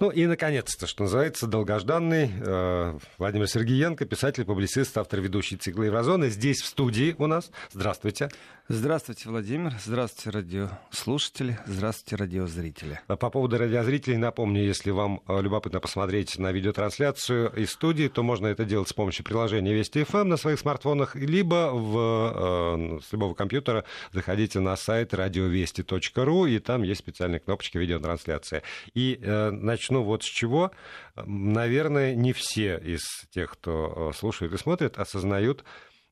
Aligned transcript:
Ну 0.00 0.08
и, 0.08 0.24
наконец-то, 0.24 0.86
что 0.86 1.02
называется, 1.02 1.46
долгожданный 1.46 2.30
э, 2.40 2.98
Владимир 3.18 3.46
Сергеенко, 3.46 4.06
писатель, 4.06 4.46
публицист, 4.46 4.96
автор 4.96 5.20
ведущий 5.20 5.58
цикла 5.58 5.82
«Еврозоны». 5.82 6.30
Здесь 6.30 6.62
в 6.62 6.66
студии 6.66 7.14
у 7.18 7.26
нас. 7.26 7.50
Здравствуйте. 7.70 8.30
Здравствуйте, 8.72 9.28
Владимир. 9.28 9.74
Здравствуйте, 9.84 10.30
радиослушатели. 10.30 11.58
Здравствуйте, 11.66 12.14
радиозрители. 12.14 13.00
По 13.08 13.16
поводу 13.16 13.58
радиозрителей 13.58 14.16
напомню, 14.16 14.62
если 14.62 14.92
вам 14.92 15.22
э, 15.26 15.42
любопытно 15.42 15.80
посмотреть 15.80 16.38
на 16.38 16.52
видеотрансляцию 16.52 17.52
из 17.56 17.72
студии, 17.72 18.06
то 18.06 18.22
можно 18.22 18.46
это 18.46 18.64
делать 18.64 18.88
с 18.88 18.92
помощью 18.92 19.24
приложения 19.24 19.74
Вести 19.74 20.04
ФМ 20.04 20.28
на 20.28 20.36
своих 20.36 20.60
смартфонах, 20.60 21.16
либо 21.16 21.72
в, 21.72 23.00
э, 23.00 23.00
с 23.06 23.12
любого 23.12 23.34
компьютера 23.34 23.84
заходите 24.12 24.60
на 24.60 24.76
сайт 24.76 25.14
радиовести.ру, 25.14 26.46
и 26.46 26.60
там 26.60 26.84
есть 26.84 27.00
специальная 27.00 27.40
кнопочка 27.40 27.80
видеотрансляция. 27.80 28.62
И 28.94 29.18
э, 29.20 29.50
начну 29.90 30.04
вот 30.04 30.22
с 30.22 30.26
чего. 30.26 30.70
Наверное, 31.16 32.14
не 32.14 32.32
все 32.32 32.78
из 32.78 33.02
тех, 33.30 33.50
кто 33.50 34.12
слушает 34.12 34.52
и 34.52 34.56
смотрит, 34.56 34.98
осознают 34.98 35.64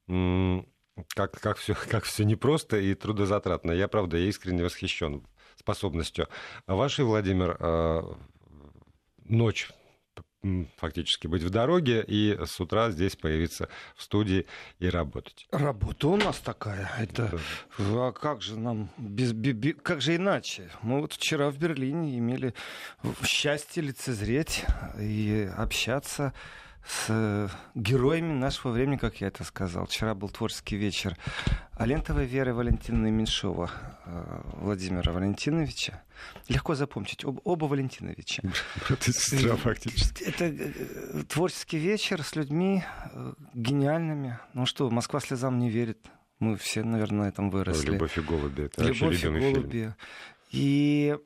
как, 0.06 1.32
как, 1.40 1.58
все, 1.58 1.74
как 1.88 2.04
все 2.04 2.24
непросто 2.24 2.76
и 2.76 2.94
трудозатратно. 2.94 3.72
Я, 3.72 3.88
правда, 3.88 4.16
я 4.16 4.28
искренне 4.28 4.64
восхищен 4.64 5.24
способностью 5.56 6.28
вашей, 6.66 7.04
Владимир, 7.04 7.56
э, 7.58 8.02
ночь 9.24 9.70
фактически 10.76 11.26
быть 11.26 11.42
в 11.42 11.50
дороге 11.50 12.04
и 12.06 12.38
с 12.44 12.60
утра 12.60 12.90
здесь 12.90 13.16
появиться 13.16 13.68
в 13.96 14.02
студии 14.02 14.46
и 14.78 14.88
работать. 14.88 15.46
Работа 15.50 16.08
у 16.08 16.16
нас 16.16 16.38
такая. 16.38 16.90
Это 16.98 17.30
да. 17.78 18.08
а 18.08 18.12
как 18.12 18.42
же 18.42 18.58
нам 18.58 18.90
без, 18.96 19.32
без 19.32 19.76
как 19.82 20.00
же 20.00 20.16
иначе? 20.16 20.70
Мы 20.82 21.00
вот 21.00 21.12
вчера 21.14 21.50
в 21.50 21.58
Берлине 21.58 22.18
имели 22.18 22.54
счастье 23.24 23.82
лицезреть 23.82 24.64
и 24.98 25.50
общаться 25.56 26.32
с 26.86 27.06
э, 27.08 27.48
героями 27.74 28.32
нашего 28.32 28.72
времени, 28.72 28.96
как 28.96 29.20
я 29.20 29.28
это 29.28 29.44
сказал. 29.44 29.86
Вчера 29.86 30.14
был 30.14 30.28
творческий 30.28 30.76
вечер 30.76 31.16
Алентовой 31.74 32.26
Веры 32.26 32.54
Валентиновны 32.54 33.10
Меньшова, 33.10 33.70
э, 34.06 34.40
Владимира 34.54 35.12
Валентиновича. 35.12 36.02
Легко 36.48 36.74
запомнить, 36.74 37.24
об, 37.24 37.40
оба 37.44 37.66
Валентиновича. 37.66 38.42
Брат 38.88 39.08
и 39.08 39.12
сестра 39.12 39.56
фактически. 39.56 40.24
Это 40.24 40.44
э, 40.44 41.24
творческий 41.28 41.78
вечер 41.78 42.22
с 42.22 42.34
людьми 42.36 42.84
гениальными. 43.54 44.38
Ну 44.54 44.66
что, 44.66 44.90
Москва 44.90 45.20
слезам 45.20 45.58
не 45.58 45.70
верит. 45.70 46.06
Мы 46.38 46.56
все, 46.56 46.84
наверное, 46.84 47.24
на 47.24 47.28
этом 47.28 47.50
выросли. 47.50 47.92
Любовь 47.92 48.16
и 48.16 48.20
голуби. 48.20 48.62
Это 48.64 48.84
Любовь 48.84 49.24
и 49.24 49.28
голуби. 49.28 49.70
Фильм. 49.70 49.94
И 50.50 51.16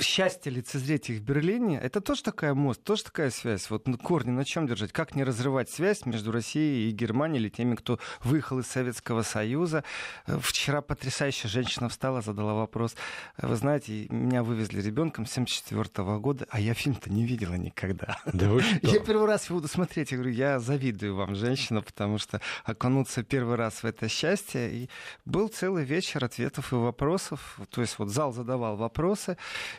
счастье 0.00 0.50
лицезреть 0.52 1.10
их 1.10 1.20
в 1.20 1.22
Берлине, 1.22 1.78
это 1.78 2.00
тоже 2.00 2.22
такая 2.22 2.54
мост, 2.54 2.82
тоже 2.82 3.04
такая 3.04 3.30
связь. 3.30 3.68
Вот 3.70 3.84
корни 4.02 4.30
на 4.30 4.44
чем 4.44 4.66
держать? 4.66 4.92
Как 4.92 5.14
не 5.14 5.24
разрывать 5.24 5.70
связь 5.70 6.06
между 6.06 6.32
Россией 6.32 6.88
и 6.88 6.92
Германией 6.92 7.40
или 7.40 7.48
теми, 7.48 7.74
кто 7.74 7.98
выехал 8.22 8.58
из 8.58 8.66
Советского 8.66 9.22
Союза? 9.22 9.84
Вчера 10.26 10.80
потрясающая 10.80 11.50
женщина 11.50 11.88
встала, 11.88 12.22
задала 12.22 12.54
вопрос. 12.54 12.94
Вы 13.38 13.56
знаете, 13.56 14.06
меня 14.10 14.42
вывезли 14.42 14.80
ребенком 14.80 15.26
74 15.26 15.82
-го 15.82 16.18
года, 16.18 16.46
а 16.50 16.60
я 16.60 16.74
фильм-то 16.74 17.10
не 17.10 17.24
видела 17.24 17.54
никогда. 17.54 18.18
Да 18.32 18.48
вы 18.48 18.62
что? 18.62 18.78
Я 18.82 19.00
первый 19.00 19.26
раз 19.26 19.46
его 19.46 19.58
буду 19.58 19.68
смотреть. 19.68 20.12
Я 20.12 20.18
говорю, 20.18 20.32
я 20.32 20.58
завидую 20.58 21.14
вам, 21.16 21.34
женщина, 21.34 21.82
потому 21.82 22.18
что 22.18 22.40
окунуться 22.64 23.22
первый 23.22 23.56
раз 23.56 23.82
в 23.82 23.84
это 23.84 24.08
счастье. 24.08 24.70
И 24.72 24.90
был 25.24 25.48
целый 25.48 25.84
вечер 25.84 26.24
ответов 26.24 26.72
и 26.72 26.76
вопросов. 26.76 27.58
То 27.70 27.80
есть 27.80 27.98
вот 27.98 28.08
зал 28.08 28.32
задавал 28.32 28.76
вопросы, 28.76 29.36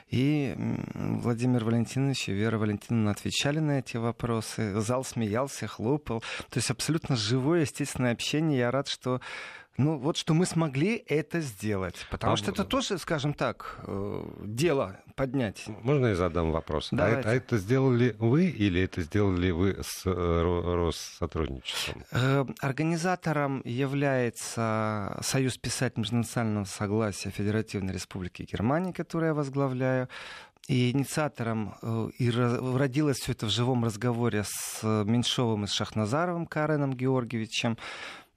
и 0.09 0.55
Владимир 0.93 1.63
Валентинович 1.63 2.29
и 2.29 2.33
Вера 2.33 2.57
Валентиновна 2.57 3.11
отвечали 3.11 3.59
на 3.59 3.79
эти 3.79 3.97
вопросы. 3.97 4.79
Зал 4.79 5.03
смеялся, 5.03 5.67
хлопал. 5.67 6.21
То 6.49 6.57
есть 6.57 6.69
абсолютно 6.69 7.15
живое, 7.15 7.61
естественное 7.61 8.11
общение. 8.13 8.59
Я 8.59 8.71
рад, 8.71 8.87
что 8.87 9.21
ну, 9.77 9.97
вот 9.97 10.15
что 10.15 10.33
мы 10.33 10.45
смогли 10.45 11.03
это 11.07 11.41
сделать. 11.41 12.05
Потому 12.09 12.33
а, 12.33 12.37
что 12.37 12.51
это 12.51 12.63
тоже, 12.63 12.97
скажем 12.97 13.33
так, 13.33 13.79
э, 13.83 14.23
дело 14.41 14.97
поднять. 15.15 15.65
Можно 15.81 16.07
я 16.07 16.15
задам 16.15 16.51
вопрос? 16.51 16.89
А 16.93 17.07
это, 17.07 17.29
а 17.29 17.33
это 17.33 17.57
сделали 17.57 18.15
вы 18.17 18.45
или 18.45 18.81
это 18.81 19.01
сделали 19.01 19.51
вы 19.51 19.77
с 19.81 20.03
э, 20.05 20.75
Россотрудничеством? 20.75 22.03
Э, 22.11 22.45
организатором 22.61 23.61
является 23.65 25.19
Союз 25.21 25.57
писателей 25.57 26.03
межнационального 26.03 26.65
согласия 26.65 27.29
Федеративной 27.29 27.93
Республики 27.93 28.47
Германии, 28.49 28.93
которую 28.93 29.29
я 29.29 29.33
возглавляю. 29.33 30.07
И 30.67 30.89
инициатором 30.89 31.75
и 32.17 32.31
родилось 32.31 33.17
все 33.17 33.33
это 33.33 33.45
в 33.45 33.49
живом 33.49 33.85
разговоре 33.85 34.43
с 34.43 34.81
Меньшовым 34.81 35.65
и 35.65 35.67
с 35.67 35.71
Шахназаровым 35.71 36.47
Кареном 36.47 36.93
Георгиевичем. 36.93 37.77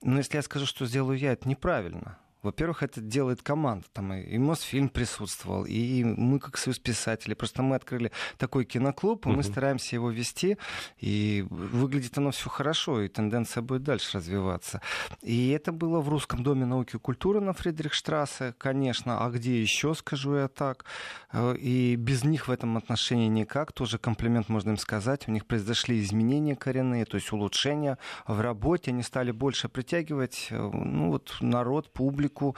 Но 0.01 0.17
если 0.17 0.37
я 0.37 0.41
скажу, 0.41 0.65
что 0.65 0.85
сделаю 0.85 1.17
я, 1.17 1.33
это 1.33 1.47
неправильно. 1.47 2.17
Во-первых, 2.41 2.83
это 2.83 3.01
делает 3.01 3.41
команда. 3.41 3.85
Там 3.91 4.13
и, 4.13 4.37
Мосфильм 4.37 4.89
присутствовал, 4.89 5.65
и 5.65 6.03
мы, 6.03 6.39
как 6.39 6.57
союз 6.57 6.79
писателей. 6.79 7.35
Просто 7.35 7.61
мы 7.61 7.75
открыли 7.75 8.11
такой 8.37 8.63
киноклуб, 8.63 9.25
и 9.25 9.29
uh-huh. 9.29 9.35
мы 9.35 9.43
стараемся 9.43 9.95
его 9.97 10.09
вести. 10.09 10.57
И 10.99 11.45
выглядит 11.49 12.17
оно 12.17 12.31
все 12.31 12.49
хорошо, 12.49 13.01
и 13.01 13.09
тенденция 13.09 13.61
будет 13.61 13.83
дальше 13.83 14.17
развиваться. 14.17 14.81
И 15.21 15.49
это 15.49 15.73
было 15.73 15.99
в 15.99 16.07
Русском 16.07 16.41
доме 16.43 16.65
науки 16.65 16.95
и 16.95 16.99
культуры 16.99 17.41
на 17.41 17.51
Фридрихштрассе, 17.51 18.53
конечно. 18.57 19.25
А 19.25 19.29
где 19.29 19.61
еще, 19.61 19.93
скажу 19.93 20.35
я 20.35 20.47
так. 20.47 20.85
Э, 21.33 21.55
и 21.55 21.95
без 21.97 22.23
них 22.23 22.47
в 22.47 22.51
этом 22.51 22.77
отношении 22.77 23.27
никак. 23.27 23.73
Тоже 23.73 23.97
комплимент 23.97 24.47
можно 24.47 24.71
им 24.71 24.77
сказать. 24.77 25.27
У 25.27 25.31
них 25.31 25.45
произошли 25.45 25.99
изменения 25.99 26.55
коренные, 26.55 27.03
то 27.03 27.15
есть 27.15 27.33
улучшения 27.33 27.97
в 28.27 28.39
работе. 28.39 28.91
Они 28.91 29.03
стали 29.03 29.31
больше 29.31 29.67
притягивать 29.67 30.47
э, 30.51 30.55
ну, 30.57 31.09
вот, 31.09 31.35
народ, 31.41 31.91
публику 31.91 32.28
публику. 32.29 32.55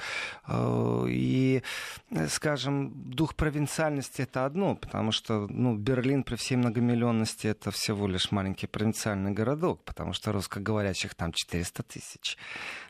Э, 0.48 1.06
и, 1.08 1.62
скажем, 2.30 2.92
дух 2.96 3.36
провинциальности 3.36 4.22
это 4.22 4.46
одно, 4.46 4.76
потому 4.76 5.12
что 5.12 5.48
ну, 5.50 5.76
Берлин 5.76 6.24
при 6.24 6.36
всей 6.36 6.58
многомиллионности 6.58 7.48
это 7.48 7.72
всего 7.72 8.08
лишь 8.08 8.32
маленький 8.32 8.68
провинциальный 8.68 9.32
городок, 9.32 9.84
потому 9.86 10.14
что 10.14 10.32
русскоговорящих 10.32 11.16
там 11.16 11.32
400 11.32 11.84
тысяч. 11.84 12.38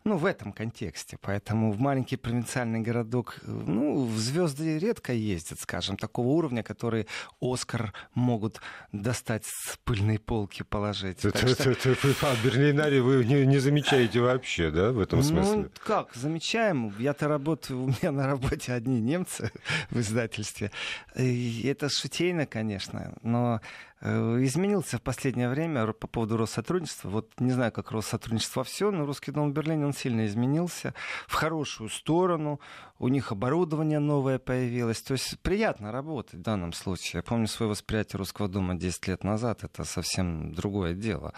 Ну, 0.04 0.18
в 0.18 0.26
этом 0.26 0.52
контексте. 0.52 1.18
Поэтому 1.22 1.72
в 1.72 1.80
маленький 1.80 2.18
провинциальный 2.18 2.82
городок, 2.82 3.38
ну, 3.44 4.06
в 4.06 4.18
звезды 4.18 4.80
редко 4.80 5.14
ездят, 5.14 5.60
скажем, 5.60 5.98
такого 5.98 6.28
уровня, 6.28 6.64
который 6.64 7.08
Оскар 7.40 7.94
могут 8.16 8.62
достать 8.92 9.46
с 9.46 9.78
пыльной 9.84 10.20
полки 10.20 10.64
положить. 10.64 11.26
Это, 11.26 11.48
это, 11.48 11.70
это, 11.72 11.96
а 12.22 12.36
Берлинаре 12.44 13.02
вы 13.02 13.26
не, 13.26 13.46
не 13.46 13.60
замечаете 13.60 14.22
вообще, 14.22 14.72
да, 14.72 14.92
в 14.92 15.00
этом 15.00 15.20
ну, 15.20 15.26
смысле? 15.26 15.56
Ну, 15.56 15.70
как, 15.86 16.14
замечаем 16.16 16.71
знаем, 16.72 16.94
я-то 17.00 17.28
работаю, 17.28 17.84
у 17.84 17.88
меня 17.88 18.12
на 18.12 18.28
работе 18.28 18.74
одни 18.74 19.00
немцы 19.00 19.52
в 19.90 20.00
издательстве. 20.00 20.72
И 21.16 21.68
это 21.68 21.90
шутейно, 21.90 22.46
конечно, 22.46 23.14
но 23.24 23.62
изменился 24.02 24.98
в 24.98 25.02
последнее 25.02 25.48
время 25.48 25.94
по 25.94 26.08
поводу 26.08 26.38
Россотрудничества. 26.38 27.10
Вот 27.10 27.40
не 27.40 27.52
знаю, 27.52 27.72
как 27.72 27.92
Россотрудничество 27.92 28.64
все, 28.64 28.90
но 28.90 29.06
Русский 29.06 29.32
дом 29.32 29.52
в 29.52 29.54
Берлине, 29.54 29.86
он 29.86 29.94
сильно 29.94 30.26
изменился 30.26 30.96
в 31.28 31.34
хорошую 31.34 31.90
сторону. 31.90 32.60
У 32.98 33.08
них 33.10 33.32
оборудование 33.32 34.00
новое 34.00 34.40
появилось. 34.40 35.02
То 35.04 35.14
есть 35.14 35.40
приятно 35.42 35.92
работать 35.92 36.40
в 36.40 36.42
данном 36.42 36.74
случае. 36.74 37.20
Я 37.20 37.24
помню 37.24 37.48
свое 37.48 37.70
восприятие 37.70 38.18
Русского 38.18 38.48
дома 38.48 38.74
10 38.74 39.08
лет 39.08 39.24
назад. 39.24 39.64
Это 39.64 39.84
совсем 39.84 40.54
другое 40.54 40.94
дело. 40.96 41.34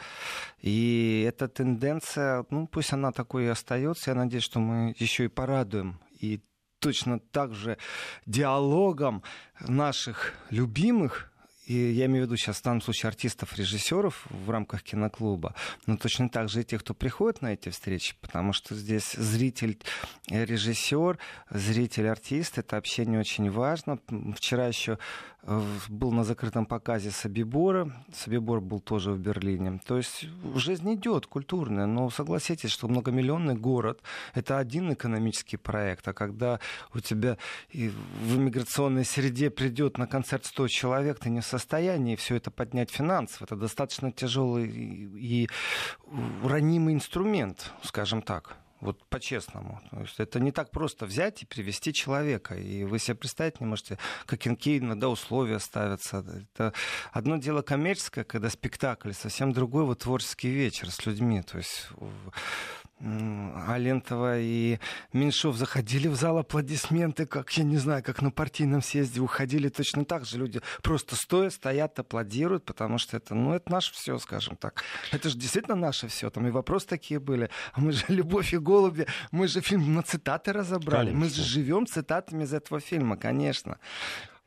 И 0.62 1.26
эта 1.28 1.50
тенденция, 1.50 2.46
ну 2.50 2.68
пусть 2.68 2.94
она 2.94 3.12
такой 3.12 3.46
и 3.46 3.48
остается. 3.48 4.12
Я 4.12 4.16
надеюсь, 4.16 4.44
что 4.44 4.60
мы 4.60 4.96
еще 4.98 5.26
и 5.26 5.28
порадуем 5.30 6.00
и 6.22 6.42
точно 6.80 7.20
так 7.20 7.54
же 7.54 7.78
диалогом 8.26 9.24
наших 9.60 10.34
любимых 10.50 11.33
и 11.66 11.74
я 11.74 12.06
имею 12.06 12.26
в 12.26 12.28
виду 12.28 12.38
сейчас 12.38 12.58
в 12.58 12.64
данном 12.64 12.82
случае 12.82 13.10
артистов, 13.10 13.58
режиссеров 13.58 14.26
в 14.30 14.50
рамках 14.50 14.84
киноклуба, 14.84 15.56
но 15.86 15.98
точно 15.98 16.30
так 16.30 16.50
же 16.50 16.62
и 16.62 16.64
тех, 16.64 16.82
кто 16.82 16.94
приходит 16.94 17.42
на 17.42 17.54
эти 17.54 17.70
встречи, 17.70 18.16
потому 18.22 18.54
что 18.54 18.76
здесь 18.76 19.14
зритель, 19.14 19.80
режиссер, 20.30 21.18
зритель, 21.50 22.08
артист, 22.08 22.58
это 22.58 22.78
общение 22.78 23.20
очень 23.20 23.50
важно. 23.50 24.00
Вчера 24.36 24.68
еще 24.68 24.98
был 25.90 26.12
на 26.12 26.24
закрытом 26.24 26.66
показе 26.66 27.12
Собибора. 27.12 27.92
Собибор 28.14 28.62
был 28.62 28.80
тоже 28.80 29.12
в 29.12 29.20
Берлине. 29.20 29.80
То 29.86 29.98
есть 29.98 30.26
жизнь 30.56 30.94
идет 30.94 31.28
культурная, 31.28 31.86
но 31.86 32.10
согласитесь, 32.10 32.72
что 32.72 32.88
многомиллионный 32.88 33.56
город— 33.56 34.02
это 34.34 34.58
один 34.58 34.94
экономический 34.94 35.58
проект, 35.58 36.08
а 36.08 36.14
когда 36.14 36.60
у 36.94 37.00
тебя 37.00 37.38
в 37.74 38.38
иммиграционной 38.38 39.06
среде 39.06 39.50
придет 39.50 39.98
на 39.98 40.08
концерт 40.08 40.46
100 40.46 40.68
человек, 40.70 41.20
ты 41.20 41.30
не 41.30 41.42
в 41.42 41.46
состоянии 41.46 42.16
все 42.16 42.36
это 42.36 42.50
поднять 42.50 42.90
финансово. 42.90 43.46
Это 43.46 43.56
достаточно 43.56 44.12
тяжелый 44.12 44.68
и 44.68 45.50
ранимый 46.44 46.94
инструмент, 46.94 47.74
скажем 47.84 48.22
так. 48.22 48.63
Вот 48.84 49.02
по-честному. 49.08 49.82
То 49.92 50.02
есть 50.02 50.20
это 50.20 50.42
не 50.42 50.52
так 50.52 50.70
просто 50.70 51.06
взять 51.06 51.42
и 51.42 51.46
привести 51.46 51.94
человека. 51.94 52.54
И 52.56 52.84
вы 52.84 53.00
себе 53.00 53.16
представить 53.16 53.62
не 53.62 53.66
можете, 53.66 53.98
какие 54.26 54.80
иногда 54.80 55.08
условия 55.08 55.60
ставятся. 55.60 56.26
Это 56.54 56.74
одно 57.14 57.38
дело 57.38 57.62
коммерческое, 57.62 58.26
когда 58.26 58.50
спектакль, 58.50 59.14
совсем 59.14 59.54
другой 59.54 59.86
вот 59.86 60.00
творческий 60.00 60.50
вечер 60.50 60.92
с 60.92 61.06
людьми. 61.06 61.42
То 61.44 61.60
есть 61.60 61.88
Алентова 63.68 64.40
и 64.40 64.80
Меньшов 65.12 65.58
заходили 65.58 66.08
в 66.08 66.16
зал 66.16 66.38
аплодисменты, 66.38 67.26
как, 67.26 67.52
я 67.58 67.64
не 67.64 67.78
знаю, 67.78 68.04
как 68.04 68.22
на 68.22 68.32
партийном 68.32 68.82
съезде, 68.82 69.20
уходили 69.20 69.70
точно 69.70 70.06
так 70.06 70.26
же. 70.26 70.38
Люди 70.38 70.62
просто 70.82 71.16
стоя, 71.16 71.50
стоят, 71.50 72.00
аплодируют, 72.00 72.66
потому 72.66 72.98
что 72.98 73.18
это, 73.18 73.36
ну, 73.36 73.54
это 73.54 73.72
наше 73.72 73.94
все, 73.94 74.18
скажем 74.20 74.56
так. 74.56 74.84
Это 75.12 75.30
же 75.30 75.38
действительно 75.38 75.76
наше 75.76 76.08
все. 76.08 76.30
Там 76.30 76.48
и 76.48 76.52
вопросы 76.52 76.88
такие 76.88 77.20
были. 77.20 77.50
А 77.74 77.82
мы 77.82 77.92
же 77.92 78.06
«Любовь 78.08 78.54
и 78.54 78.58
голуби», 78.58 79.08
мы 79.32 79.48
же 79.48 79.62
фильм 79.62 79.94
на 79.94 80.04
цитаты 80.04 80.54
разобрали. 80.54 81.08
Конечно. 81.08 81.20
Мы 81.20 81.30
же 81.30 81.44
живем 81.44 81.86
цитатами 81.86 82.44
из 82.44 82.54
этого 82.54 82.80
фильма, 82.80 83.18
конечно. 83.18 83.80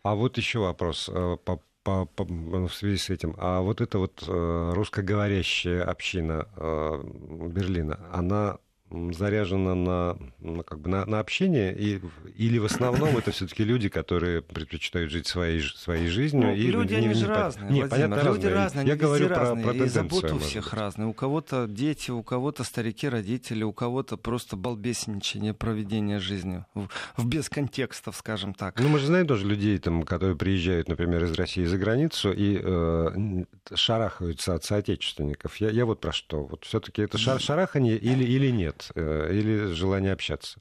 А 0.02 0.14
вот 0.14 0.36
еще 0.36 0.60
вопрос 0.60 1.10
э, 1.12 1.36
по 1.44 1.60
по, 1.86 2.04
по, 2.04 2.24
в 2.24 2.74
связи 2.74 2.96
с 2.96 3.10
этим. 3.10 3.36
А 3.38 3.60
вот 3.60 3.80
эта 3.80 3.98
вот 3.98 4.24
э, 4.26 4.72
русскоговорящая 4.74 5.84
община 5.84 6.48
э, 6.56 7.02
Берлина, 7.48 8.00
она 8.12 8.58
заряжена 8.90 9.74
на, 9.74 10.18
на, 10.40 10.62
как 10.62 10.80
бы 10.80 10.88
на, 10.88 11.04
на 11.06 11.18
общение, 11.18 11.76
и, 11.76 12.00
или 12.36 12.58
в 12.58 12.66
основном 12.66 13.16
это 13.16 13.32
все-таки 13.32 13.64
люди, 13.64 13.88
которые 13.88 14.42
предпочитают 14.42 15.10
жить 15.10 15.26
своей, 15.26 15.60
своей 15.60 16.08
жизнью. 16.08 16.48
Ну, 16.48 16.54
и 16.54 16.66
люди, 16.68 16.92
не, 16.92 16.98
они 16.98 17.08
не, 17.08 17.14
же 17.14 17.26
не, 17.26 17.32
разные, 17.32 17.70
не, 17.70 17.86
понятно, 17.86 18.14
люди 18.14 18.46
разные. 18.46 18.54
разные, 18.54 18.86
Я 18.86 18.96
говорю 18.96 19.26
про, 19.26 19.36
разные, 19.36 19.64
про 19.64 19.74
и 19.74 19.88
заботы 19.88 20.34
у 20.34 20.38
всех 20.38 20.72
разные. 20.72 21.08
У 21.08 21.12
кого-то 21.12 21.66
дети, 21.66 22.10
у 22.10 22.22
кого-то 22.22 22.62
старики, 22.62 23.08
родители, 23.08 23.64
у 23.64 23.72
кого-то 23.72 24.16
просто 24.16 24.56
балбесничание, 24.56 25.52
проведение 25.52 26.20
жизни 26.20 26.64
в, 26.74 26.88
в 27.16 27.26
без 27.26 27.48
контекстов, 27.48 28.16
скажем 28.16 28.54
так. 28.54 28.78
Ну, 28.80 28.88
мы 28.88 28.98
же 29.00 29.06
знаем 29.06 29.26
тоже 29.26 29.46
людей, 29.46 29.78
там, 29.78 30.04
которые 30.04 30.36
приезжают, 30.36 30.88
например, 30.88 31.24
из 31.24 31.32
России 31.34 31.64
за 31.64 31.76
границу 31.76 32.32
и 32.32 32.60
э, 32.62 33.44
шарахаются 33.74 34.54
от 34.54 34.64
соотечественников. 34.64 35.56
Я, 35.56 35.70
я 35.70 35.84
вот 35.84 36.00
про 36.00 36.12
что. 36.12 36.44
Вот 36.44 36.64
все-таки 36.64 37.02
это 37.02 37.18
шар, 37.18 37.40
шарахание 37.40 37.96
или, 37.96 38.24
или 38.24 38.50
нет? 38.50 38.85
Э, 38.94 39.30
или 39.32 39.72
желание 39.72 40.12
общаться? 40.12 40.60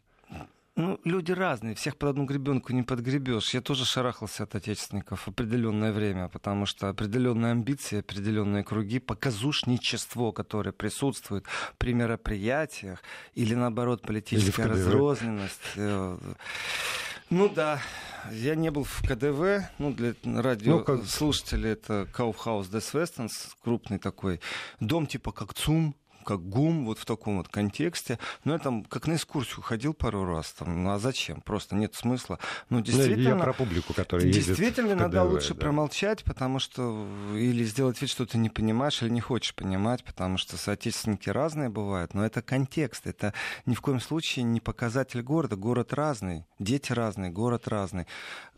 Ну, 0.77 0.99
люди 1.05 1.31
разные, 1.31 1.73
всех 1.73 1.95
под 1.95 2.09
одну 2.09 2.25
гребенку 2.25 2.73
не 2.73 2.83
подгребешь. 2.83 3.53
Я 3.53 3.61
тоже 3.61 3.85
шарахался 3.85 4.43
от 4.43 4.55
отечественников 4.55 5.21
в 5.21 5.29
определенное 5.29 5.93
время, 5.93 6.27
потому 6.27 6.65
что 6.65 6.89
определенные 6.89 7.51
амбиции, 7.53 7.99
определенные 7.99 8.65
круги, 8.65 8.99
показушничество, 8.99 10.33
которое 10.33 10.73
присутствует 10.73 11.45
при 11.77 11.93
мероприятиях, 11.93 13.01
или 13.35 13.55
наоборот 13.55 14.01
политическая 14.01 14.65
разрозненность. 14.65 15.61
Э, 15.77 16.17
ну 17.29 17.47
да, 17.47 17.79
я 18.31 18.55
не 18.55 18.69
был 18.69 18.83
в 18.83 19.01
КДВ, 19.01 19.69
ну 19.79 19.93
для 19.93 20.13
радиослушателей 20.25 21.69
ну, 21.69 21.75
как... 21.75 21.83
это 21.85 22.07
Kaufhaus 22.13 22.69
des 22.69 22.93
Westens, 22.93 23.31
крупный 23.63 23.97
такой 23.97 24.41
дом 24.81 25.07
типа 25.07 25.31
как 25.31 25.53
ЦУМ, 25.53 25.95
как 26.25 26.41
ГУМ, 26.41 26.85
вот 26.85 26.99
в 26.99 27.05
таком 27.05 27.37
вот 27.37 27.47
контексте. 27.47 28.19
Но 28.43 28.53
я 28.53 28.59
там 28.59 28.83
как 28.83 29.07
на 29.07 29.15
экскурсию 29.15 29.61
ходил 29.61 29.93
пару 29.93 30.25
раз. 30.25 30.51
Там, 30.53 30.83
ну 30.83 30.91
а 30.91 30.99
зачем? 30.99 31.41
Просто 31.41 31.75
нет 31.75 31.95
смысла. 31.95 32.39
Ну, 32.69 32.81
действительно, 32.81 33.29
я 33.29 33.35
про 33.35 33.53
публику, 33.53 33.93
которая 33.93 34.27
Действительно, 34.27 34.87
ездит 34.87 34.97
иногда 34.99 35.23
лучше 35.23 35.53
да. 35.53 35.61
промолчать, 35.61 36.23
потому 36.23 36.59
что 36.59 37.07
или 37.35 37.63
сделать 37.63 38.01
вид, 38.01 38.09
что 38.09 38.25
ты 38.25 38.37
не 38.37 38.49
понимаешь 38.49 39.01
или 39.01 39.09
не 39.09 39.21
хочешь 39.21 39.55
понимать, 39.55 40.03
потому 40.03 40.37
что 40.37 40.57
соотечественники 40.57 41.29
разные 41.29 41.69
бывают. 41.69 42.13
Но 42.13 42.25
это 42.25 42.41
контекст, 42.41 43.07
это 43.07 43.33
ни 43.65 43.75
в 43.75 43.81
коем 43.81 43.99
случае 43.99 44.43
не 44.43 44.59
показатель 44.59 45.21
города. 45.21 45.55
Город 45.55 45.93
разный, 45.93 46.45
дети 46.59 46.91
разные, 46.91 47.31
город 47.31 47.67
разный. 47.67 48.07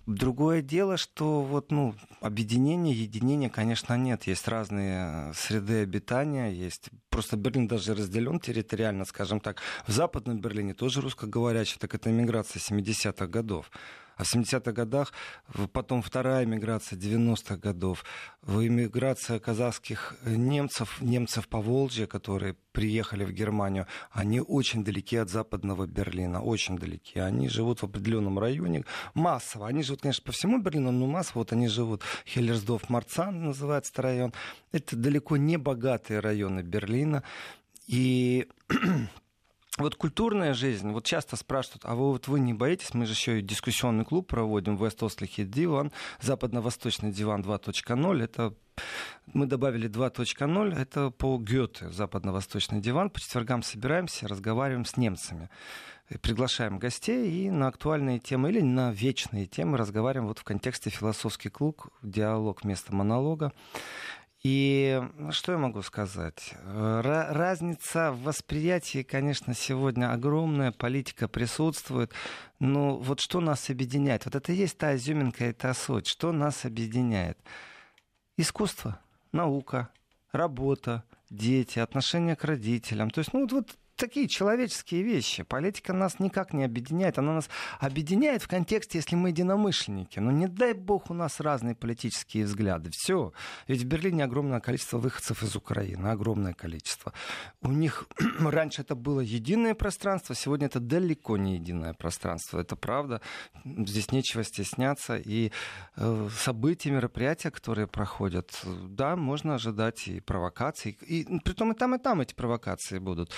Другое 0.07 0.61
дело, 0.61 0.95
что 0.95 1.41
вот, 1.41 1.69
ну, 1.69 1.93
объединения, 2.21 2.93
единения, 2.93 3.49
конечно, 3.49 3.97
нет. 3.97 4.23
Есть 4.23 4.47
разные 4.47 5.31
э, 5.31 5.33
среды 5.35 5.81
обитания, 5.81 6.47
есть... 6.47 6.89
Просто 7.09 7.35
Берлин 7.35 7.67
даже 7.67 7.93
разделен 7.93 8.39
территориально, 8.39 9.03
скажем 9.03 9.41
так. 9.41 9.59
В 9.85 9.91
Западном 9.91 10.39
Берлине 10.39 10.73
тоже 10.73 11.01
русскоговорящий, 11.01 11.77
так 11.77 11.93
это 11.93 12.09
миграция 12.09 12.61
70-х 12.61 13.27
годов. 13.27 13.69
А 14.17 14.23
в 14.23 14.35
70-х 14.35 14.71
годах, 14.71 15.13
потом 15.71 16.01
вторая 16.01 16.45
миграция 16.45 16.97
90-х 16.97 17.57
годов, 17.57 18.03
иммиграция 18.45 19.39
казахских 19.39 20.15
немцев, 20.25 20.99
немцев 21.01 21.47
по 21.47 21.61
Волжье, 21.61 22.07
которые 22.07 22.55
приехали 22.71 23.23
в 23.23 23.31
Германию, 23.31 23.87
они 24.11 24.41
очень 24.41 24.83
далеки 24.83 25.17
от 25.17 25.29
западного 25.29 25.85
Берлина, 25.85 26.41
очень 26.41 26.77
далеки. 26.77 27.19
Они 27.19 27.47
живут 27.49 27.81
в 27.81 27.85
определенном 27.85 28.39
районе 28.39 28.83
массово. 29.13 29.67
Они 29.67 29.83
живут, 29.83 30.01
конечно, 30.01 30.23
по 30.23 30.31
всему 30.31 30.59
Берлину, 30.59 30.91
но 30.91 31.07
массово. 31.07 31.39
Вот 31.39 31.53
они 31.53 31.67
живут 31.67 32.03
Хеллерсдорф, 32.25 32.89
Марцан 32.89 33.45
называется 33.45 33.93
район. 34.01 34.33
Это 34.71 34.95
далеко 34.95 35.37
не 35.37 35.57
богатые 35.57 36.19
районы 36.19 36.61
Берлина. 36.61 37.23
И 37.87 38.47
вот 39.77 39.95
культурная 39.95 40.53
жизнь, 40.53 40.91
вот 40.91 41.05
часто 41.05 41.35
спрашивают, 41.35 41.83
а 41.85 41.95
вы 41.95 42.11
вот 42.11 42.27
вы 42.27 42.39
не 42.39 42.53
боитесь, 42.53 42.93
мы 42.93 43.05
же 43.05 43.13
еще 43.13 43.39
и 43.39 43.41
дискуссионный 43.41 44.05
клуб 44.05 44.27
проводим, 44.27 44.75
West 44.77 44.99
Osley 44.99 45.43
диван, 45.43 45.91
западно-восточный 46.19 47.11
диван 47.11 47.41
2.0, 47.41 48.23
это 48.23 48.53
мы 49.33 49.45
добавили 49.45 49.89
2.0, 49.89 50.79
это 50.79 51.09
по 51.09 51.37
Гёте, 51.37 51.89
западно-восточный 51.89 52.79
диван, 52.79 53.09
по 53.09 53.19
четвергам 53.19 53.63
собираемся, 53.63 54.27
разговариваем 54.27 54.85
с 54.85 54.97
немцами. 54.97 55.49
Приглашаем 56.21 56.79
гостей 56.79 57.29
и 57.29 57.49
на 57.49 57.67
актуальные 57.67 58.19
темы 58.19 58.49
или 58.49 58.61
на 58.61 58.91
вечные 58.91 59.45
темы 59.45 59.77
разговариваем. 59.77 60.29
Вот 60.29 60.39
в 60.39 60.43
контексте 60.45 60.89
философский 60.89 61.49
клуб, 61.49 61.85
диалог 62.01 62.63
вместо 62.63 62.95
монолога. 62.95 63.51
И 64.49 65.03
что 65.31 65.51
я 65.51 65.57
могу 65.57 65.81
сказать? 65.81 66.53
Разница 66.63 68.13
в 68.13 68.23
восприятии, 68.23 69.03
конечно, 69.03 69.53
сегодня 69.53 70.13
огромная, 70.13 70.71
политика 70.71 71.27
присутствует. 71.27 72.13
Но 72.57 72.95
вот 72.95 73.19
что 73.19 73.41
нас 73.41 73.69
объединяет? 73.69 74.23
Вот 74.23 74.35
это 74.35 74.53
и 74.53 74.55
есть 74.55 74.77
та 74.77 74.95
изюминка 74.95 75.49
и 75.49 75.51
та 75.51 75.73
суть. 75.73 76.07
Что 76.07 76.31
нас 76.31 76.63
объединяет? 76.63 77.37
Искусство, 78.37 79.01
наука, 79.33 79.89
работа, 80.31 81.03
дети, 81.29 81.79
отношение 81.79 82.37
к 82.37 82.45
родителям. 82.45 83.09
То 83.09 83.19
есть, 83.19 83.33
ну 83.33 83.45
вот 83.49 83.77
такие 83.97 84.27
человеческие 84.27 85.03
вещи. 85.03 85.43
Политика 85.43 85.93
нас 85.93 86.19
никак 86.19 86.53
не 86.53 86.63
объединяет. 86.63 87.17
Она 87.17 87.33
нас 87.33 87.49
объединяет 87.79 88.43
в 88.43 88.47
контексте, 88.47 88.99
если 88.99 89.15
мы 89.15 89.29
единомышленники. 89.29 90.19
Но 90.19 90.31
не 90.31 90.47
дай 90.47 90.73
бог 90.73 91.09
у 91.09 91.13
нас 91.13 91.39
разные 91.39 91.75
политические 91.75 92.45
взгляды. 92.45 92.91
Все. 92.91 93.33
Ведь 93.67 93.81
в 93.81 93.85
Берлине 93.85 94.23
огромное 94.23 94.59
количество 94.59 94.97
выходцев 94.97 95.43
из 95.43 95.55
Украины. 95.55 96.07
Огромное 96.07 96.53
количество. 96.53 97.13
У 97.61 97.71
них 97.71 98.07
раньше 98.39 98.81
это 98.81 98.95
было 98.95 99.19
единое 99.19 99.73
пространство, 99.75 100.35
сегодня 100.35 100.67
это 100.67 100.79
далеко 100.79 101.37
не 101.37 101.55
единое 101.55 101.93
пространство. 101.93 102.59
Это 102.59 102.75
правда. 102.75 103.21
Здесь 103.65 104.11
нечего 104.11 104.43
стесняться. 104.43 105.17
И 105.17 105.51
э, 105.95 106.29
события, 106.37 106.91
мероприятия, 106.91 107.51
которые 107.51 107.87
проходят, 107.87 108.51
да, 108.63 109.15
можно 109.15 109.55
ожидать 109.55 110.07
и 110.07 110.19
провокаций. 110.19 110.97
И, 111.01 111.25
притом 111.43 111.71
и 111.71 111.75
там, 111.75 111.95
и 111.95 111.97
там 111.97 112.21
эти 112.21 112.35
провокации 112.35 112.99
будут. 112.99 113.31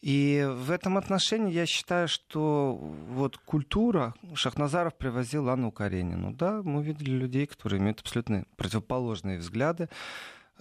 И 0.00 0.48
в 0.48 0.70
этом 0.70 0.96
отношении 0.96 1.52
я 1.52 1.66
считаю, 1.66 2.08
что 2.08 2.74
вот 2.74 3.36
культура 3.36 4.14
Шахназаров 4.34 4.96
привозил 4.96 5.50
Анну 5.50 5.70
Каренину. 5.72 6.32
Да, 6.32 6.62
мы 6.62 6.82
видели 6.82 7.10
людей, 7.10 7.46
которые 7.46 7.80
имеют 7.80 8.00
абсолютно 8.00 8.44
противоположные 8.56 9.38
взгляды. 9.38 9.90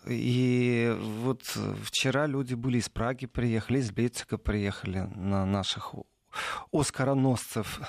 И 0.08 0.94
вот 1.22 1.44
вчера 1.84 2.26
люди 2.26 2.54
были 2.54 2.80
из 2.80 2.90
Праги 2.90 3.28
приехали, 3.28 3.80
из 3.80 3.92
Лейпцига 3.96 4.38
приехали 4.38 5.10
на 5.16 5.46
наших 5.46 5.96
оскароносцев 6.72 7.80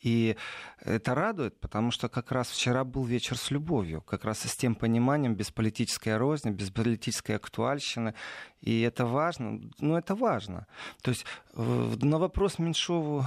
и 0.00 0.36
это 0.80 1.14
радует, 1.14 1.58
потому 1.60 1.90
что 1.90 2.08
как 2.08 2.30
раз 2.30 2.50
вчера 2.50 2.84
был 2.84 3.04
вечер 3.04 3.36
с 3.36 3.50
любовью, 3.50 4.00
как 4.00 4.24
раз 4.24 4.40
с 4.40 4.56
тем 4.56 4.74
пониманием, 4.74 5.34
без 5.34 5.50
политической 5.50 6.16
розни, 6.16 6.50
без 6.50 6.70
политической 6.70 7.32
актуальщины. 7.32 8.14
И 8.60 8.80
это 8.82 9.06
важно. 9.06 9.60
Ну, 9.80 9.96
это 9.96 10.14
важно. 10.14 10.66
То 11.02 11.10
есть 11.10 11.24
на 11.54 12.18
вопрос 12.18 12.58
Меньшову, 12.58 13.24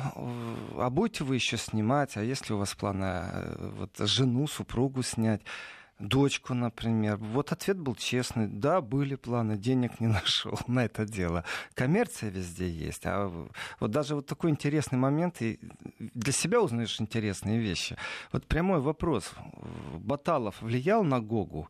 а 0.78 0.90
будете 0.90 1.24
вы 1.24 1.36
еще 1.36 1.58
снимать, 1.58 2.16
а 2.18 2.24
если 2.24 2.54
у 2.54 2.58
вас 2.58 2.74
планы 2.74 3.06
э, 3.06 3.72
вот, 3.78 3.98
жену, 4.00 4.48
супругу 4.48 5.04
снять? 5.04 5.42
Дочку, 6.02 6.54
например. 6.54 7.18
Вот 7.18 7.52
ответ 7.52 7.78
был 7.78 7.96
честный. 7.96 8.48
Да, 8.48 8.82
были 8.82 9.16
планы, 9.16 9.58
денег 9.58 10.00
не 10.00 10.08
нашел 10.22 10.60
на 10.68 10.86
это 10.86 11.06
дело. 11.06 11.44
Коммерция 11.74 12.30
везде 12.30 12.70
есть. 12.70 13.06
А 13.06 13.32
вот 13.80 13.92
даже 13.92 14.16
вот 14.16 14.26
такой 14.26 14.52
интересный 14.52 14.98
момент, 14.98 15.42
и 15.42 15.60
для 16.00 16.34
себя 16.34 16.62
узнаешь 16.62 17.00
интересные 17.00 17.60
вещи. 17.60 17.98
Вот 18.32 18.46
прямой 18.46 18.80
вопрос. 18.80 19.32
Баталов 19.98 20.62
влиял 20.62 21.04
на 21.04 21.20
Гогу? 21.20 21.68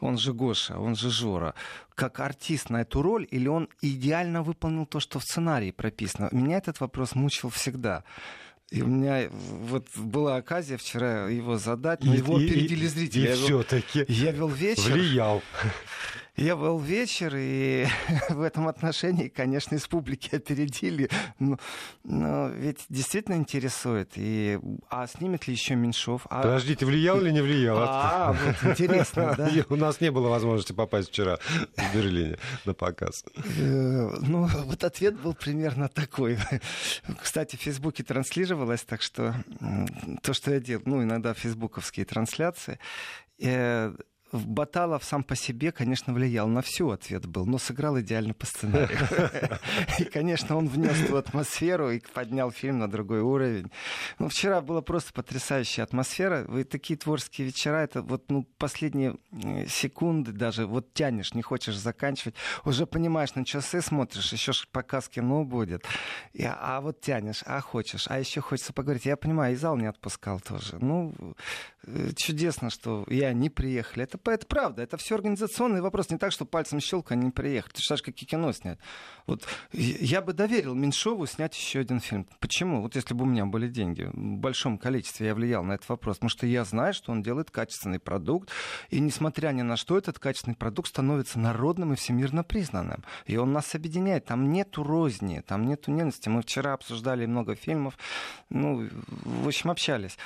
он 0.00 0.18
же 0.18 0.32
Гоша, 0.32 0.78
он 0.78 0.94
же 0.94 1.10
Жора, 1.10 1.54
как 1.94 2.20
артист 2.20 2.70
на 2.70 2.82
эту 2.82 3.02
роль, 3.02 3.26
или 3.30 3.48
он 3.48 3.68
идеально 3.80 4.42
выполнил 4.42 4.86
то, 4.86 5.00
что 5.00 5.18
в 5.18 5.22
сценарии 5.22 5.70
прописано? 5.70 6.28
Меня 6.32 6.58
этот 6.58 6.80
вопрос 6.80 7.14
мучил 7.14 7.48
всегда. 7.48 8.04
И 8.70 8.82
у 8.82 8.86
меня 8.86 9.28
вот 9.30 9.86
была 9.94 10.36
оказия 10.36 10.76
вчера 10.76 11.28
его 11.28 11.56
задать, 11.56 12.02
но 12.02 12.14
и, 12.14 12.18
его 12.18 12.36
опередили 12.36 12.86
зрители. 12.86 13.28
И, 13.28 13.32
и 13.32 13.34
все-таки 13.34 14.04
я 14.08 14.32
вел 14.32 14.48
вечер. 14.48 14.92
Влиял. 14.92 15.42
Я 16.36 16.54
был 16.54 16.78
вечер, 16.78 17.32
и 17.34 17.86
в 18.28 18.42
этом 18.42 18.68
отношении, 18.68 19.28
конечно, 19.28 19.74
из 19.74 19.86
публики 19.88 20.34
опередили. 20.34 21.08
Но, 21.38 21.58
но 22.04 22.48
ведь 22.48 22.84
действительно 22.90 23.36
интересует. 23.36 24.12
И, 24.16 24.58
а 24.90 25.06
снимет 25.06 25.46
ли 25.46 25.54
еще 25.54 25.76
Меньшов? 25.76 26.26
А... 26.28 26.42
Подождите, 26.42 26.84
влиял 26.84 27.18
или 27.20 27.30
не 27.30 27.40
влиял? 27.40 27.78
А, 27.80 28.32
вот 28.32 28.70
интересно, 28.70 29.34
да? 29.38 29.50
У 29.70 29.76
нас 29.76 30.02
не 30.02 30.10
было 30.10 30.28
возможности 30.28 30.72
попасть 30.72 31.08
вчера 31.08 31.38
в 31.76 31.94
Берлине 31.94 32.36
на 32.66 32.74
показ. 32.74 33.24
Э, 33.58 34.10
ну, 34.20 34.46
вот 34.46 34.84
ответ 34.84 35.18
был 35.18 35.32
примерно 35.32 35.88
такой. 35.88 36.38
Кстати, 37.22 37.56
в 37.56 37.60
Фейсбуке 37.60 38.04
транслировалось, 38.04 38.82
так 38.82 39.00
что 39.00 39.34
то, 40.22 40.34
что 40.34 40.52
я 40.52 40.60
делал, 40.60 40.82
ну, 40.84 41.02
иногда 41.02 41.32
фейсбуковские 41.32 42.04
трансляции, 42.04 42.78
э, 44.32 44.36
Баталов 44.36 45.04
сам 45.04 45.22
по 45.22 45.36
себе, 45.36 45.72
конечно, 45.72 46.12
влиял 46.12 46.48
на 46.48 46.62
всю 46.62 46.90
ответ 46.90 47.26
был, 47.26 47.46
но 47.46 47.58
сыграл 47.58 47.98
идеально 48.00 48.34
по 48.34 48.46
сценарию. 48.46 48.98
И, 49.98 50.04
конечно, 50.04 50.56
он 50.56 50.68
внес 50.68 51.00
эту 51.02 51.16
атмосферу 51.16 51.90
и 51.90 52.00
поднял 52.12 52.50
фильм 52.50 52.78
на 52.78 52.90
другой 52.90 53.20
уровень. 53.20 53.70
Ну, 54.18 54.28
вчера 54.28 54.60
была 54.60 54.82
просто 54.82 55.12
потрясающая 55.12 55.84
атмосфера. 55.84 56.44
Вы 56.48 56.64
такие 56.64 56.98
творческие 56.98 57.46
вечера, 57.46 57.76
это 57.76 58.02
вот 58.02 58.30
ну, 58.30 58.46
последние 58.58 59.16
э, 59.32 59.66
секунды 59.68 60.32
даже, 60.32 60.66
вот 60.66 60.92
тянешь, 60.92 61.34
не 61.34 61.42
хочешь 61.42 61.76
заканчивать, 61.76 62.34
уже 62.64 62.86
понимаешь, 62.86 63.34
на 63.34 63.44
часы 63.44 63.80
смотришь, 63.82 64.32
еще 64.32 64.52
показ 64.72 65.08
кино 65.08 65.44
будет, 65.44 65.84
и, 66.32 66.44
а 66.44 66.80
вот 66.80 67.00
тянешь, 67.00 67.42
а 67.46 67.60
хочешь, 67.60 68.06
а 68.08 68.18
еще 68.18 68.40
хочется 68.40 68.72
поговорить. 68.72 69.06
Я 69.06 69.16
понимаю, 69.16 69.54
и 69.54 69.56
зал 69.56 69.76
не 69.76 69.86
отпускал 69.86 70.40
тоже. 70.40 70.78
Ну, 70.80 71.14
э, 71.86 72.10
чудесно, 72.16 72.70
что 72.70 73.04
и 73.04 73.20
они 73.22 73.50
приехали. 73.50 74.04
Это 74.04 74.15
это, 74.16 74.30
это 74.32 74.46
правда, 74.46 74.82
это 74.82 74.96
все 74.96 75.14
организационный 75.14 75.80
вопрос. 75.80 76.10
Не 76.10 76.18
так, 76.18 76.32
что 76.32 76.44
пальцем 76.44 76.80
щелка 76.80 77.14
они 77.14 77.30
приехали. 77.30 77.74
Ты 77.74 77.82
знаешь, 77.82 78.02
какие 78.02 78.26
кино 78.26 78.52
снять. 78.52 78.78
Вот 79.26 79.46
я 79.72 80.20
бы 80.22 80.32
доверил 80.32 80.74
Меньшову 80.74 81.26
снять 81.26 81.56
еще 81.56 81.80
один 81.80 82.00
фильм. 82.00 82.26
Почему? 82.40 82.82
Вот 82.82 82.96
если 82.96 83.14
бы 83.14 83.24
у 83.24 83.26
меня 83.26 83.46
были 83.46 83.68
деньги, 83.68 84.10
в 84.12 84.38
большом 84.38 84.78
количестве 84.78 85.28
я 85.28 85.34
влиял 85.34 85.64
на 85.64 85.74
этот 85.74 85.88
вопрос. 85.88 86.16
Потому 86.16 86.30
что 86.30 86.46
я 86.46 86.64
знаю, 86.64 86.94
что 86.94 87.12
он 87.12 87.22
делает 87.22 87.50
качественный 87.50 87.98
продукт. 87.98 88.50
И 88.90 89.00
несмотря 89.00 89.50
ни 89.50 89.62
на 89.62 89.76
что, 89.76 89.98
этот 89.98 90.18
качественный 90.18 90.56
продукт 90.56 90.88
становится 90.88 91.38
народным 91.38 91.92
и 91.92 91.96
всемирно 91.96 92.44
признанным. 92.44 93.04
И 93.26 93.36
он 93.36 93.52
нас 93.52 93.74
объединяет. 93.74 94.26
Там 94.26 94.50
нету 94.52 94.82
розни, 94.82 95.40
там 95.40 95.66
нету 95.66 95.90
ненависти. 95.90 96.28
Мы 96.28 96.42
вчера 96.42 96.72
обсуждали 96.72 97.26
много 97.26 97.54
фильмов. 97.54 97.98
Ну, 98.50 98.88
в 99.24 99.48
общем, 99.48 99.70
общались. 99.70 100.16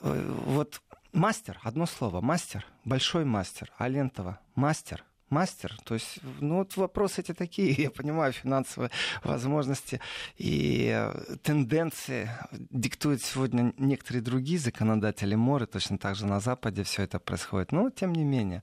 Э, 0.00 0.32
вот 0.46 0.80
Мастер, 1.12 1.58
одно 1.62 1.86
слово, 1.86 2.20
мастер, 2.20 2.66
большой 2.84 3.24
мастер, 3.24 3.72
Алентова, 3.78 4.40
мастер, 4.54 5.04
мастер. 5.30 5.76
То 5.84 5.94
есть, 5.94 6.18
ну 6.40 6.58
вот 6.58 6.76
вопросы 6.76 7.20
эти 7.20 7.32
такие, 7.32 7.72
я 7.78 7.90
понимаю, 7.90 8.32
финансовые 8.32 8.90
возможности 9.22 10.00
и 10.36 10.92
э, 10.94 11.36
тенденции 11.42 12.30
диктуют 12.52 13.22
сегодня 13.22 13.72
некоторые 13.78 14.22
другие 14.22 14.58
законодатели 14.58 15.34
моря, 15.34 15.66
точно 15.66 15.98
так 15.98 16.16
же 16.16 16.26
на 16.26 16.40
Западе 16.40 16.82
все 16.82 17.02
это 17.02 17.18
происходит. 17.18 17.72
Но, 17.72 17.90
тем 17.90 18.12
не 18.12 18.24
менее, 18.24 18.62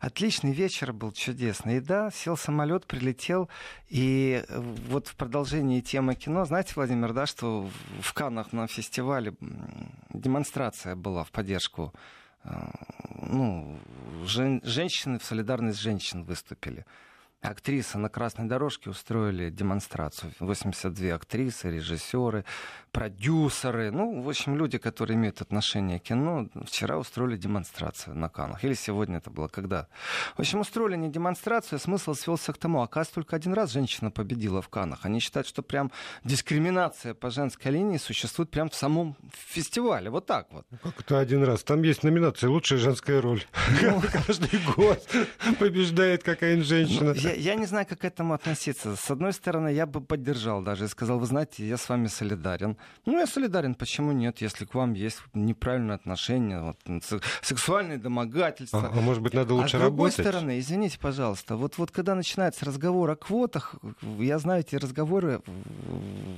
отличный 0.00 0.52
вечер 0.52 0.92
был 0.92 1.12
чудесный. 1.12 1.76
И 1.76 1.80
да, 1.80 2.10
сел 2.10 2.36
самолет, 2.36 2.86
прилетел, 2.86 3.48
и 3.88 4.44
э, 4.46 4.60
вот 4.88 5.08
в 5.08 5.16
продолжении 5.16 5.80
темы 5.80 6.14
кино, 6.14 6.44
знаете, 6.44 6.72
Владимир, 6.76 7.12
да, 7.12 7.26
что 7.26 7.68
в 8.00 8.12
Каннах 8.12 8.52
на 8.52 8.66
фестивале 8.66 9.34
демонстрация 10.12 10.96
была 10.96 11.24
в 11.24 11.30
поддержку 11.30 11.92
ну, 12.42 13.78
жен, 14.24 14.60
женщины 14.64 15.18
в 15.18 15.24
солидарность 15.24 15.80
женщин 15.80 16.24
выступили 16.24 16.84
актрисы 17.42 17.98
на 17.98 18.08
красной 18.08 18.46
дорожке 18.46 18.90
устроили 18.90 19.50
демонстрацию. 19.50 20.32
82 20.40 21.14
актрисы, 21.14 21.70
режиссеры, 21.70 22.44
продюсеры, 22.92 23.90
ну, 23.90 24.20
в 24.20 24.28
общем, 24.28 24.56
люди, 24.56 24.78
которые 24.78 25.16
имеют 25.16 25.40
отношение 25.40 26.00
к 26.00 26.04
кино, 26.04 26.48
вчера 26.66 26.98
устроили 26.98 27.36
демонстрацию 27.36 28.16
на 28.16 28.28
Канах. 28.28 28.64
Или 28.64 28.74
сегодня 28.74 29.18
это 29.18 29.30
было, 29.30 29.48
когда. 29.48 29.86
В 30.36 30.40
общем, 30.40 30.60
устроили 30.60 30.96
не 30.96 31.08
демонстрацию, 31.08 31.76
а 31.76 31.80
смысл 31.80 32.14
свелся 32.14 32.52
к 32.52 32.58
тому, 32.58 32.82
оказывается, 32.82 33.14
только 33.14 33.36
один 33.36 33.54
раз 33.54 33.72
женщина 33.72 34.10
победила 34.10 34.60
в 34.60 34.68
Канах. 34.68 35.00
Они 35.04 35.20
считают, 35.20 35.46
что 35.46 35.62
прям 35.62 35.90
дискриминация 36.24 37.14
по 37.14 37.30
женской 37.30 37.72
линии 37.72 37.96
существует 37.96 38.50
прям 38.50 38.68
в 38.68 38.74
самом 38.74 39.16
фестивале. 39.32 40.10
Вот 40.10 40.26
так 40.26 40.48
вот. 40.50 40.66
Ну, 40.70 40.78
как 40.82 41.00
это 41.00 41.18
один 41.18 41.42
раз? 41.44 41.62
Там 41.62 41.82
есть 41.82 42.02
номинация 42.02 42.50
«Лучшая 42.50 42.78
женская 42.78 43.20
роль». 43.20 43.42
Ну... 43.82 44.02
Каждый 44.26 44.60
год 44.76 45.02
побеждает 45.58 46.22
какая-нибудь 46.22 46.66
женщина. 46.66 47.14
Я, 47.30 47.36
я 47.36 47.54
не 47.54 47.66
знаю, 47.66 47.86
как 47.86 48.00
к 48.00 48.04
этому 48.04 48.34
относиться. 48.34 48.96
С 48.96 49.10
одной 49.10 49.32
стороны, 49.32 49.68
я 49.72 49.86
бы 49.86 50.00
поддержал 50.00 50.62
даже 50.62 50.84
и 50.84 50.88
сказал, 50.88 51.18
вы 51.18 51.26
знаете, 51.26 51.66
я 51.66 51.76
с 51.76 51.88
вами 51.88 52.08
солидарен. 52.08 52.76
Ну, 53.06 53.18
я 53.18 53.26
солидарен, 53.26 53.74
почему 53.74 54.12
нет, 54.12 54.40
если 54.40 54.64
к 54.64 54.74
вам 54.74 54.94
есть 54.94 55.18
неправильное 55.34 55.96
отношение, 55.96 56.60
вот, 56.60 56.78
сексуальные 57.42 57.98
домогательства. 57.98 58.90
А, 58.92 58.98
а 58.98 59.00
может 59.00 59.22
быть, 59.22 59.34
надо 59.34 59.54
лучше 59.54 59.76
а 59.76 59.80
с 59.80 59.82
другой 59.82 60.10
стороны, 60.10 60.58
извините, 60.58 60.98
пожалуйста, 60.98 61.56
вот, 61.56 61.78
вот 61.78 61.90
когда 61.90 62.14
начинается 62.14 62.64
разговор 62.64 63.10
о 63.10 63.16
квотах, 63.16 63.76
я 64.18 64.38
знаю, 64.38 64.60
эти 64.60 64.76
разговоры 64.76 65.40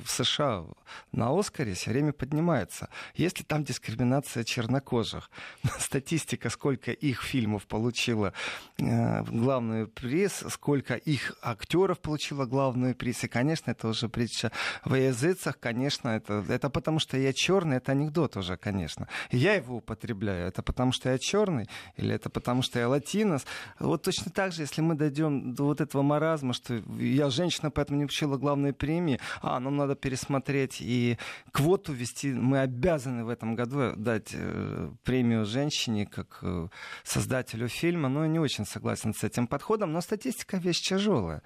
в 0.04 0.10
США 0.10 0.64
на 1.12 1.38
Оскаре 1.38 1.74
все 1.74 1.90
время 1.90 2.12
поднимаются. 2.12 2.88
Если 3.14 3.44
там 3.44 3.64
дискриминация 3.64 4.44
чернокожих, 4.44 5.30
статистика, 5.78 6.50
сколько 6.50 6.90
их 6.90 7.22
фильмов 7.22 7.66
получила 7.66 8.32
э, 8.78 9.22
главный 9.24 9.86
приз, 9.86 10.44
сколько 10.48 10.81
сколько 10.82 10.94
их 10.94 11.32
актеров 11.42 12.00
получило 12.00 12.44
главную 12.44 12.94
приз. 12.94 13.24
И, 13.24 13.28
конечно, 13.28 13.70
это 13.70 13.88
уже 13.88 14.08
притча 14.08 14.50
во 14.84 14.98
языцах, 14.98 15.58
конечно, 15.58 16.08
это, 16.08 16.44
это 16.48 16.70
потому 16.70 16.98
что 16.98 17.16
я 17.16 17.32
черный, 17.32 17.76
это 17.76 17.92
анекдот 17.92 18.36
уже, 18.36 18.56
конечно. 18.56 19.08
Я 19.30 19.54
его 19.54 19.76
употребляю. 19.76 20.48
Это 20.48 20.62
потому 20.62 20.92
что 20.92 21.10
я 21.10 21.18
черный 21.18 21.68
или 21.96 22.14
это 22.14 22.30
потому 22.30 22.62
что 22.62 22.78
я 22.78 22.88
латинос. 22.88 23.44
Вот 23.78 24.02
точно 24.02 24.32
так 24.32 24.52
же, 24.52 24.62
если 24.62 24.82
мы 24.82 24.94
дойдем 24.94 25.54
до 25.54 25.64
вот 25.64 25.80
этого 25.80 26.02
маразма, 26.02 26.52
что 26.52 26.82
я 26.98 27.30
женщина, 27.30 27.70
поэтому 27.70 27.98
не 27.98 28.06
получила 28.06 28.36
главной 28.36 28.72
премии, 28.72 29.20
а, 29.40 29.60
нам 29.60 29.76
надо 29.76 29.94
пересмотреть 29.94 30.78
и 30.80 31.16
квоту 31.52 31.92
ввести. 31.92 32.32
Мы 32.32 32.60
обязаны 32.60 33.24
в 33.24 33.28
этом 33.28 33.54
году 33.54 33.92
дать 33.96 34.30
э, 34.34 34.90
премию 35.04 35.44
женщине 35.44 36.06
как 36.06 36.38
э, 36.42 36.68
создателю 37.04 37.68
фильма. 37.68 38.08
Но 38.08 38.26
не 38.26 38.38
очень 38.38 38.66
согласен 38.66 39.14
с 39.14 39.24
этим 39.24 39.46
подходом. 39.46 39.92
Но 39.92 40.00
статистика 40.00 40.56
вещь 40.72 40.80
тяжелая. 40.88 41.42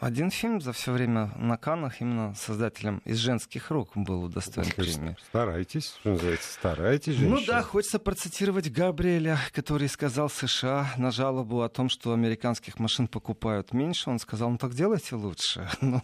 Один 0.00 0.30
фильм 0.30 0.60
за 0.60 0.72
все 0.72 0.92
время 0.92 1.30
на 1.36 1.56
Каннах 1.56 2.00
именно 2.00 2.34
создателем 2.34 3.02
из 3.04 3.16
женских 3.16 3.70
рук 3.70 3.90
был 3.94 4.24
удостоен 4.24 4.70
премии. 4.70 5.16
Старайтесь, 5.28 5.96
что 6.00 6.10
называется, 6.10 6.52
старайтесь, 6.52 7.14
женщина. 7.14 7.40
Ну 7.40 7.46
да, 7.46 7.62
хочется 7.62 7.98
процитировать 7.98 8.70
Габриэля, 8.70 9.38
который 9.52 9.88
сказал 9.88 10.30
США 10.30 10.92
на 10.96 11.10
жалобу 11.10 11.62
о 11.62 11.68
том, 11.68 11.88
что 11.88 12.12
американских 12.12 12.78
машин 12.78 13.08
покупают 13.08 13.72
меньше. 13.72 14.10
Он 14.10 14.18
сказал, 14.18 14.50
ну 14.50 14.58
так 14.58 14.74
делайте 14.74 15.16
лучше. 15.16 15.68
Ну, 15.80 16.02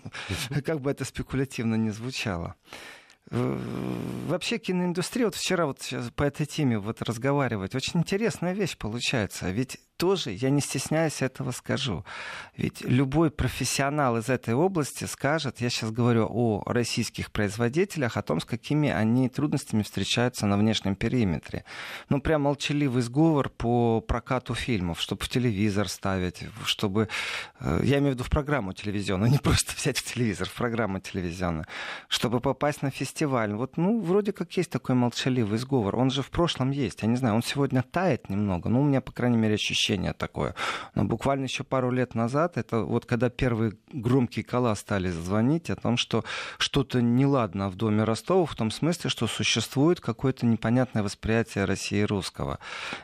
как 0.64 0.80
бы 0.80 0.90
это 0.90 1.04
спекулятивно 1.04 1.74
не 1.74 1.90
звучало. 1.90 2.54
Вообще 3.30 4.58
киноиндустрия, 4.58 5.26
вот 5.26 5.34
вчера 5.34 5.66
вот 5.66 5.78
по 6.16 6.22
этой 6.24 6.44
теме 6.44 6.78
вот 6.78 7.00
разговаривать, 7.02 7.74
очень 7.74 8.00
интересная 8.00 8.52
вещь 8.52 8.76
получается. 8.76 9.50
Ведь 9.50 9.78
тоже, 10.02 10.32
я 10.32 10.50
не 10.50 10.60
стесняюсь 10.60 11.22
этого 11.22 11.52
скажу. 11.52 12.04
Ведь 12.56 12.80
любой 12.80 13.30
профессионал 13.30 14.16
из 14.16 14.28
этой 14.28 14.52
области 14.52 15.04
скажет, 15.04 15.60
я 15.60 15.70
сейчас 15.70 15.92
говорю 15.92 16.26
о 16.28 16.64
российских 16.66 17.30
производителях, 17.30 18.16
о 18.16 18.22
том, 18.22 18.40
с 18.40 18.44
какими 18.44 18.90
они 18.90 19.28
трудностями 19.28 19.84
встречаются 19.84 20.46
на 20.46 20.56
внешнем 20.56 20.96
периметре. 20.96 21.64
Ну, 22.08 22.20
прям 22.20 22.42
молчаливый 22.42 23.02
сговор 23.02 23.48
по 23.48 24.00
прокату 24.00 24.54
фильмов, 24.54 25.00
чтобы 25.00 25.22
в 25.22 25.28
телевизор 25.28 25.88
ставить, 25.88 26.42
чтобы... 26.64 27.08
Э, 27.60 27.80
я 27.84 27.98
имею 27.98 28.14
в 28.14 28.14
виду 28.16 28.24
в 28.24 28.30
программу 28.30 28.72
телевизионную, 28.72 29.30
не 29.36 29.38
просто 29.38 29.72
взять 29.76 29.98
в 29.98 30.14
телевизор, 30.14 30.48
в 30.48 30.54
программу 30.54 30.98
телевизионную. 30.98 31.66
Чтобы 32.08 32.40
попасть 32.40 32.82
на 32.82 32.90
фестиваль. 32.90 33.52
Вот, 33.54 33.76
ну, 33.76 34.00
вроде 34.00 34.32
как 34.32 34.56
есть 34.56 34.70
такой 34.70 34.96
молчаливый 34.96 35.58
сговор. 35.58 35.94
Он 35.94 36.10
же 36.10 36.22
в 36.22 36.30
прошлом 36.30 36.72
есть. 36.72 37.02
Я 37.02 37.08
не 37.08 37.16
знаю, 37.16 37.36
он 37.36 37.42
сегодня 37.44 37.82
тает 37.82 38.28
немного. 38.28 38.68
Ну, 38.68 38.80
у 38.80 38.84
меня, 38.84 39.00
по 39.00 39.12
крайней 39.12 39.38
мере, 39.38 39.54
ощущение 39.54 39.91
такое. 40.12 40.54
Но 40.94 41.04
буквально 41.04 41.44
еще 41.44 41.64
пару 41.64 41.90
лет 41.90 42.14
назад, 42.14 42.56
это 42.56 42.82
вот 42.82 43.06
когда 43.06 43.30
первые 43.30 43.74
громкие 43.92 44.44
кола 44.44 44.74
стали 44.74 45.08
звонить 45.10 45.70
о 45.70 45.76
том, 45.76 45.96
что 45.96 46.24
что-то 46.58 47.00
неладно 47.00 47.68
в 47.68 47.76
доме 47.76 48.04
Ростова, 48.04 48.46
в 48.46 48.54
том 48.54 48.70
смысле, 48.70 49.10
что 49.10 49.26
существует 49.26 50.00
какое-то 50.00 50.46
непонятное 50.46 51.02
восприятие 51.02 51.64
России 51.64 52.02
русского. 52.02 52.58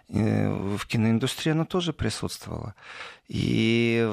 И 0.09 0.19
в 0.19 0.87
киноиндустрии 0.87 1.53
оно 1.53 1.65
тоже 1.65 1.93
присутствовало. 1.93 2.75
И 3.29 4.09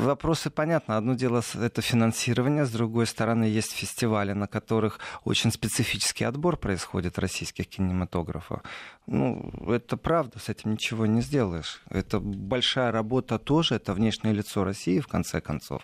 вопросы 0.00 0.48
понятны. 0.48 0.94
Одно 0.94 1.14
дело 1.14 1.42
это 1.54 1.82
финансирование, 1.82 2.64
с 2.64 2.70
другой 2.70 3.06
стороны 3.06 3.44
есть 3.44 3.72
фестивали, 3.72 4.32
на 4.32 4.46
которых 4.46 5.00
очень 5.24 5.52
специфический 5.52 6.24
отбор 6.24 6.56
происходит 6.56 7.18
российских 7.18 7.68
кинематографов. 7.68 8.62
Ну, 9.06 9.50
это 9.68 9.96
правда, 9.96 10.38
с 10.38 10.48
этим 10.48 10.72
ничего 10.72 11.06
не 11.06 11.22
сделаешь. 11.22 11.82
Это 11.90 12.20
большая 12.20 12.92
работа 12.92 13.38
тоже, 13.38 13.74
это 13.76 13.94
внешнее 13.94 14.34
лицо 14.34 14.64
России, 14.64 15.00
в 15.00 15.08
конце 15.08 15.40
концов. 15.40 15.82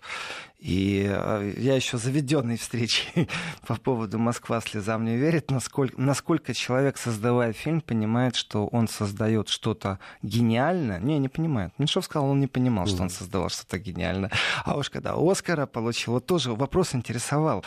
И 0.58 1.06
а, 1.10 1.42
я 1.58 1.74
еще 1.74 1.98
заведенный 1.98 2.56
встречи 2.56 3.28
по 3.66 3.76
поводу 3.76 4.18
«Москва 4.18 4.60
слезам 4.60 5.04
не 5.04 5.16
верит», 5.16 5.50
насколько, 5.50 6.00
насколько 6.00 6.54
человек, 6.54 6.96
создавая 6.96 7.52
фильм, 7.52 7.82
понимает, 7.82 8.36
что 8.36 8.66
он 8.66 8.88
создает 8.88 9.48
что-то 9.48 9.98
гениальное. 10.22 11.00
Не, 11.00 11.18
не 11.18 11.28
понимает. 11.28 11.72
Меньшов 11.78 12.06
сказал, 12.06 12.30
он 12.30 12.40
не 12.40 12.46
понимал, 12.54 12.86
что 12.86 13.02
он 13.02 13.10
создавал 13.10 13.50
что-то 13.50 13.78
гениальное. 13.78 14.30
А 14.64 14.76
уж 14.76 14.88
когда 14.88 15.14
Оскара 15.16 15.66
получил, 15.66 16.14
вот 16.14 16.26
тоже 16.26 16.52
вопрос 16.52 16.94
интересовал 16.94 17.64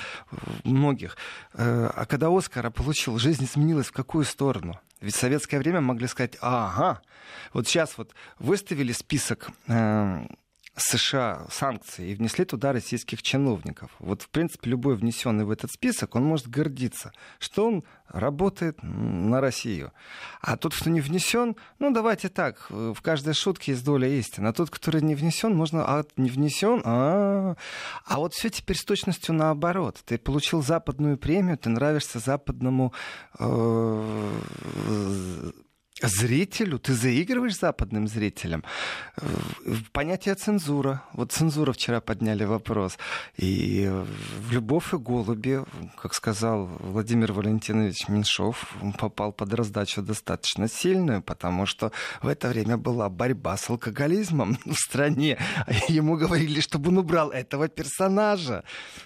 многих. 0.63 1.17
Э, 1.53 1.91
а 1.93 2.05
когда 2.05 2.35
Оскара 2.35 2.71
получил, 2.71 3.19
жизнь 3.19 3.43
изменилась 3.43 3.87
в 3.87 3.91
какую 3.91 4.23
сторону? 4.23 4.79
Ведь 5.01 5.13
в 5.13 5.19
советское 5.19 5.59
время 5.59 5.81
могли 5.81 6.07
сказать, 6.07 6.37
ага, 6.41 7.01
вот 7.53 7.67
сейчас 7.67 7.97
вот 7.97 8.15
выставили 8.39 8.93
список 8.93 9.49
э, 9.67 10.25
США 10.77 11.47
санкции 11.49 12.11
и 12.11 12.15
внесли 12.15 12.45
туда 12.45 12.71
российских 12.71 13.23
чиновников. 13.23 13.91
Вот, 13.99 14.21
в 14.21 14.29
принципе, 14.29 14.69
любой 14.69 14.95
внесенный 14.95 15.43
в 15.43 15.51
этот 15.51 15.71
список, 15.71 16.15
он 16.15 16.23
может 16.23 16.47
гордиться, 16.47 17.11
что 17.39 17.67
он 17.67 17.83
работает 18.09 18.77
на 18.83 19.41
Россию. 19.41 19.91
А 20.39 20.55
тот, 20.55 20.75
кто 20.75 20.89
не 20.89 21.01
внесен, 21.01 21.55
ну, 21.79 21.91
давайте 21.91 22.29
так, 22.29 22.67
в 22.69 23.01
каждой 23.01 23.33
шутке 23.33 23.71
есть 23.71 23.83
доля 23.83 24.07
истины. 24.07 24.47
А 24.47 24.53
тот, 24.53 24.69
который 24.69 25.01
не 25.01 25.15
внесен, 25.15 25.55
можно, 25.55 25.83
а 25.83 26.05
не 26.15 26.29
внесен, 26.29 26.81
а, 26.85 27.55
а 28.05 28.17
вот 28.17 28.33
все 28.33 28.49
теперь 28.49 28.77
с 28.77 28.85
точностью 28.85 29.35
наоборот. 29.35 30.01
Ты 30.05 30.17
получил 30.17 30.61
западную 30.61 31.17
премию, 31.17 31.57
ты 31.57 31.69
нравишься 31.69 32.19
западному 32.19 32.93
э, 33.39 35.51
зрителю, 36.01 36.79
ты 36.79 36.93
заигрываешь 36.93 37.57
западным 37.57 38.07
зрителям. 38.07 38.63
Понятие 39.91 40.35
цензура. 40.35 41.03
Вот 41.13 41.31
цензура 41.31 41.73
вчера 41.73 42.01
подняли 42.01 42.43
вопрос. 42.45 42.97
И 43.35 43.89
в 43.89 44.51
«Любовь 44.51 44.93
и 44.93 44.97
голуби», 44.97 45.63
как 46.01 46.13
сказал 46.13 46.65
Владимир 46.79 47.33
Валентинович 47.33 48.07
Меньшов, 48.07 48.75
попал 48.99 49.31
под 49.31 49.53
раздачу 49.53 50.01
достаточно 50.01 50.67
сильную, 50.67 51.21
потому 51.21 51.65
что 51.65 51.91
в 52.21 52.27
это 52.27 52.49
время 52.49 52.77
была 52.77 53.09
борьба 53.09 53.57
с 53.57 53.69
алкоголизмом 53.69 54.57
в 54.65 54.75
стране. 54.75 55.37
Ему 55.87 56.17
говорили, 56.17 56.61
чтобы 56.61 56.89
он 56.89 56.99
убрал 56.99 57.31
этого 57.31 57.67
персонажа, 57.67 58.63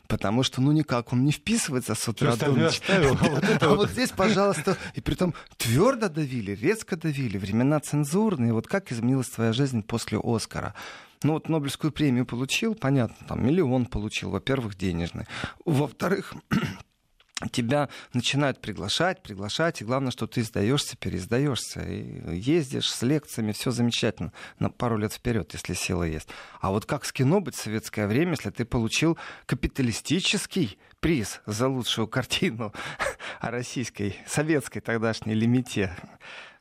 потому 0.07 0.43
что 0.43 0.61
ну 0.61 0.71
никак 0.71 1.13
он 1.13 1.23
не 1.23 1.31
вписывается 1.31 1.95
с 1.95 2.07
утра 2.07 2.35
до 2.35 2.51
ночи. 2.51 2.81
А 3.61 3.75
вот 3.75 3.89
здесь, 3.91 4.09
пожалуйста, 4.09 4.77
и 4.95 5.01
при 5.01 5.15
том 5.15 5.33
твердо 5.57 6.09
давили, 6.09 6.55
резко 6.55 6.80
резко 6.81 6.95
давили, 6.95 7.37
времена 7.37 7.79
цензурные. 7.79 8.53
Вот 8.53 8.67
как 8.67 8.91
изменилась 8.91 9.29
твоя 9.29 9.53
жизнь 9.53 9.83
после 9.83 10.19
Оскара? 10.21 10.73
Ну 11.21 11.33
вот 11.33 11.47
Нобелевскую 11.47 11.91
премию 11.91 12.25
получил, 12.25 12.73
понятно, 12.73 13.27
там 13.27 13.45
миллион 13.45 13.85
получил, 13.85 14.31
во-первых, 14.31 14.75
денежный. 14.75 15.27
Во-вторых, 15.63 16.33
тебя 17.51 17.89
начинают 18.13 18.59
приглашать, 18.61 19.21
приглашать, 19.21 19.81
и 19.81 19.85
главное, 19.85 20.09
что 20.09 20.25
ты 20.25 20.41
сдаешься, 20.41 20.97
пересдаешься, 20.97 21.81
и 21.81 22.39
ездишь 22.39 22.89
с 22.89 23.03
лекциями, 23.03 23.51
все 23.51 23.69
замечательно, 23.69 24.33
на 24.57 24.71
пару 24.71 24.97
лет 24.97 25.13
вперед, 25.13 25.53
если 25.53 25.75
сила 25.75 26.01
есть. 26.01 26.29
А 26.61 26.71
вот 26.71 26.87
как 26.87 27.05
с 27.05 27.11
кино 27.11 27.41
быть 27.41 27.53
в 27.53 27.61
советское 27.61 28.07
время, 28.07 28.31
если 28.31 28.49
ты 28.49 28.65
получил 28.65 29.19
капиталистический 29.45 30.79
приз 30.99 31.41
за 31.45 31.67
лучшую 31.67 32.07
картину 32.07 32.73
о 33.39 33.51
российской, 33.51 34.15
советской 34.25 34.79
тогдашней 34.79 35.35
лимите? 35.35 35.95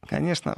Конечно, 0.09 0.57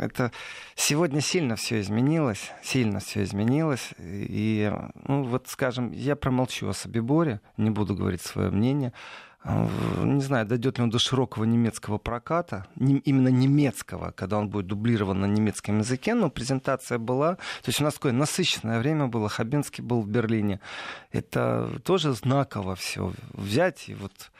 это 0.00 0.30
сегодня 0.74 1.20
сильно 1.20 1.56
все 1.56 1.80
изменилось, 1.80 2.52
сильно 2.62 3.00
все 3.00 3.24
изменилось. 3.24 3.90
И, 3.98 4.72
ну, 5.06 5.24
вот, 5.24 5.48
скажем, 5.48 5.92
я 5.92 6.16
промолчу 6.16 6.68
о 6.68 6.72
Собиборе, 6.72 7.40
не 7.56 7.70
буду 7.70 7.94
говорить 7.94 8.22
свое 8.22 8.50
мнение. 8.50 8.92
Не 9.44 10.20
знаю, 10.22 10.44
дойдет 10.44 10.78
ли 10.78 10.84
он 10.84 10.90
до 10.90 10.98
широкого 10.98 11.44
немецкого 11.44 11.98
проката, 11.98 12.66
именно 12.76 13.28
немецкого, 13.28 14.10
когда 14.10 14.38
он 14.38 14.48
будет 14.48 14.66
дублирован 14.66 15.20
на 15.20 15.26
немецком 15.26 15.78
языке, 15.78 16.14
но 16.14 16.30
презентация 16.30 16.98
была. 16.98 17.36
То 17.36 17.68
есть 17.68 17.80
у 17.80 17.84
нас 17.84 17.94
такое 17.94 18.10
насыщенное 18.10 18.80
время 18.80 19.06
было. 19.06 19.28
Хабенский 19.28 19.84
был 19.84 20.00
в 20.00 20.08
Берлине. 20.08 20.60
Это 21.12 21.80
тоже 21.84 22.12
знаково 22.12 22.74
все 22.74 23.12
взять 23.34 23.88
и 23.88 23.94
вот 23.94 24.32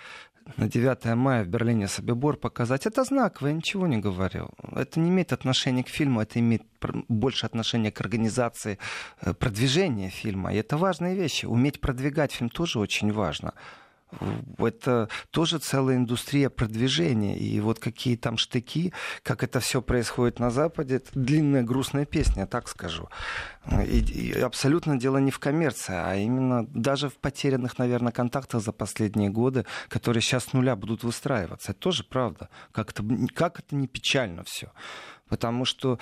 на 0.56 0.68
9 0.68 1.04
мая 1.16 1.44
в 1.44 1.48
Берлине 1.48 1.88
Собибор 1.88 2.36
показать, 2.36 2.86
это 2.86 3.04
знаково, 3.04 3.48
я 3.48 3.54
ничего 3.54 3.86
не 3.86 3.98
говорю. 3.98 4.50
Это 4.72 5.00
не 5.00 5.08
имеет 5.10 5.32
отношения 5.32 5.82
к 5.82 5.88
фильму, 5.88 6.20
это 6.20 6.38
имеет 6.38 6.62
больше 7.08 7.46
отношения 7.46 7.90
к 7.90 8.00
организации 8.00 8.78
э, 9.20 9.34
продвижения 9.34 10.10
фильма. 10.10 10.52
И 10.52 10.56
это 10.56 10.76
важные 10.76 11.14
вещи. 11.14 11.46
Уметь 11.46 11.80
продвигать 11.80 12.32
фильм 12.32 12.50
тоже 12.50 12.78
очень 12.78 13.12
важно 13.12 13.52
это 14.58 15.08
тоже 15.30 15.58
целая 15.58 15.96
индустрия 15.96 16.50
продвижения. 16.50 17.36
И 17.38 17.60
вот 17.60 17.78
какие 17.78 18.16
там 18.16 18.36
штыки, 18.36 18.92
как 19.22 19.42
это 19.42 19.60
все 19.60 19.82
происходит 19.82 20.38
на 20.38 20.50
Западе, 20.50 20.96
это 20.96 21.10
длинная 21.14 21.62
грустная 21.62 22.04
песня, 22.04 22.46
так 22.46 22.68
скажу. 22.68 23.08
И, 23.84 23.98
и 23.98 24.40
абсолютно 24.40 24.98
дело 24.98 25.18
не 25.18 25.30
в 25.30 25.38
коммерции, 25.38 25.94
а 25.94 26.14
именно 26.16 26.66
даже 26.66 27.08
в 27.08 27.14
потерянных, 27.14 27.78
наверное, 27.78 28.12
контактах 28.12 28.62
за 28.62 28.72
последние 28.72 29.30
годы, 29.30 29.66
которые 29.88 30.22
сейчас 30.22 30.44
с 30.44 30.52
нуля 30.52 30.76
будут 30.76 31.04
выстраиваться. 31.04 31.72
Это 31.72 31.80
тоже 31.80 32.04
правда. 32.04 32.48
Как 32.72 32.90
это, 32.90 33.04
как 33.34 33.58
это 33.60 33.74
не 33.74 33.88
печально 33.88 34.44
все. 34.44 34.72
Потому 35.28 35.64
что 35.64 35.98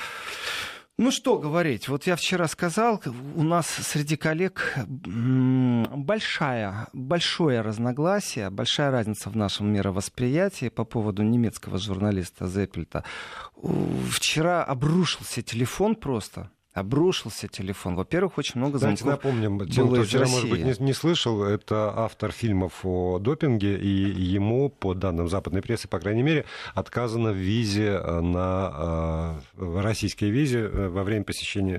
ну 0.97 1.11
что 1.11 1.39
говорить, 1.39 1.89
вот 1.89 2.07
я 2.07 2.15
вчера 2.15 2.47
сказал, 2.47 3.03
у 3.35 3.43
нас 3.43 3.67
среди 3.67 4.17
коллег 4.17 4.79
большая, 4.87 6.87
большое 6.93 7.63
разногласие, 7.63 8.51
большая 8.51 8.91
разница 8.91 9.29
в 9.29 9.37
нашем 9.37 9.73
мировосприятии 9.73 10.69
по 10.69 10.85
поводу 10.85 11.23
немецкого 11.23 11.79
журналиста 11.79 12.47
Зеппельта. 12.47 13.03
Вчера 14.11 14.63
обрушился 14.63 15.43
телефон 15.43 15.97
просто 15.97 16.51
обрушился 16.75 17.47
телефон. 17.47 17.95
Во-первых, 17.95 18.37
очень 18.37 18.59
много 18.59 18.79
звонков 18.79 19.05
Давайте 19.05 19.27
напомним, 19.29 19.69
тем, 19.69 19.89
кто 19.89 20.03
вчера, 20.03 20.27
может 20.27 20.51
быть, 20.51 20.65
не, 20.65 20.75
не 20.85 20.93
слышал, 20.93 21.45
это 21.45 21.97
автор 21.97 22.33
фильмов 22.33 22.85
о 22.85 23.21
допинге, 23.21 23.79
и 23.79 23.89
ему, 23.89 24.69
по 24.69 24.93
данным 24.93 25.29
западной 25.29 25.63
прессы, 25.63 25.87
по 25.87 26.01
крайней 26.01 26.25
мере, 26.25 26.45
отказано 26.75 27.31
в 27.31 27.37
визе 27.37 28.01
э, 28.03 28.21
на 28.21 29.41
э, 29.57 29.81
российской 29.81 30.31
визе 30.31 30.61
э, 30.61 30.89
во 30.89 31.05
время 31.05 31.25
посещения, 31.25 31.79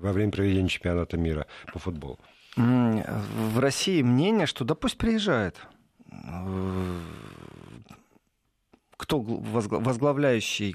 во 0.00 0.12
время 0.12 0.30
проведения 0.30 0.68
чемпионата 0.68 1.16
мира 1.16 1.46
по 1.72 1.80
футболу. 1.80 2.18
В 2.56 3.58
России 3.58 4.00
мнение, 4.00 4.46
что 4.46 4.64
да 4.64 4.74
пусть 4.74 4.96
приезжает 4.96 5.60
кто 8.96 9.20
возглавляющий 9.20 10.74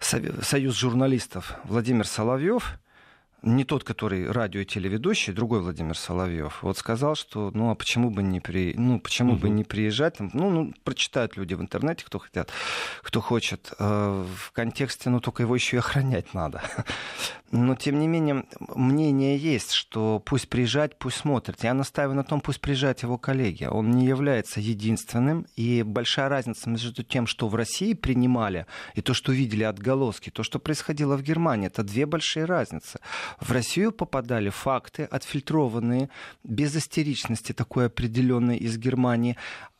союз 0.00 0.76
журналистов 0.76 1.54
Владимир 1.64 2.06
Соловьев, 2.06 2.78
не 3.42 3.64
тот, 3.64 3.84
который 3.84 4.30
радио 4.30 4.60
и 4.60 4.64
телеведущий, 4.64 5.32
другой 5.32 5.60
Владимир 5.60 5.96
Соловьев, 5.96 6.62
вот 6.62 6.78
сказал, 6.78 7.14
что 7.14 7.50
ну 7.54 7.70
а 7.70 7.74
почему 7.74 8.10
бы 8.10 8.22
не 8.22 8.40
при, 8.40 8.74
ну 8.76 9.00
почему 9.00 9.32
угу. 9.32 9.42
бы 9.42 9.48
не 9.50 9.64
приезжать, 9.64 10.20
ну, 10.20 10.50
ну 10.50 10.74
прочитают 10.84 11.36
люди 11.36 11.54
в 11.54 11.60
интернете, 11.60 12.04
кто 12.04 12.18
хотят, 12.18 12.50
кто 13.02 13.20
хочет, 13.20 13.72
э, 13.78 14.24
в 14.36 14.52
контексте, 14.52 15.10
ну 15.10 15.20
только 15.20 15.42
его 15.42 15.54
еще 15.54 15.76
и 15.76 15.78
охранять 15.78 16.34
надо. 16.34 16.62
Но, 17.52 17.74
тем 17.74 17.98
не 17.98 18.06
менее, 18.06 18.44
мнение 18.60 19.36
есть, 19.36 19.72
что 19.72 20.22
пусть 20.24 20.48
приезжать, 20.48 20.96
пусть 20.96 21.16
смотрит. 21.16 21.64
Я 21.64 21.74
настаиваю 21.74 22.14
на 22.14 22.22
том, 22.22 22.40
пусть 22.40 22.60
приезжают 22.60 23.02
его 23.02 23.18
коллеги. 23.18 23.64
Он 23.64 23.90
не 23.90 24.06
является 24.06 24.60
единственным. 24.60 25.46
И 25.56 25.82
большая 25.82 26.28
разница 26.28 26.70
между 26.70 27.02
тем, 27.02 27.26
что 27.26 27.48
в 27.48 27.56
России 27.56 27.94
принимали, 27.94 28.66
и 28.94 29.00
то, 29.00 29.14
что 29.14 29.32
видели 29.32 29.64
отголоски, 29.64 30.30
то, 30.30 30.44
что 30.44 30.60
происходило 30.60 31.16
в 31.16 31.22
Германии, 31.22 31.66
это 31.66 31.82
две 31.82 32.06
большие 32.06 32.44
разницы. 32.44 33.00
В 33.38 33.52
Россию 33.52 33.92
попадали 33.92 34.50
факты, 34.50 35.04
отфильтрованные, 35.04 36.08
без 36.42 36.74
истеричности 36.76 37.52
такой 37.52 37.86
определенной 37.86 38.56
из 38.56 38.76
Германии. 38.78 39.36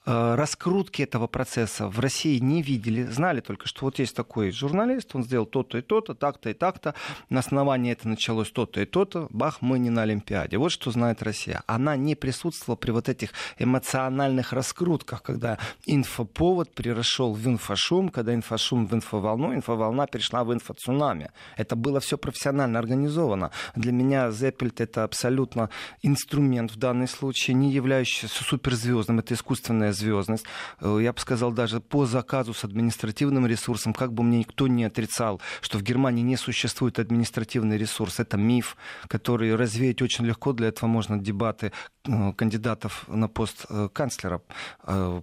Э, 0.07 0.35
раскрутки 0.35 1.03
этого 1.03 1.27
процесса 1.27 1.87
в 1.87 2.01
России 2.01 2.39
не 2.39 2.63
видели, 2.63 3.03
знали 3.03 3.41
только, 3.41 3.69
что 3.69 3.85
вот 3.85 3.99
есть 3.99 4.17
такой 4.17 4.51
журналист, 4.51 5.15
он 5.15 5.25
сделал 5.25 5.45
то-то 5.45 5.77
и 5.77 5.83
то-то, 5.83 6.15
так-то 6.15 6.49
и 6.49 6.55
так-то, 6.55 6.95
на 7.29 7.41
основании 7.41 7.93
это 7.93 8.09
началось 8.09 8.51
то-то 8.51 8.81
и 8.81 8.87
то-то, 8.87 9.27
бах, 9.29 9.61
мы 9.61 9.79
не 9.79 9.91
на 9.91 10.03
Олимпиаде. 10.03 10.57
Вот 10.57 10.73
что 10.73 10.91
знает 10.91 11.23
Россия. 11.23 11.63
Она 11.67 11.97
не 11.97 12.15
присутствовала 12.15 12.77
при 12.77 12.93
вот 12.93 13.11
этих 13.11 13.33
эмоциональных 13.59 14.55
раскрутках, 14.55 15.23
когда 15.23 15.59
инфоповод 15.85 16.75
перешел 16.75 17.35
в 17.35 17.47
инфошум, 17.47 18.09
когда 18.09 18.35
инфошум 18.35 18.87
в 18.87 18.95
инфоволну, 18.95 19.55
инфоволна 19.55 20.07
перешла 20.07 20.45
в 20.45 20.55
инфоцунами. 20.55 21.31
Это 21.59 21.77
было 21.77 22.01
все 22.01 22.17
профессионально 22.17 22.79
организовано. 22.79 23.51
Для 23.77 23.93
меня 23.93 24.31
Зеппельт 24.31 24.81
это 24.81 25.05
абсолютно 25.05 25.69
инструмент 26.01 26.73
в 26.73 26.79
данном 26.79 27.07
случае, 27.07 27.55
не 27.55 27.71
являющийся 27.71 28.43
суперзвездным, 28.43 29.19
это 29.19 29.35
искусственное 29.35 29.90
огромная 29.91 29.93
звездность. 29.93 30.45
Э, 30.81 30.99
я 31.03 31.13
бы 31.13 31.21
сказал, 31.21 31.53
даже 31.53 31.81
по 31.81 32.07
заказу 32.07 32.55
с 32.55 32.65
административным 32.65 33.47
ресурсом, 33.47 33.93
как 33.93 34.13
бы 34.13 34.23
мне 34.23 34.39
никто 34.39 34.69
не 34.69 34.85
отрицал, 34.85 35.41
что 35.61 35.79
в 35.79 35.83
Германии 35.83 36.23
не 36.23 36.37
существует 36.37 36.99
административный 36.99 37.79
ресурс. 37.79 38.21
Это 38.21 38.37
миф, 38.37 38.77
который 39.09 39.55
развеять 39.55 40.03
очень 40.03 40.27
легко. 40.27 40.53
Для 40.53 40.69
этого 40.69 40.89
можно 40.89 41.19
дебаты 41.19 41.73
э, 42.07 42.33
кандидатов 42.33 43.05
на 43.09 43.29
пост 43.29 43.67
э, 43.69 43.89
канцлера 43.93 44.41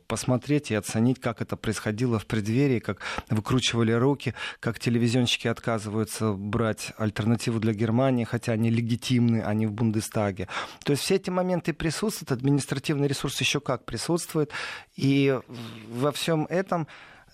посмотреть 0.08 0.72
и 0.72 0.76
оценить, 0.76 1.20
как 1.20 1.42
это 1.42 1.56
происходило 1.58 2.20
в 2.20 2.26
преддверии, 2.26 2.80
как 2.80 3.02
выкручивали 3.30 3.92
руки, 3.92 4.34
как 4.60 4.80
телевизионщики 4.80 5.48
отказываются 5.48 6.34
брать 6.34 6.94
альтернативу 6.98 7.60
для 7.60 7.74
Германии, 7.74 8.24
хотя 8.24 8.54
они 8.54 8.70
легитимны, 8.70 9.42
они 9.42 9.66
в 9.66 9.72
Бундестаге. 9.72 10.48
То 10.84 10.92
есть 10.92 11.04
все 11.04 11.16
эти 11.16 11.30
моменты 11.30 11.74
присутствуют, 11.74 12.32
административный 12.32 13.08
ресурс 13.08 13.40
еще 13.42 13.60
как 13.60 13.86
присутствует. 13.86 14.52
И 14.96 15.40
во 15.90 16.12
всем 16.12 16.46
этом 16.46 16.88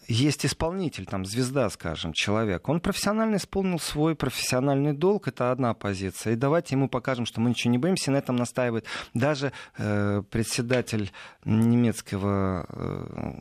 есть 0.07 0.45
исполнитель, 0.45 1.05
там, 1.05 1.25
звезда, 1.25 1.69
скажем, 1.69 2.13
человек. 2.13 2.67
Он 2.67 2.79
профессионально 2.79 3.37
исполнил 3.37 3.79
свой 3.79 4.15
профессиональный 4.15 4.93
долг, 4.93 5.27
это 5.27 5.51
одна 5.51 5.73
позиция. 5.73 6.33
И 6.33 6.35
давайте 6.35 6.75
ему 6.75 6.89
покажем, 6.89 7.25
что 7.25 7.41
мы 7.41 7.51
ничего 7.51 7.71
не 7.71 7.77
боимся, 7.77 8.11
на 8.11 8.17
этом 8.17 8.35
настаивает 8.35 8.85
даже 9.13 9.51
э, 9.77 10.23
председатель 10.29 11.11
немецкого 11.45 12.65
э, 12.69 13.33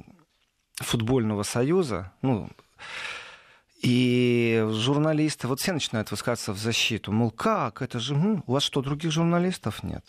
футбольного 0.77 1.43
союза, 1.43 2.13
ну, 2.23 2.49
и 3.83 4.65
журналисты, 4.71 5.49
вот 5.49 5.61
все 5.61 5.73
начинают 5.73 6.11
высказываться 6.13 6.53
в 6.53 6.59
защиту, 6.59 7.11
мол, 7.11 7.33
как, 7.33 7.83
это 7.83 7.99
же, 7.99 8.15
у 8.47 8.53
вас 8.53 8.63
что, 8.63 8.81
других 8.81 9.11
журналистов 9.11 9.83
нет? 9.83 10.05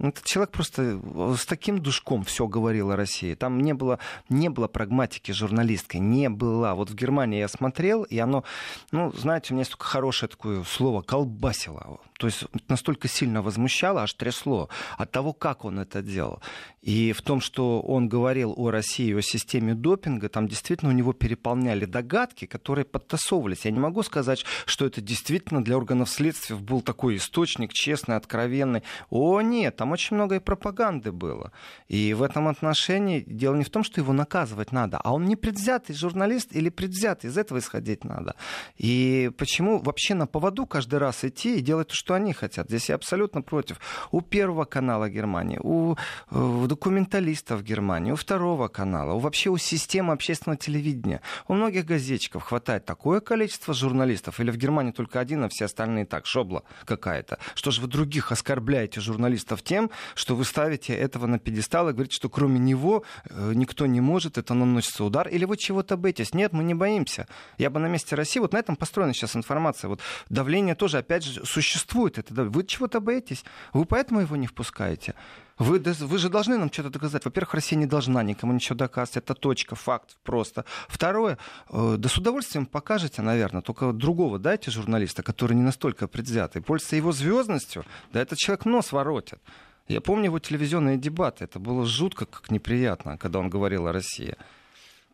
Этот 0.00 0.24
человек 0.24 0.52
просто 0.52 1.00
с 1.36 1.44
таким 1.44 1.80
душком 1.80 2.22
все 2.22 2.46
говорил 2.46 2.92
о 2.92 2.96
России. 2.96 3.34
Там 3.34 3.60
не 3.60 3.74
было, 3.74 3.98
не 4.28 4.48
было 4.48 4.68
прагматики 4.68 5.32
журналистской, 5.32 6.00
не 6.00 6.30
было. 6.30 6.74
Вот 6.74 6.90
в 6.90 6.94
Германии 6.94 7.40
я 7.40 7.48
смотрел, 7.48 8.04
и 8.04 8.16
оно, 8.18 8.44
ну, 8.92 9.12
знаете, 9.12 9.48
у 9.50 9.54
меня 9.54 9.62
есть 9.62 9.72
только 9.72 9.86
хорошее 9.86 10.28
такое 10.28 10.62
слово, 10.62 11.02
колбасило. 11.02 11.98
То 12.18 12.26
есть 12.26 12.44
настолько 12.68 13.06
сильно 13.06 13.42
возмущало, 13.42 14.02
аж 14.02 14.12
трясло 14.12 14.68
от 14.96 15.12
того, 15.12 15.32
как 15.32 15.64
он 15.64 15.78
это 15.78 16.02
делал. 16.02 16.42
И 16.82 17.12
в 17.12 17.22
том, 17.22 17.40
что 17.40 17.80
он 17.80 18.08
говорил 18.08 18.54
о 18.56 18.70
России, 18.70 19.12
о 19.12 19.22
системе 19.22 19.74
допинга, 19.74 20.28
там 20.28 20.48
действительно 20.48 20.90
у 20.90 20.94
него 20.94 21.12
переполняли 21.12 21.84
догадки, 21.84 22.46
которые 22.46 22.84
подтасовывались. 22.84 23.64
Я 23.64 23.70
не 23.70 23.78
могу 23.78 24.02
сказать, 24.02 24.44
что 24.66 24.86
это 24.86 25.00
действительно 25.00 25.62
для 25.62 25.76
органов 25.76 26.08
следствия 26.08 26.56
был 26.56 26.80
такой 26.80 27.16
источник, 27.16 27.72
честный, 27.72 28.16
откровенный. 28.16 28.82
О, 29.10 29.40
нет, 29.40 29.76
там 29.76 29.92
очень 29.92 30.16
много 30.16 30.36
и 30.36 30.40
пропаганды 30.40 31.12
было. 31.12 31.52
И 31.86 32.14
в 32.14 32.22
этом 32.22 32.48
отношении 32.48 33.20
дело 33.20 33.54
не 33.54 33.64
в 33.64 33.70
том, 33.70 33.84
что 33.84 34.00
его 34.00 34.12
наказывать 34.12 34.72
надо, 34.72 34.98
а 34.98 35.12
он 35.12 35.24
не 35.24 35.36
предвзятый 35.36 35.94
журналист 35.94 36.48
или 36.52 36.68
предвзятый. 36.68 37.30
Из 37.30 37.38
этого 37.38 37.58
исходить 37.58 38.02
надо. 38.02 38.34
И 38.76 39.30
почему 39.36 39.78
вообще 39.78 40.14
на 40.14 40.26
поводу 40.26 40.66
каждый 40.66 40.98
раз 40.98 41.24
идти 41.24 41.58
и 41.58 41.60
делать 41.60 41.88
то, 41.88 41.94
что 41.94 42.07
они 42.14 42.32
хотят? 42.32 42.68
Здесь 42.68 42.90
я 42.90 42.94
абсолютно 42.94 43.42
против. 43.42 43.80
У 44.10 44.20
Первого 44.20 44.64
канала 44.64 45.08
Германии, 45.08 45.58
у 45.62 45.96
э, 46.30 46.66
документалистов 46.68 47.62
Германии, 47.62 48.12
у 48.12 48.16
Второго 48.16 48.68
канала, 48.68 49.14
у 49.14 49.18
вообще 49.18 49.50
у 49.50 49.56
системы 49.56 50.12
общественного 50.12 50.58
телевидения. 50.58 51.22
У 51.46 51.54
многих 51.54 51.86
газетчиков 51.86 52.42
хватает 52.42 52.84
такое 52.84 53.20
количество 53.20 53.72
журналистов, 53.72 54.38
или 54.40 54.50
в 54.50 54.56
Германии 54.56 54.92
только 54.92 55.18
один, 55.18 55.44
а 55.44 55.48
все 55.48 55.64
остальные 55.64 56.04
так, 56.04 56.26
шобла 56.26 56.62
какая-то. 56.84 57.38
Что 57.54 57.70
же 57.70 57.80
вы 57.80 57.88
других 57.88 58.32
оскорбляете 58.32 59.00
журналистов 59.00 59.62
тем, 59.62 59.78
тем, 59.78 59.90
что 60.14 60.34
вы 60.34 60.44
ставите 60.44 60.94
этого 60.94 61.26
на 61.26 61.38
пьедестал 61.38 61.88
и 61.88 61.92
говорите, 61.92 62.14
что 62.14 62.28
кроме 62.28 62.58
него 62.58 63.04
э, 63.30 63.52
никто 63.54 63.86
не 63.86 64.00
может, 64.00 64.38
это 64.38 64.54
наносится 64.54 65.04
удар, 65.04 65.28
или 65.28 65.44
вы 65.44 65.56
чего-то 65.56 65.96
боитесь. 65.96 66.34
Нет, 66.34 66.52
мы 66.52 66.64
не 66.64 66.74
боимся. 66.74 67.26
Я 67.58 67.70
бы 67.70 67.78
на 67.80 67.86
месте 67.86 68.16
России, 68.16 68.40
вот 68.40 68.52
на 68.52 68.58
этом 68.58 68.76
построена 68.76 69.14
сейчас 69.14 69.36
информация. 69.36 69.88
Вот 69.88 70.00
давление 70.28 70.74
тоже, 70.74 70.98
опять 70.98 71.24
же, 71.24 71.44
существует. 71.44 71.97
Это, 72.06 72.44
вы 72.44 72.64
чего-то 72.64 73.00
боитесь, 73.00 73.44
вы 73.72 73.84
поэтому 73.84 74.20
его 74.20 74.36
не 74.36 74.46
впускаете. 74.46 75.14
Вы, 75.58 75.80
вы 75.80 76.18
же 76.18 76.28
должны 76.28 76.56
нам 76.56 76.72
что-то 76.72 76.90
доказать. 76.90 77.24
Во-первых, 77.24 77.54
Россия 77.54 77.78
не 77.78 77.86
должна 77.86 78.22
никому 78.22 78.52
ничего 78.52 78.76
доказывать. 78.76 79.16
Это 79.16 79.34
точка, 79.34 79.74
факт 79.74 80.16
просто. 80.22 80.64
Второе, 80.86 81.36
э, 81.70 81.96
да 81.98 82.08
с 82.08 82.16
удовольствием 82.16 82.64
покажете, 82.64 83.22
наверное, 83.22 83.62
только 83.62 83.92
другого 83.92 84.38
дайте 84.38 84.70
журналиста, 84.70 85.24
который 85.24 85.54
не 85.54 85.62
настолько 85.62 86.06
предвзятый. 86.06 86.62
Пользуется 86.62 86.96
его 86.96 87.10
звездностью, 87.10 87.84
да 88.12 88.20
этот 88.20 88.38
человек 88.38 88.66
нос 88.66 88.92
воротит. 88.92 89.40
Я 89.88 90.00
помню 90.00 90.26
его 90.26 90.38
телевизионные 90.38 90.98
дебаты. 90.98 91.44
Это 91.44 91.58
было 91.58 91.86
жутко, 91.86 92.26
как 92.26 92.50
неприятно, 92.50 93.16
когда 93.18 93.38
он 93.38 93.50
говорил 93.50 93.86
о 93.86 93.92
России. 93.92 94.36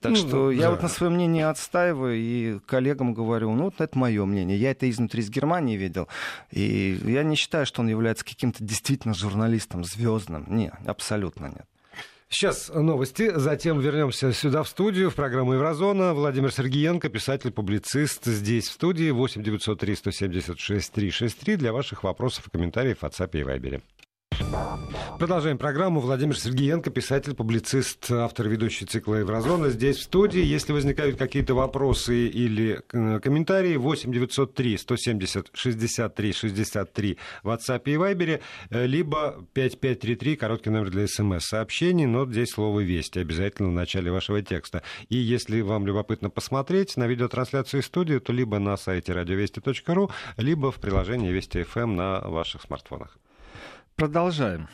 Так 0.05 0.12
ну, 0.12 0.19
что 0.19 0.49
да. 0.49 0.55
я 0.55 0.71
вот 0.71 0.83
на 0.83 0.88
свое 0.90 1.11
мнение 1.11 1.47
отстаиваю 1.47 2.14
и 2.14 2.59
коллегам 2.67 3.14
говорю, 3.14 3.55
ну 3.55 3.64
вот 3.64 3.81
это 3.81 3.97
мое 3.97 4.27
мнение. 4.27 4.59
Я 4.59 4.73
это 4.73 4.90
изнутри 4.90 5.23
из 5.23 5.31
Германии 5.31 5.79
видел. 5.79 6.09
И 6.51 7.01
я 7.07 7.23
не 7.23 7.37
считаю, 7.37 7.64
что 7.64 7.81
он 7.81 7.88
является 7.88 8.23
каким-то 8.23 8.62
действительно 8.62 9.14
журналистом 9.14 9.83
звездным. 9.83 10.45
Нет, 10.47 10.75
абсолютно 10.85 11.47
нет. 11.47 11.64
Сейчас 12.29 12.69
новости, 12.69 13.33
затем 13.35 13.81
вернемся 13.81 14.31
сюда 14.35 14.62
в 14.62 14.69
студию, 14.69 15.11
в 15.11 15.14
программу 15.14 15.55
Еврозона. 15.55 16.12
Владимир 16.12 16.53
Сергеенко, 16.53 17.09
писатель-публицист, 17.09 18.27
здесь 18.27 18.69
в 18.69 18.73
студии. 18.73 19.11
8 19.11 19.43
903 19.43 19.97
176 19.97 20.93
363 20.93 21.57
для 21.57 21.73
ваших 21.73 22.05
вопросов 22.05 22.47
и 22.47 22.51
комментариев 22.51 22.99
в 22.99 23.05
WhatsApp 23.05 23.31
и 23.33 23.43
Viber. 23.43 23.83
Продолжаем 25.18 25.59
программу. 25.59 26.01
Владимир 26.01 26.38
Сергеенко, 26.38 26.90
писатель, 26.90 27.35
публицист, 27.35 28.11
автор 28.11 28.49
ведущий 28.49 28.85
цикла 28.85 29.16
«Еврозона». 29.16 29.70
Здесь 29.70 29.99
в 29.99 30.03
студии. 30.03 30.42
Если 30.42 30.73
возникают 30.73 31.16
какие-то 31.16 31.55
вопросы 31.55 32.27
или 32.27 32.83
э, 32.92 33.20
комментарии, 33.20 33.77
8 33.77 34.12
903 34.12 34.79
170 34.79 35.51
63 35.53 36.33
63 36.33 37.18
в 37.42 37.49
WhatsApp 37.49 37.83
и 37.85 37.94
Viber, 37.94 38.40
э, 38.70 38.87
либо 38.87 39.44
5533, 39.53 40.37
короткий 40.37 40.70
номер 40.70 40.90
для 40.90 41.07
смс-сообщений, 41.07 42.07
но 42.07 42.27
здесь 42.27 42.51
слово 42.51 42.81
«Вести» 42.81 43.20
обязательно 43.20 43.68
в 43.68 43.73
начале 43.73 44.11
вашего 44.11 44.42
текста. 44.42 44.83
И 45.09 45.16
если 45.16 45.61
вам 45.61 45.87
любопытно 45.87 46.31
посмотреть 46.31 46.97
на 46.97 47.07
видеотрансляцию 47.07 47.81
из 47.81 47.87
студии, 47.87 48.18
то 48.18 48.33
либо 48.33 48.59
на 48.59 48.77
сайте 48.77 49.12
радиовести.ру, 49.12 50.11
либо 50.37 50.73
в 50.73 50.77
приложении 50.77 51.31
Вести 51.31 51.64
эм 51.77 51.97
на 51.97 52.20
ваших 52.20 52.62
смартфонах. 52.62 53.16
Продолжаем. 53.97 54.69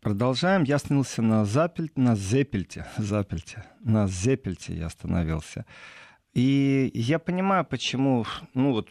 Продолжаем. 0.00 0.64
Я 0.64 0.76
остановился 0.76 1.22
на, 1.22 1.44
Запель... 1.44 1.92
на 1.94 2.16
Зепельте. 2.16 2.84
Запельте. 2.96 3.64
На 3.80 4.08
Зепельте 4.08 4.74
я 4.74 4.86
остановился. 4.86 5.64
И 6.34 6.90
я 6.92 7.20
понимаю, 7.20 7.64
почему, 7.64 8.26
ну 8.54 8.72
вот, 8.72 8.88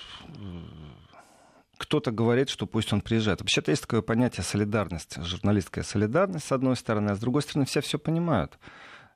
кто-то 1.78 2.12
говорит, 2.12 2.50
что 2.50 2.66
пусть 2.68 2.94
он 2.94 3.02
приезжает. 3.02 3.42
Вообще-то 3.42 3.72
есть 3.72 3.82
такое 3.82 4.02
понятие 4.02 4.44
солидарность, 4.44 5.22
журналистская 5.22 5.84
солидарность, 5.84 6.46
с 6.46 6.52
одной 6.54 6.78
стороны, 6.78 7.12
а 7.12 7.16
с 7.16 7.20
другой 7.20 7.42
стороны, 7.42 7.66
все 7.66 7.82
все 7.82 8.00
понимают. 8.00 8.58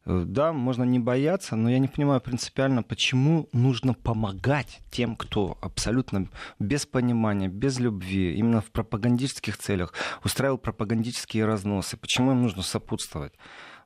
Э, 0.05 0.23
да, 0.25 0.53
можно 0.53 0.83
не 0.83 0.99
бояться, 0.99 1.55
но 1.55 1.69
я 1.69 1.79
не 1.79 1.87
понимаю 1.87 2.21
принципиально, 2.21 2.83
почему 2.83 3.47
нужно 3.53 3.93
помогать 3.93 4.79
тем, 4.91 5.15
кто 5.15 5.57
абсолютно 5.61 6.29
без 6.59 6.85
понимания, 6.85 7.47
без 7.47 7.79
любви, 7.79 8.35
именно 8.35 8.61
в 8.61 8.71
пропагандистских 8.71 9.57
целях 9.57 9.93
устраивал 10.23 10.57
пропагандические 10.57 11.45
разносы. 11.45 11.97
Почему 11.97 12.31
им 12.31 12.41
нужно 12.41 12.63
сопутствовать? 12.63 13.33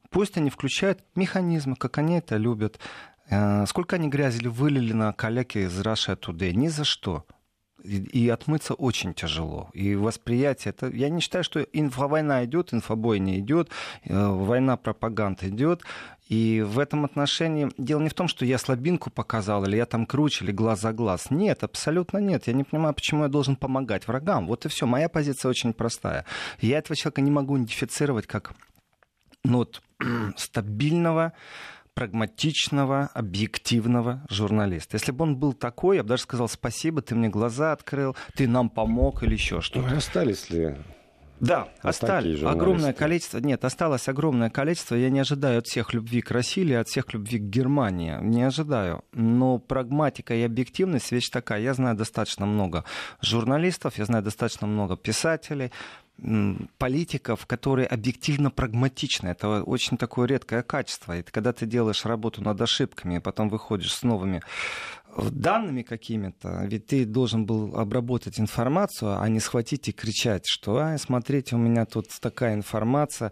Пусть 0.09 0.37
они 0.37 0.49
включают 0.49 1.03
механизмы, 1.15 1.75
как 1.75 1.97
они 1.97 2.17
это 2.17 2.37
любят. 2.37 2.79
Э, 3.29 3.65
сколько 3.65 3.95
они 3.95 4.09
грязи 4.09 4.45
вылили 4.47 4.93
на 4.93 5.11
коллеги 5.13 5.65
из 5.65 5.79
Russia 5.81 6.17
Today? 6.19 6.53
Ни 6.53 6.67
за 6.67 6.83
что 6.83 7.25
и 7.83 8.29
отмыться 8.29 8.73
очень 8.73 9.13
тяжело. 9.13 9.69
И 9.73 9.95
восприятие, 9.95 10.69
это, 10.71 10.87
я 10.87 11.09
не 11.09 11.21
считаю, 11.21 11.43
что 11.43 11.61
инфовойна 11.61 12.45
идет, 12.45 12.73
инфобойня 12.73 13.39
идет, 13.39 13.69
э, 14.05 14.27
война 14.27 14.77
пропаганда 14.77 15.49
идет. 15.49 15.83
И 16.29 16.61
в 16.65 16.79
этом 16.79 17.03
отношении 17.05 17.69
дело 17.77 18.01
не 18.01 18.09
в 18.09 18.13
том, 18.13 18.27
что 18.27 18.45
я 18.45 18.57
слабинку 18.57 19.09
показал, 19.09 19.65
или 19.65 19.75
я 19.75 19.85
там 19.85 20.05
круче, 20.05 20.45
или 20.45 20.51
глаз 20.51 20.81
за 20.81 20.93
глаз. 20.93 21.29
Нет, 21.29 21.63
абсолютно 21.63 22.17
нет. 22.19 22.47
Я 22.47 22.53
не 22.53 22.63
понимаю, 22.63 22.93
почему 22.93 23.23
я 23.23 23.29
должен 23.29 23.55
помогать 23.55 24.07
врагам. 24.07 24.47
Вот 24.47 24.65
и 24.65 24.69
все. 24.69 24.85
Моя 24.85 25.09
позиция 25.09 25.49
очень 25.49 25.73
простая. 25.73 26.25
Я 26.61 26.77
этого 26.77 26.95
человека 26.95 27.21
не 27.21 27.31
могу 27.31 27.57
идентифицировать 27.57 28.25
как 28.25 28.53
ну, 29.43 29.59
вот, 29.59 29.81
стабильного, 30.37 31.33
прагматичного, 31.93 33.09
объективного 33.13 34.23
журналиста. 34.29 34.97
Если 34.97 35.11
бы 35.11 35.23
он 35.23 35.37
был 35.37 35.53
такой, 35.53 35.97
я 35.97 36.03
бы 36.03 36.09
даже 36.09 36.23
сказал 36.23 36.49
спасибо, 36.49 37.01
ты 37.01 37.15
мне 37.15 37.29
глаза 37.29 37.71
открыл, 37.71 38.15
ты 38.35 38.47
нам 38.47 38.69
помог 38.69 39.23
или 39.23 39.33
еще 39.33 39.61
что-то. 39.61 39.87
Ну, 39.87 39.97
остались 39.97 40.49
ли 40.49 40.75
да, 41.43 41.67
вот 41.81 41.89
остались 41.89 42.41
огромное 42.41 42.93
количество. 42.93 43.37
Нет, 43.39 43.65
осталось 43.65 44.07
огромное 44.07 44.49
количество. 44.49 44.95
Я 44.95 45.09
не 45.09 45.19
ожидаю 45.19 45.59
от 45.59 45.67
всех 45.67 45.93
любви 45.93 46.21
к 46.21 46.31
России 46.31 46.71
от 46.71 46.87
всех 46.87 47.13
любви 47.13 47.37
к 47.37 47.41
Германии. 47.41 48.17
Не 48.21 48.43
ожидаю. 48.43 49.03
Но 49.11 49.57
прагматика 49.57 50.33
и 50.33 50.41
объективность 50.41 51.11
вещь 51.11 51.29
такая. 51.29 51.59
Я 51.59 51.73
знаю 51.73 51.97
достаточно 51.97 52.45
много 52.45 52.85
журналистов, 53.21 53.97
я 53.97 54.05
знаю 54.05 54.23
достаточно 54.23 54.67
много 54.67 54.95
писателей, 54.95 55.73
политиков, 56.77 57.45
которые 57.45 57.87
объективно 57.87 58.51
прагматичны. 58.51 59.29
Это 59.29 59.63
очень 59.63 59.97
такое 59.97 60.27
редкое 60.27 60.61
качество. 60.61 61.17
И 61.17 61.23
когда 61.23 61.51
ты 61.51 61.65
делаешь 61.65 62.05
работу 62.05 62.41
над 62.41 62.61
ошибками, 62.61 63.15
и 63.15 63.19
потом 63.19 63.49
выходишь 63.49 63.93
с 63.93 64.03
новыми 64.03 64.41
данными 65.31 65.81
какими-то, 65.81 66.65
ведь 66.65 66.87
ты 66.87 67.05
должен 67.05 67.45
был 67.45 67.75
обработать 67.75 68.39
информацию, 68.39 69.19
а 69.19 69.27
не 69.29 69.39
схватить 69.39 69.87
и 69.87 69.91
кричать, 69.91 70.43
что, 70.45 70.77
а, 70.77 70.97
смотрите, 70.97 71.55
у 71.55 71.59
меня 71.59 71.85
тут 71.85 72.07
такая 72.19 72.53
информация. 72.55 73.31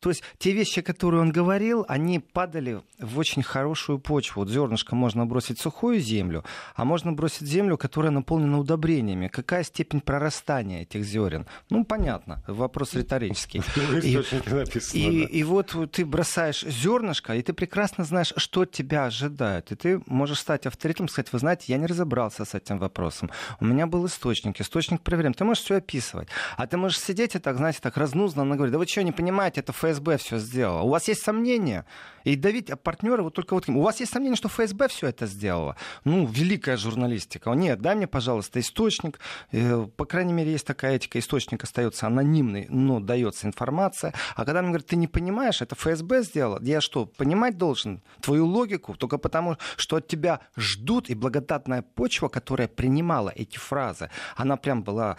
То 0.00 0.10
есть 0.10 0.22
те 0.38 0.52
вещи, 0.52 0.82
которые 0.82 1.20
он 1.20 1.32
говорил, 1.32 1.84
они 1.88 2.18
падали 2.18 2.80
в 2.98 3.18
очень 3.18 3.42
хорошую 3.42 3.98
почву. 3.98 4.40
Вот 4.40 4.50
зернышко 4.50 4.94
можно 4.94 5.26
бросить 5.26 5.58
в 5.58 5.62
сухую 5.62 6.00
землю, 6.00 6.44
а 6.74 6.84
можно 6.84 7.12
бросить 7.12 7.46
землю, 7.46 7.76
которая 7.76 8.10
наполнена 8.10 8.58
удобрениями. 8.58 9.28
Какая 9.28 9.64
степень 9.64 10.00
прорастания 10.00 10.82
этих 10.82 11.04
зерен? 11.04 11.46
Ну, 11.70 11.84
понятно, 11.84 12.42
вопрос 12.46 12.94
риторический. 12.94 13.62
И, 15.32 15.44
вот 15.44 15.74
ты 15.92 16.04
бросаешь 16.04 16.62
зернышко, 16.62 17.34
и 17.34 17.42
ты 17.42 17.52
прекрасно 17.52 18.04
знаешь, 18.04 18.32
что 18.36 18.64
тебя 18.64 19.06
ожидает. 19.06 19.72
И 19.72 19.74
ты 19.74 20.02
можешь 20.06 20.38
стать 20.38 20.66
авторитетом, 20.66 21.08
сказать, 21.12 21.32
вы 21.32 21.38
знаете, 21.38 21.64
я 21.68 21.78
не 21.78 21.86
разобрался 21.86 22.44
с 22.44 22.54
этим 22.54 22.78
вопросом. 22.78 23.30
У 23.60 23.64
меня 23.64 23.86
был 23.86 24.06
источник, 24.06 24.60
источник 24.60 25.00
проверяем. 25.02 25.34
Ты 25.34 25.44
можешь 25.44 25.64
все 25.64 25.76
описывать. 25.76 26.28
А 26.56 26.66
ты 26.66 26.76
можешь 26.76 27.00
сидеть 27.00 27.34
и 27.34 27.38
так, 27.38 27.56
знаете, 27.56 27.78
так 27.80 27.96
разнузданно 27.96 28.56
говорить, 28.56 28.72
да 28.72 28.78
вы 28.78 28.86
что, 28.86 29.02
не 29.02 29.12
понимаете, 29.12 29.60
это 29.60 29.72
ФСБ 29.72 30.18
все 30.18 30.38
сделало. 30.38 30.82
У 30.82 30.88
вас 30.88 31.08
есть 31.08 31.22
сомнения? 31.22 31.84
И 32.24 32.36
давить 32.36 32.70
партнера 32.82 33.22
вот 33.22 33.34
только 33.34 33.54
вот... 33.54 33.68
У 33.68 33.80
вас 33.80 34.00
есть 34.00 34.12
сомнения, 34.12 34.36
что 34.36 34.48
ФСБ 34.48 34.88
все 34.88 35.08
это 35.08 35.26
сделало? 35.26 35.76
Ну, 36.04 36.26
великая 36.26 36.76
журналистика. 36.76 37.50
Нет, 37.50 37.80
дай 37.80 37.94
мне, 37.94 38.06
пожалуйста, 38.06 38.60
источник. 38.60 39.20
Э, 39.50 39.86
по 39.96 40.04
крайней 40.04 40.32
мере, 40.32 40.52
есть 40.52 40.66
такая 40.66 40.96
этика. 40.96 41.18
Источник 41.18 41.62
остается 41.64 42.06
анонимный, 42.06 42.66
но 42.68 43.00
дается 43.00 43.46
информация. 43.46 44.14
А 44.36 44.44
когда 44.44 44.62
мне 44.62 44.70
говорят, 44.70 44.86
ты 44.86 44.96
не 44.96 45.08
понимаешь, 45.08 45.62
это 45.62 45.74
ФСБ 45.74 46.22
сделало, 46.22 46.60
я 46.62 46.80
что, 46.80 47.06
понимать 47.06 47.58
должен 47.58 48.02
твою 48.20 48.46
логику 48.46 48.94
только 48.94 49.18
потому, 49.18 49.56
что 49.76 49.96
от 49.96 50.08
тебя 50.08 50.40
ждут, 50.56 51.10
и 51.10 51.14
благодатная 51.14 51.82
почва, 51.82 52.28
которая 52.28 52.68
принимала 52.68 53.32
эти 53.34 53.58
фразы, 53.58 54.10
она 54.36 54.56
прям 54.56 54.82
была 54.82 55.16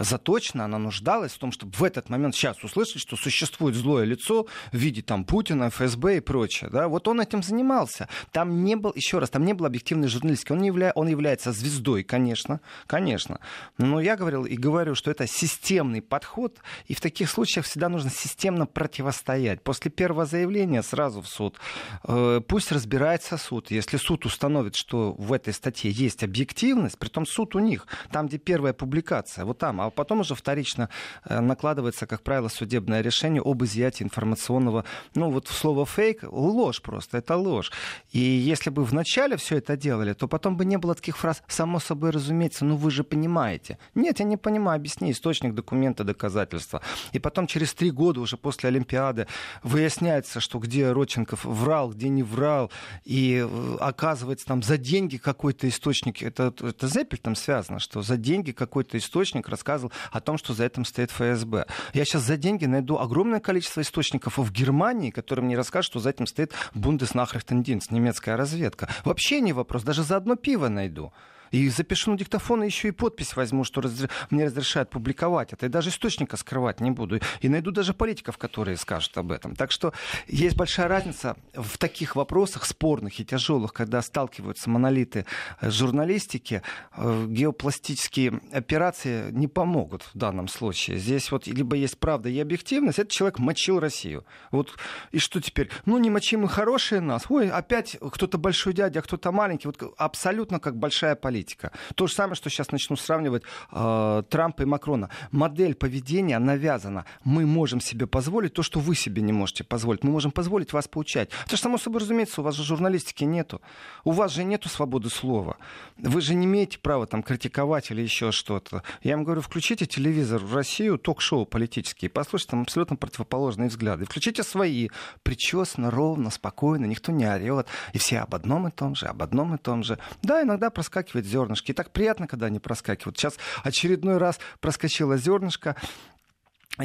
заточена, 0.00 0.64
она 0.64 0.78
нуждалась 0.78 1.32
в 1.32 1.38
том, 1.38 1.52
чтобы 1.52 1.72
в 1.72 1.82
этот 1.82 2.08
момент 2.08 2.34
сейчас 2.34 2.62
услышать, 2.62 3.00
что 3.00 3.16
существует 3.16 3.74
злое 3.74 4.04
лицо 4.04 4.46
в 4.72 4.76
виде 4.76 5.02
там 5.02 5.24
Путина, 5.24 5.70
ФСБ 5.70 6.19
и 6.20 6.22
прочее. 6.22 6.70
Да? 6.70 6.88
Вот 6.88 7.08
он 7.08 7.20
этим 7.20 7.42
занимался. 7.42 8.08
Там 8.32 8.64
не 8.64 8.76
был, 8.76 8.92
еще 8.94 9.18
раз, 9.18 9.30
там 9.30 9.44
не 9.44 9.52
было 9.52 9.68
объективной 9.68 10.08
журналистики. 10.08 10.52
Он, 10.52 10.58
не 10.58 10.68
явля... 10.68 10.92
он 10.94 11.08
является 11.08 11.52
звездой, 11.52 12.02
конечно, 12.02 12.60
конечно. 12.86 13.40
Но 13.78 14.00
я 14.00 14.16
говорил 14.16 14.44
и 14.44 14.56
говорю, 14.56 14.94
что 14.94 15.10
это 15.10 15.26
системный 15.26 16.02
подход, 16.02 16.58
и 16.86 16.94
в 16.94 17.00
таких 17.00 17.30
случаях 17.30 17.66
всегда 17.66 17.88
нужно 17.88 18.10
системно 18.10 18.66
противостоять. 18.66 19.62
После 19.62 19.90
первого 19.90 20.26
заявления 20.26 20.82
сразу 20.82 21.22
в 21.22 21.28
суд. 21.28 21.58
Э, 22.04 22.40
пусть 22.46 22.72
разбирается 22.72 23.36
суд. 23.36 23.70
Если 23.70 23.96
суд 23.96 24.26
установит, 24.26 24.76
что 24.76 25.12
в 25.12 25.32
этой 25.32 25.52
статье 25.52 25.90
есть 25.90 26.22
объективность, 26.22 26.98
при 26.98 27.08
том 27.08 27.26
суд 27.26 27.54
у 27.54 27.58
них, 27.58 27.86
там, 28.10 28.26
где 28.26 28.38
первая 28.38 28.72
публикация, 28.72 29.44
вот 29.44 29.58
там, 29.58 29.80
а 29.80 29.90
потом 29.90 30.20
уже 30.20 30.34
вторично 30.34 30.88
э, 31.24 31.40
накладывается, 31.40 32.06
как 32.06 32.22
правило, 32.22 32.48
судебное 32.48 33.00
решение 33.00 33.42
об 33.44 33.62
изъятии 33.64 34.04
информационного, 34.04 34.84
ну 35.14 35.30
вот 35.30 35.48
слово 35.48 35.86
фейк, 35.86 36.09
ложь 36.22 36.82
просто, 36.82 37.18
это 37.18 37.36
ложь. 37.36 37.72
И 38.10 38.18
если 38.18 38.70
бы 38.70 38.84
вначале 38.84 39.36
все 39.36 39.58
это 39.58 39.76
делали, 39.76 40.12
то 40.12 40.28
потом 40.28 40.56
бы 40.56 40.64
не 40.64 40.78
было 40.78 40.94
таких 40.94 41.16
фраз, 41.16 41.42
само 41.48 41.80
собой 41.80 42.10
разумеется, 42.10 42.64
ну 42.64 42.76
вы 42.76 42.90
же 42.90 43.04
понимаете. 43.04 43.78
Нет, 43.94 44.20
я 44.20 44.24
не 44.24 44.36
понимаю, 44.36 44.76
объясни 44.76 45.10
источник 45.10 45.54
документа, 45.54 46.04
доказательства. 46.04 46.82
И 47.12 47.18
потом 47.18 47.46
через 47.46 47.74
три 47.74 47.90
года 47.90 48.20
уже 48.20 48.36
после 48.36 48.68
Олимпиады 48.68 49.26
выясняется, 49.62 50.40
что 50.40 50.58
где 50.58 50.90
Родченков 50.92 51.44
врал, 51.44 51.90
где 51.90 52.08
не 52.08 52.22
врал, 52.22 52.70
и 53.04 53.46
э, 53.46 53.76
оказывается 53.80 54.46
там 54.46 54.62
за 54.62 54.78
деньги 54.78 55.16
какой-то 55.16 55.68
источник, 55.68 56.22
это, 56.22 56.54
это 56.60 56.86
Зеппель 56.86 57.18
там 57.18 57.34
связано, 57.34 57.78
что 57.78 58.02
за 58.02 58.16
деньги 58.16 58.52
какой-то 58.52 58.98
источник 58.98 59.48
рассказывал 59.48 59.92
о 60.10 60.20
том, 60.20 60.38
что 60.38 60.54
за 60.54 60.64
этим 60.64 60.84
стоит 60.84 61.10
ФСБ. 61.10 61.66
Я 61.94 62.04
сейчас 62.04 62.22
за 62.22 62.36
деньги 62.36 62.66
найду 62.66 62.98
огромное 62.98 63.40
количество 63.40 63.80
источников 63.80 64.38
в 64.38 64.52
Германии, 64.52 65.10
которые 65.10 65.44
мне 65.44 65.56
расскажут, 65.56 65.90
что 65.90 65.99
за 66.00 66.10
этим 66.10 66.26
стоит 66.26 66.54
Бундеснахрихтендинст, 66.74 67.90
немецкая 67.90 68.36
разведка. 68.36 68.88
Вообще 69.04 69.40
не 69.40 69.52
вопрос, 69.52 69.82
даже 69.82 70.02
за 70.02 70.16
одно 70.16 70.36
пиво 70.36 70.68
найду. 70.68 71.12
И 71.50 71.68
запишу 71.68 72.12
на 72.12 72.18
диктофон, 72.18 72.62
и 72.62 72.66
еще 72.66 72.88
и 72.88 72.92
подпись 72.92 73.36
возьму, 73.36 73.64
что 73.64 73.80
раз... 73.80 73.92
мне 74.30 74.44
разрешают 74.46 74.90
публиковать 74.90 75.52
это. 75.52 75.66
И 75.66 75.68
даже 75.68 75.90
источника 75.90 76.36
скрывать 76.36 76.80
не 76.80 76.90
буду. 76.90 77.20
И 77.40 77.48
найду 77.48 77.70
даже 77.70 77.94
политиков, 77.94 78.38
которые 78.38 78.76
скажут 78.76 79.16
об 79.18 79.32
этом. 79.32 79.56
Так 79.56 79.72
что 79.72 79.92
есть 80.26 80.56
большая 80.56 80.88
разница 80.88 81.36
в 81.54 81.78
таких 81.78 82.16
вопросах 82.16 82.64
спорных 82.64 83.18
и 83.20 83.24
тяжелых, 83.24 83.72
когда 83.72 84.02
сталкиваются 84.02 84.70
монолиты 84.70 85.26
э, 85.60 85.70
журналистики, 85.70 86.62
э, 86.96 87.26
геопластические 87.28 88.40
операции 88.52 89.30
не 89.32 89.48
помогут 89.48 90.02
в 90.14 90.16
данном 90.16 90.48
случае. 90.48 90.98
Здесь 90.98 91.30
вот 91.32 91.46
либо 91.46 91.76
есть 91.76 91.98
правда 91.98 92.28
и 92.28 92.38
объективность, 92.38 92.98
этот 92.98 93.12
человек 93.12 93.38
мочил 93.38 93.80
Россию. 93.80 94.24
Вот 94.50 94.76
и 95.10 95.18
что 95.18 95.40
теперь? 95.40 95.70
Ну, 95.84 95.98
не 95.98 96.10
мочим 96.10 96.40
мы 96.40 96.48
хорошие 96.48 97.00
нас. 97.00 97.24
Ой, 97.28 97.50
опять 97.50 97.96
кто-то 98.00 98.38
большой 98.38 98.72
дядя, 98.72 99.00
а 99.00 99.02
кто-то 99.02 99.32
маленький. 99.32 99.66
Вот 99.66 99.82
абсолютно 99.96 100.60
как 100.60 100.76
большая 100.76 101.16
политика 101.16 101.39
политика. 101.40 101.72
То 101.94 102.06
же 102.06 102.14
самое, 102.14 102.34
что 102.34 102.50
сейчас 102.50 102.72
начну 102.72 102.96
сравнивать 102.96 103.42
э, 103.72 104.22
Трампа 104.28 104.62
и 104.62 104.66
Макрона. 104.66 105.08
Модель 105.32 105.74
поведения 105.74 106.38
навязана. 106.38 107.04
Мы 107.24 107.46
можем 107.46 107.80
себе 107.80 108.06
позволить 108.06 108.52
то, 108.52 108.62
что 108.62 108.80
вы 108.80 108.94
себе 108.94 109.22
не 109.22 109.32
можете 109.32 109.64
позволить. 109.64 110.04
Мы 110.04 110.10
можем 110.10 110.30
позволить 110.32 110.72
вас 110.72 110.88
поучать. 110.88 111.30
Это 111.46 111.56
же 111.56 111.62
само 111.62 111.78
собой 111.78 112.00
разумеется, 112.00 112.40
у 112.40 112.44
вас 112.44 112.56
же 112.56 112.64
журналистики 112.64 113.24
нету. 113.24 113.60
У 114.04 114.12
вас 114.12 114.32
же 114.32 114.44
нету 114.44 114.68
свободы 114.68 115.08
слова. 115.08 115.56
Вы 115.96 116.20
же 116.20 116.34
не 116.34 116.46
имеете 116.46 116.78
права 116.78 117.06
там 117.06 117.22
критиковать 117.22 117.90
или 117.90 118.02
еще 118.02 118.32
что-то. 118.32 118.82
Я 119.02 119.16
вам 119.16 119.24
говорю, 119.24 119.40
включите 119.40 119.86
телевизор 119.86 120.40
в 120.44 120.54
Россию, 120.54 120.98
ток-шоу 120.98 121.46
политические, 121.46 122.10
послушайте 122.10 122.50
там 122.50 122.62
абсолютно 122.62 122.96
противоположные 122.96 123.68
взгляды. 123.68 124.04
Включите 124.04 124.42
свои, 124.42 124.88
причестно, 125.22 125.90
ровно, 125.90 126.30
спокойно, 126.30 126.86
никто 126.86 127.12
не 127.12 127.26
орет. 127.26 127.66
И 127.94 127.98
все 127.98 128.20
об 128.20 128.34
одном 128.34 128.68
и 128.68 128.70
том 128.70 128.94
же, 128.94 129.06
об 129.06 129.22
одном 129.22 129.54
и 129.54 129.58
том 129.58 129.82
же. 129.82 129.98
Да, 130.22 130.42
иногда 130.42 130.70
проскакивает 130.70 131.26
зернышки. 131.30 131.70
И 131.70 131.74
так 131.74 131.90
приятно, 131.92 132.26
когда 132.26 132.46
они 132.46 132.58
проскакивают. 132.58 133.16
Сейчас 133.16 133.38
очередной 133.62 134.18
раз 134.18 134.38
проскочило 134.60 135.16
зернышко 135.16 135.76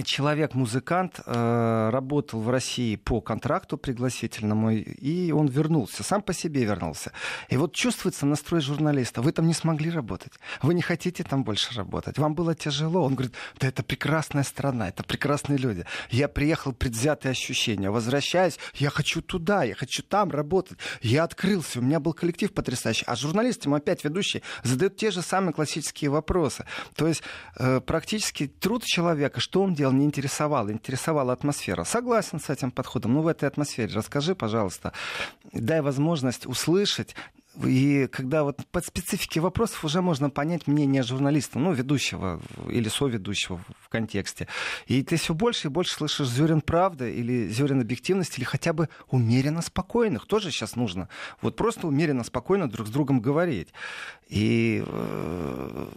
человек-музыкант 0.03 1.19
э, 1.25 1.89
работал 1.91 2.41
в 2.41 2.49
России 2.49 2.95
по 2.95 3.21
контракту 3.21 3.77
пригласительному, 3.77 4.71
и 4.71 5.31
он 5.31 5.47
вернулся, 5.47 6.03
сам 6.03 6.21
по 6.21 6.33
себе 6.33 6.63
вернулся. 6.65 7.11
И 7.49 7.57
вот 7.57 7.73
чувствуется 7.73 8.25
настрой 8.25 8.61
журналиста. 8.61 9.21
Вы 9.21 9.31
там 9.31 9.47
не 9.47 9.53
смогли 9.53 9.89
работать, 9.89 10.33
вы 10.61 10.73
не 10.73 10.81
хотите 10.81 11.23
там 11.23 11.43
больше 11.43 11.75
работать, 11.75 12.17
вам 12.17 12.35
было 12.35 12.55
тяжело. 12.55 13.03
Он 13.03 13.15
говорит, 13.15 13.35
да 13.59 13.67
это 13.67 13.83
прекрасная 13.83 14.43
страна, 14.43 14.89
это 14.89 15.03
прекрасные 15.03 15.57
люди. 15.57 15.85
Я 16.09 16.27
приехал 16.27 16.73
предвзятые 16.73 17.31
ощущения, 17.31 17.89
возвращаясь, 17.89 18.57
я 18.75 18.89
хочу 18.89 19.21
туда, 19.21 19.63
я 19.63 19.75
хочу 19.75 20.03
там 20.03 20.31
работать. 20.31 20.77
Я 21.01 21.23
открылся, 21.23 21.79
у 21.79 21.81
меня 21.81 21.99
был 21.99 22.13
коллектив 22.13 22.51
потрясающий. 22.53 23.05
А 23.07 23.15
журналист, 23.15 23.65
ему 23.65 23.75
опять 23.75 24.03
ведущий, 24.03 24.41
задает 24.63 24.97
те 24.97 25.11
же 25.11 25.21
самые 25.21 25.53
классические 25.53 26.09
вопросы. 26.09 26.65
То 26.95 27.07
есть 27.07 27.23
э, 27.57 27.81
практически 27.81 28.47
труд 28.47 28.83
человека, 28.83 29.39
что 29.39 29.61
он 29.61 29.73
делал, 29.85 29.93
не 29.93 30.05
интересовало. 30.05 30.71
Интересовала 30.71 31.33
атмосфера. 31.33 31.83
Согласен 31.83 32.39
с 32.39 32.49
этим 32.49 32.71
подходом. 32.71 33.13
Ну, 33.13 33.21
в 33.21 33.27
этой 33.27 33.47
атмосфере 33.47 33.93
расскажи, 33.93 34.35
пожалуйста. 34.35 34.93
Дай 35.53 35.81
возможность 35.81 36.47
услышать 36.47 37.15
и 37.63 38.07
когда 38.11 38.43
вот 38.43 38.65
по 38.71 38.81
специфике 38.81 39.39
вопросов 39.39 39.85
уже 39.85 40.01
можно 40.01 40.29
понять 40.29 40.67
мнение 40.67 41.03
журналиста, 41.03 41.57
ну, 41.57 41.71
ведущего 41.71 42.41
или 42.69 42.89
соведущего 42.89 43.61
в 43.79 43.87
контексте. 43.87 44.49
И 44.87 45.03
ты 45.03 45.15
все 45.15 45.33
больше 45.33 45.67
и 45.67 45.71
больше 45.71 45.93
слышишь 45.93 46.27
зерен 46.27 46.59
правды 46.59 47.13
или 47.13 47.47
зерен 47.47 47.79
объективности, 47.79 48.39
или 48.39 48.45
хотя 48.45 48.73
бы 48.73 48.89
умеренно 49.09 49.61
спокойных. 49.61 50.25
Тоже 50.25 50.51
сейчас 50.51 50.75
нужно. 50.75 51.07
Вот 51.41 51.55
просто 51.55 51.87
умеренно 51.87 52.25
спокойно 52.25 52.69
друг 52.69 52.87
с 52.87 52.91
другом 52.91 53.21
говорить. 53.21 53.69
И 54.27 54.83
э, 54.85 55.87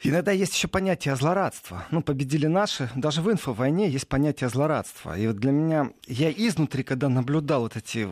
Иногда 0.00 0.30
есть 0.30 0.54
еще 0.54 0.68
понятие 0.68 1.16
злорадства. 1.16 1.84
Ну, 1.90 2.02
победили 2.02 2.46
наши. 2.46 2.88
Даже 2.94 3.20
в 3.20 3.32
инфовойне 3.32 3.88
есть 3.88 4.06
понятие 4.06 4.48
злорадства. 4.48 5.18
И 5.18 5.26
вот 5.26 5.38
для 5.38 5.50
меня, 5.50 5.90
я 6.06 6.30
изнутри, 6.30 6.84
когда 6.84 7.08
наблюдал 7.08 7.62
вот 7.62 7.76
эти, 7.76 8.08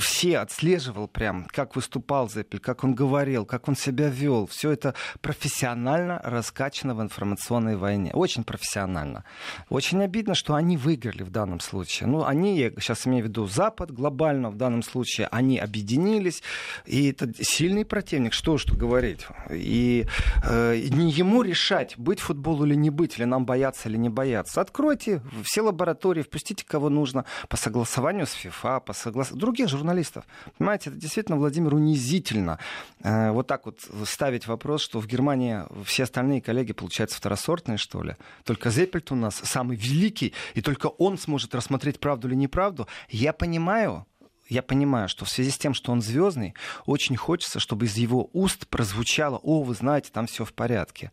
все 0.00 0.38
отслеживал 0.38 1.06
прям, 1.06 1.46
как 1.50 1.76
выступал 1.76 2.30
Зеппель, 2.30 2.60
как 2.60 2.82
он 2.82 2.94
говорил, 2.94 3.44
как 3.44 3.68
он 3.68 3.76
себя 3.76 4.08
вел. 4.08 4.46
Все 4.46 4.70
это 4.70 4.94
профессионально 5.20 6.18
раскачано 6.24 6.94
в 6.94 7.02
информационной 7.02 7.76
войне. 7.76 8.10
Очень 8.14 8.42
профессионально. 8.44 9.24
Очень 9.68 10.02
обидно, 10.02 10.34
что 10.34 10.54
они 10.54 10.78
выиграли 10.78 11.24
в 11.24 11.30
данном 11.30 11.60
случае. 11.60 12.08
Ну, 12.08 12.24
они, 12.24 12.58
я 12.58 12.70
сейчас 12.70 13.06
имею 13.06 13.24
в 13.24 13.28
виду 13.28 13.46
Запад 13.46 13.90
глобально 13.90 14.50
в 14.50 14.56
данном 14.56 14.82
случае, 14.82 15.28
они 15.30 15.58
объединились. 15.58 16.42
И 16.86 17.10
это 17.10 17.30
сильный 17.38 17.84
противник, 17.84 18.32
что 18.32 18.56
что 18.56 18.74
говорить. 18.74 19.26
И 19.50 20.06
э, 20.42 20.88
не 20.88 21.17
ему 21.18 21.42
решать, 21.42 21.98
быть 21.98 22.20
футболу 22.20 22.64
или 22.64 22.74
не 22.74 22.90
быть, 22.90 23.18
или 23.18 23.24
нам 23.24 23.44
бояться 23.44 23.88
или 23.88 23.96
не 23.96 24.08
бояться. 24.08 24.60
Откройте 24.60 25.20
все 25.42 25.62
лаборатории, 25.62 26.22
впустите 26.22 26.64
кого 26.64 26.88
нужно 26.88 27.24
по 27.48 27.56
согласованию 27.56 28.26
с 28.26 28.32
ФИФА, 28.32 28.80
по 28.80 28.92
согласованию 28.92 29.40
других 29.40 29.68
журналистов. 29.68 30.24
Понимаете, 30.56 30.90
это 30.90 30.98
действительно, 30.98 31.36
Владимир, 31.36 31.74
унизительно. 31.74 32.58
Э, 33.02 33.32
вот 33.32 33.46
так 33.46 33.66
вот 33.66 33.80
ставить 34.04 34.46
вопрос, 34.46 34.82
что 34.82 35.00
в 35.00 35.06
Германии 35.06 35.62
все 35.84 36.04
остальные 36.04 36.40
коллеги, 36.40 36.72
получается, 36.72 37.16
второсортные, 37.16 37.78
что 37.78 38.02
ли. 38.02 38.16
Только 38.44 38.70
Зеппельт 38.70 39.10
у 39.12 39.14
нас 39.14 39.36
самый 39.44 39.76
великий, 39.76 40.34
и 40.54 40.62
только 40.62 40.86
он 40.86 41.18
сможет 41.18 41.54
рассмотреть 41.54 42.00
правду 42.00 42.28
или 42.28 42.34
неправду. 42.34 42.86
Я 43.08 43.32
понимаю, 43.32 44.06
я 44.48 44.62
понимаю, 44.62 45.08
что 45.08 45.24
в 45.24 45.30
связи 45.30 45.50
с 45.50 45.58
тем, 45.58 45.74
что 45.74 45.92
он 45.92 46.02
звездный, 46.02 46.54
очень 46.86 47.16
хочется, 47.16 47.60
чтобы 47.60 47.86
из 47.86 47.96
его 47.96 48.30
уст 48.32 48.66
прозвучало, 48.68 49.38
о, 49.42 49.62
вы 49.62 49.74
знаете, 49.74 50.10
там 50.12 50.26
все 50.26 50.44
в 50.44 50.52
порядке. 50.52 51.12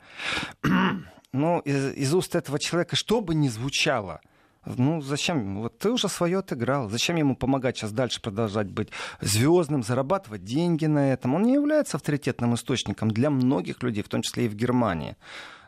Но 1.31 1.59
из, 1.59 1.93
из 1.93 2.13
уст 2.13 2.35
этого 2.35 2.59
человека, 2.59 2.95
что 2.95 3.21
бы 3.21 3.35
ни 3.35 3.49
звучало, 3.49 4.21
ну, 4.65 5.01
зачем? 5.01 5.61
Вот 5.61 5.77
ты 5.77 5.91
уже 5.91 6.09
свое 6.09 6.39
отыграл. 6.39 6.89
Зачем 6.89 7.17
ему 7.17 7.35
помогать 7.35 7.77
сейчас 7.77 7.91
дальше 7.91 8.19
продолжать 8.19 8.67
быть 8.67 8.89
звездным, 9.21 9.83
зарабатывать 9.83 10.43
деньги 10.43 10.85
на 10.85 11.13
этом? 11.13 11.35
Он 11.35 11.43
не 11.43 11.53
является 11.53 11.97
авторитетным 11.97 12.55
источником 12.55 13.11
для 13.11 13.29
многих 13.29 13.83
людей, 13.83 14.01
в 14.01 14.09
том 14.09 14.23
числе 14.23 14.45
и 14.45 14.49
в 14.49 14.55
Германии. 14.55 15.17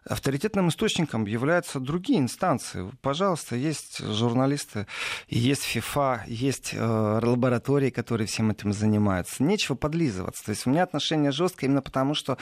Авторитетным 0.10 0.70
источником 0.70 1.26
являются 1.26 1.80
другие 1.80 2.20
инстанции. 2.20 2.90
Пожалуйста, 3.02 3.56
есть 3.56 4.00
журналисты, 4.00 4.88
есть 5.28 5.64
ФИФА, 5.64 6.24
есть 6.28 6.72
э, 6.74 7.20
лаборатории, 7.24 7.90
которые 7.90 8.28
всем 8.28 8.52
этим 8.52 8.72
занимаются. 8.72 9.44
Нечего 9.44 9.76
подлизываться. 9.76 10.46
То 10.46 10.52
есть 10.52 10.66
у 10.66 10.70
меня 10.70 10.84
отношение 10.84 11.32
жесткое 11.32 11.68
именно 11.68 11.82
потому, 11.82 12.14
что, 12.14 12.38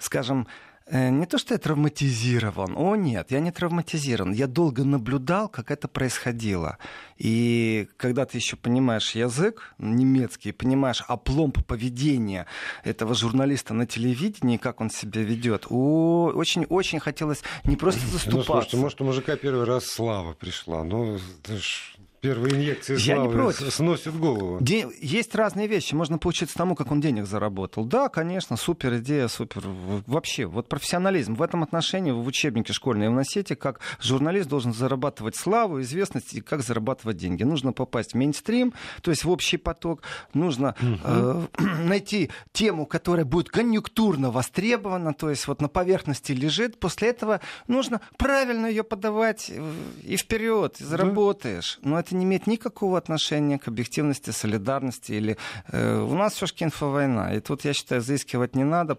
скажем, 0.00 0.48
не 0.90 1.26
то, 1.26 1.36
что 1.38 1.54
я 1.54 1.58
травматизирован. 1.58 2.76
О, 2.76 2.94
нет, 2.94 3.30
я 3.30 3.40
не 3.40 3.50
травматизирован. 3.50 4.32
Я 4.32 4.46
долго 4.46 4.84
наблюдал, 4.84 5.48
как 5.48 5.70
это 5.70 5.88
происходило. 5.88 6.78
И 7.16 7.88
когда 7.96 8.24
ты 8.24 8.38
еще 8.38 8.56
понимаешь 8.56 9.14
язык 9.16 9.74
немецкий, 9.78 10.52
понимаешь 10.52 11.02
опломб 11.08 11.64
поведения 11.66 12.46
этого 12.84 13.14
журналиста 13.14 13.74
на 13.74 13.86
телевидении, 13.86 14.58
как 14.58 14.80
он 14.80 14.90
себя 14.90 15.22
ведет, 15.22 15.66
очень-очень 15.68 17.00
хотелось 17.00 17.42
не 17.64 17.76
просто 17.76 18.00
заступаться. 18.06 18.36
Ну, 18.36 18.44
слушайте, 18.44 18.76
может, 18.76 19.00
у 19.00 19.04
мужика 19.04 19.36
первый 19.36 19.64
раз 19.64 19.86
слава 19.86 20.34
пришла. 20.34 20.84
Ну, 20.84 21.16
это 21.16 21.56
ж 21.56 21.96
Первые 22.20 22.54
инъекции 22.54 22.96
славы 22.96 23.20
Я 23.22 23.26
не 23.26 23.32
против. 23.32 23.72
сносят 23.74 24.16
голову. 24.18 24.58
Де- 24.60 24.88
есть 25.00 25.34
разные 25.34 25.66
вещи. 25.66 25.94
Можно 25.94 26.18
поучиться 26.18 26.56
тому, 26.56 26.74
как 26.74 26.90
он 26.90 27.00
денег 27.00 27.26
заработал. 27.26 27.84
Да, 27.84 28.08
конечно, 28.08 28.56
супер 28.56 28.96
идея, 28.98 29.28
супер. 29.28 29.62
Вообще, 30.06 30.46
вот 30.46 30.68
профессионализм. 30.68 31.34
В 31.34 31.42
этом 31.42 31.62
отношении 31.62 32.10
в 32.10 32.26
учебнике 32.26 32.72
школьные 32.72 33.10
вносите, 33.10 33.54
как 33.56 33.80
журналист 34.00 34.48
должен 34.48 34.72
зарабатывать 34.72 35.36
славу, 35.36 35.80
известность 35.82 36.34
и 36.34 36.40
как 36.40 36.62
зарабатывать 36.62 37.16
деньги. 37.16 37.42
Нужно 37.42 37.72
попасть 37.72 38.12
в 38.12 38.16
мейнстрим, 38.16 38.72
то 39.02 39.10
есть 39.10 39.24
в 39.24 39.30
общий 39.30 39.56
поток. 39.56 40.02
Нужно 40.34 40.74
э, 40.80 41.42
найти 41.84 42.30
тему, 42.52 42.86
которая 42.86 43.24
будет 43.24 43.50
конъюнктурно 43.50 44.30
востребована, 44.30 45.12
то 45.14 45.30
есть 45.30 45.46
вот 45.46 45.60
на 45.60 45.68
поверхности 45.68 46.32
лежит. 46.32 46.80
После 46.80 47.08
этого 47.08 47.40
нужно 47.68 48.00
правильно 48.16 48.66
ее 48.66 48.84
подавать 48.84 49.50
э, 49.54 49.72
и 50.02 50.16
вперед, 50.16 50.80
и 50.80 50.84
заработаешь. 50.84 51.78
Но 51.82 51.96
это 52.06 52.16
не 52.16 52.24
имеет 52.24 52.46
никакого 52.46 52.96
отношения 52.98 53.58
к 53.58 53.68
объективности, 53.68 54.30
солидарности. 54.30 55.12
Или, 55.12 55.36
э, 55.72 56.00
у 56.00 56.14
нас 56.14 56.34
все-таки 56.34 56.64
инфовойна. 56.64 57.34
И 57.34 57.40
тут, 57.40 57.64
я 57.64 57.74
считаю, 57.74 58.00
заискивать 58.00 58.54
не 58.54 58.64
надо. 58.64 58.98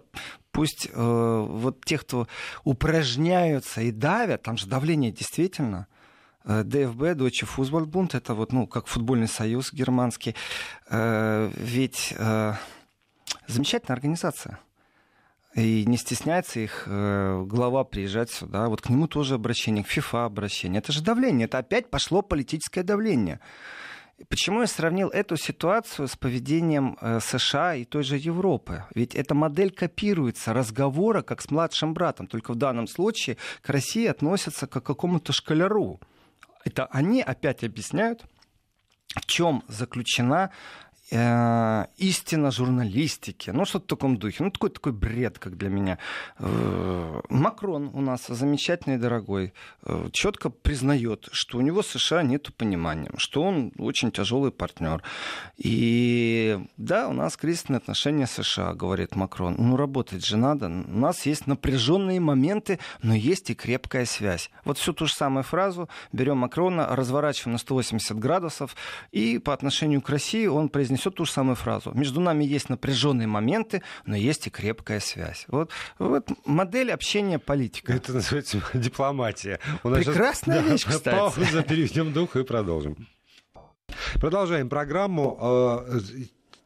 Пусть 0.52 0.88
э, 0.92 1.46
вот 1.48 1.84
те, 1.84 1.98
кто 1.98 2.26
упражняются 2.64 3.80
и 3.80 3.90
давят, 3.90 4.42
там 4.42 4.56
же 4.56 4.66
давление 4.66 5.10
действительно, 5.10 5.86
э, 6.44 6.62
ДФБ, 6.64 7.14
Deutsche 7.16 7.46
Fußballbund, 7.46 8.16
это 8.16 8.34
вот, 8.34 8.52
ну, 8.52 8.66
как 8.66 8.86
футбольный 8.86 9.28
союз 9.28 9.72
германский. 9.72 10.34
Э, 10.90 11.50
ведь 11.56 12.14
э, 12.16 12.54
замечательная 13.46 13.96
организация 13.96 14.58
и 15.58 15.84
не 15.86 15.96
стесняется 15.96 16.60
их 16.60 16.84
э, 16.86 17.42
глава 17.44 17.84
приезжать 17.84 18.30
сюда. 18.30 18.68
Вот 18.68 18.82
к 18.82 18.88
нему 18.88 19.08
тоже 19.08 19.34
обращение, 19.34 19.82
к 19.82 19.88
ФИФА 19.88 20.24
обращение. 20.24 20.78
Это 20.78 20.92
же 20.92 21.02
давление, 21.02 21.46
это 21.46 21.58
опять 21.58 21.90
пошло 21.90 22.22
политическое 22.22 22.82
давление. 22.82 23.40
Почему 24.28 24.60
я 24.60 24.66
сравнил 24.66 25.08
эту 25.08 25.36
ситуацию 25.36 26.08
с 26.08 26.16
поведением 26.16 26.96
э, 27.00 27.20
США 27.20 27.74
и 27.74 27.84
той 27.84 28.02
же 28.02 28.16
Европы? 28.16 28.84
Ведь 28.94 29.14
эта 29.14 29.34
модель 29.34 29.70
копируется 29.70 30.52
разговора 30.52 31.22
как 31.22 31.40
с 31.40 31.50
младшим 31.50 31.92
братом, 31.92 32.26
только 32.26 32.52
в 32.52 32.56
данном 32.56 32.86
случае 32.86 33.36
к 33.60 33.68
России 33.68 34.06
относятся 34.06 34.66
как 34.66 34.84
к 34.84 34.86
какому-то 34.86 35.32
шкаляру. 35.32 36.00
Это 36.64 36.86
они 36.86 37.20
опять 37.20 37.64
объясняют, 37.64 38.24
в 39.14 39.26
чем 39.26 39.64
заключена 39.68 40.50
истина 41.10 42.50
журналистики, 42.50 43.50
ну 43.50 43.64
что-то 43.64 43.84
в 43.84 43.88
таком 43.88 44.18
духе, 44.18 44.44
ну 44.44 44.50
такой 44.50 44.70
такой 44.70 44.92
бред, 44.92 45.38
как 45.38 45.56
для 45.56 45.70
меня. 45.70 45.98
Э, 46.38 47.20
Макрон 47.30 47.90
у 47.94 48.00
нас 48.02 48.26
замечательный 48.26 48.98
дорогой, 48.98 49.54
э, 49.84 50.08
четко 50.12 50.50
признает, 50.50 51.28
что 51.32 51.58
у 51.58 51.60
него 51.62 51.82
США 51.82 52.22
нет 52.22 52.54
понимания, 52.54 53.10
что 53.16 53.42
он 53.42 53.72
очень 53.78 54.12
тяжелый 54.12 54.52
партнер. 54.52 55.02
И 55.56 56.60
да, 56.76 57.08
у 57.08 57.14
нас 57.14 57.38
кризисные 57.38 57.78
отношения 57.78 58.26
с 58.26 58.42
США, 58.42 58.74
говорит 58.74 59.16
Макрон. 59.16 59.54
Ну 59.58 59.76
работать 59.76 60.26
же 60.26 60.36
надо. 60.36 60.66
У 60.66 60.98
нас 60.98 61.24
есть 61.24 61.46
напряженные 61.46 62.20
моменты, 62.20 62.78
но 63.02 63.14
есть 63.14 63.48
и 63.48 63.54
крепкая 63.54 64.04
связь. 64.04 64.50
Вот 64.64 64.76
всю 64.76 64.92
ту 64.92 65.06
же 65.06 65.14
самую 65.14 65.42
фразу 65.42 65.88
берем 66.12 66.38
Макрона, 66.38 66.94
разворачиваем 66.94 67.52
на 67.52 67.58
180 67.58 68.18
градусов, 68.18 68.76
и 69.10 69.38
по 69.38 69.54
отношению 69.54 70.02
к 70.02 70.10
России 70.10 70.46
он 70.46 70.68
произнес 70.68 70.97
несет 70.98 71.14
ту 71.14 71.24
же 71.24 71.32
самую 71.32 71.56
фразу. 71.56 71.92
Между 71.94 72.20
нами 72.20 72.44
есть 72.44 72.68
напряженные 72.68 73.26
моменты, 73.26 73.82
но 74.04 74.16
есть 74.16 74.46
и 74.46 74.50
крепкая 74.50 75.00
связь. 75.00 75.44
Вот, 75.48 75.70
вот 75.98 76.28
модель 76.44 76.90
общения 76.92 77.38
политика. 77.38 77.92
Это 77.92 78.12
называется 78.12 78.62
дипломатия. 78.74 79.60
У 79.82 79.88
нас 79.88 80.04
Прекрасная 80.04 80.62
сейчас, 80.62 80.72
вещь, 80.72 80.84
да, 80.84 80.90
кстати. 80.96 81.16
Пауза, 81.36 81.62
переведем 81.62 82.12
дух 82.12 82.36
и 82.36 82.44
продолжим. 82.44 83.08
Продолжаем 84.20 84.68
программу. 84.68 85.84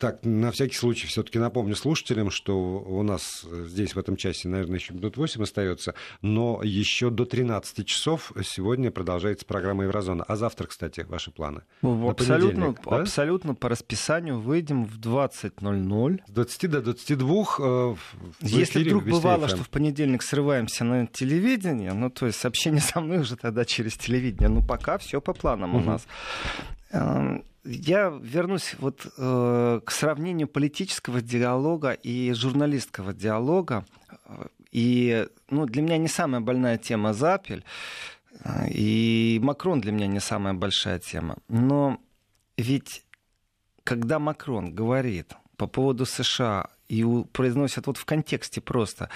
Э, 0.02 0.12
так, 0.12 0.24
на 0.24 0.50
всякий 0.50 0.76
случай 0.76 1.06
все-таки 1.06 1.38
напомню 1.38 1.76
слушателям, 1.76 2.30
что 2.30 2.58
у 2.58 3.02
нас 3.02 3.46
здесь 3.66 3.94
в 3.94 3.98
этом 3.98 4.16
часе, 4.16 4.48
наверное, 4.48 4.78
еще 4.78 4.94
минут 4.94 5.16
8 5.16 5.42
остается, 5.42 5.94
но 6.20 6.60
еще 6.62 7.10
до 7.10 7.24
13 7.24 7.86
часов 7.86 8.32
сегодня 8.44 8.90
продолжается 8.90 9.46
программа 9.46 9.84
Еврозона. 9.84 10.24
А 10.24 10.36
завтра, 10.36 10.66
кстати, 10.66 11.00
ваши 11.00 11.30
планы? 11.30 11.62
Ну, 11.82 12.10
абсолютно, 12.10 12.74
да? 12.84 12.96
абсолютно 12.96 13.54
по 13.54 13.68
расписанию 13.68 14.40
выйдем 14.40 14.84
в 14.84 14.98
20.00. 14.98 16.20
С 16.26 16.30
20 16.30 16.70
до 16.70 16.82
22 16.82 17.44
э, 17.58 17.94
Если 18.40 18.84
вдруг 18.84 19.04
бывало, 19.04 19.48
что 19.48 19.62
в 19.62 19.70
понедельник 19.70 20.22
срываемся 20.22 20.84
на 20.84 21.06
телевидение, 21.06 21.92
ну, 21.92 22.10
то 22.10 22.26
есть 22.26 22.38
сообщение 22.38 22.80
со 22.80 23.00
мной 23.00 23.20
уже 23.20 23.36
тогда 23.36 23.64
через 23.64 23.96
телевидение, 23.96 24.48
ну, 24.48 24.66
пока 24.66 24.98
все 24.98 25.20
по 25.20 25.32
планам 25.32 25.74
угу. 25.76 25.82
у 25.82 25.86
нас. 25.86 26.06
Я 27.64 28.08
вернусь 28.20 28.74
вот 28.78 29.06
э, 29.16 29.80
к 29.84 29.90
сравнению 29.92 30.48
политического 30.48 31.20
диалога 31.20 31.92
и 31.92 32.32
журналистского 32.32 33.12
диалога. 33.12 33.84
И 34.72 35.28
ну, 35.48 35.66
для 35.66 35.82
меня 35.82 35.96
не 35.96 36.08
самая 36.08 36.40
больная 36.40 36.78
тема 36.78 37.12
Запель, 37.12 37.64
и 38.68 39.38
Макрон 39.42 39.80
для 39.80 39.92
меня 39.92 40.06
не 40.06 40.18
самая 40.18 40.54
большая 40.54 40.98
тема. 40.98 41.36
Но 41.48 42.00
ведь 42.56 43.04
когда 43.84 44.18
Макрон 44.18 44.74
говорит 44.74 45.34
по 45.56 45.66
поводу 45.66 46.06
США 46.06 46.68
и 46.88 47.04
произносят 47.32 47.86
вот 47.86 47.96
в 47.96 48.04
контексте 48.04 48.60
просто, 48.60 49.08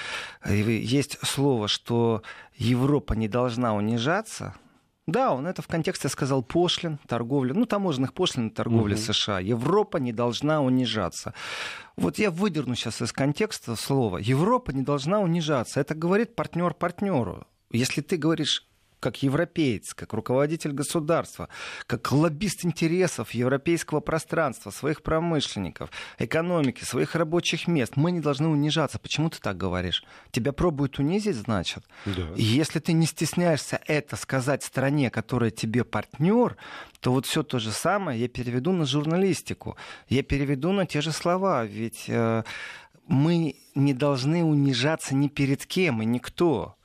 есть 0.47 1.19
слово, 1.27 1.67
что 1.67 2.23
Европа 2.55 3.15
не 3.15 3.27
должна 3.27 3.75
унижаться– 3.75 4.55
Да, 5.07 5.33
он 5.33 5.47
это 5.47 5.63
в 5.63 5.69
контексте 5.69 6.09
сказал 6.09 6.43
пошлин, 6.43 6.99
торговля, 7.07 7.55
ну, 7.55 7.65
таможенных 7.65 8.13
пошлин 8.13 8.51
торговли 8.51 8.95
угу. 8.95 9.01
США. 9.01 9.39
Европа 9.39 9.99
не 9.99 10.13
должна 10.13 10.61
унижаться. 10.61 11.33
Вот 11.97 12.19
я 12.19 12.31
выдерну 12.31 12.75
сейчас 12.75 13.01
из 13.01 13.13
контекста 13.13 13.77
слово. 13.77 14.19
Европа 14.19 14.73
не 14.73 14.83
должна 14.83 15.21
унижаться. 15.21 15.81
Это 15.81 15.95
говорит 15.95 16.35
партнер 16.35 16.75
партнеру. 16.75 17.47
Если 17.71 18.01
ты 18.01 18.17
говоришь 18.17 18.67
как 19.07 19.23
европеец, 19.23 19.95
как 19.95 20.15
руководитель 20.15 20.73
государства, 20.73 21.49
как 21.87 22.11
лоббист 22.11 22.65
интересов 22.65 23.31
европейского 23.35 24.01
пространства, 24.01 24.73
своих 24.73 25.03
промышленников, 25.03 25.91
экономики, 26.19 26.83
своих 26.83 27.15
рабочих 27.15 27.69
мест. 27.69 27.93
Мы 27.95 28.11
не 28.11 28.19
должны 28.19 28.49
унижаться. 28.49 28.99
Почему 28.99 29.31
ты 29.31 29.39
так 29.39 29.57
говоришь? 29.57 30.03
Тебя 30.33 30.53
пробуют 30.53 30.99
унизить, 30.99 31.37
значит? 31.37 31.85
Да. 32.05 32.33
И 32.35 32.43
если 32.43 32.81
ты 32.81 32.95
не 32.95 33.07
стесняешься 33.07 33.81
это 33.87 34.17
сказать 34.17 34.65
стране, 34.65 35.09
которая 35.09 35.53
тебе 35.53 35.85
партнер, 35.85 36.57
то 36.99 37.13
вот 37.13 37.27
все 37.27 37.45
то 37.45 37.61
же 37.61 37.71
самое 37.71 38.21
я 38.21 38.27
переведу 38.27 38.73
на 38.73 38.87
журналистику. 38.87 39.77
Я 40.09 40.25
переведу 40.25 40.73
на 40.73 40.85
те 40.85 41.01
же 41.01 41.13
слова. 41.13 41.65
Ведь 41.65 42.07
э, 42.09 42.43
мы 43.07 43.55
не 43.77 43.95
должны 43.95 44.43
унижаться 44.43 45.15
ни 45.15 45.29
перед 45.29 45.65
кем 45.65 46.03
и 46.03 46.05
никто 46.05 46.77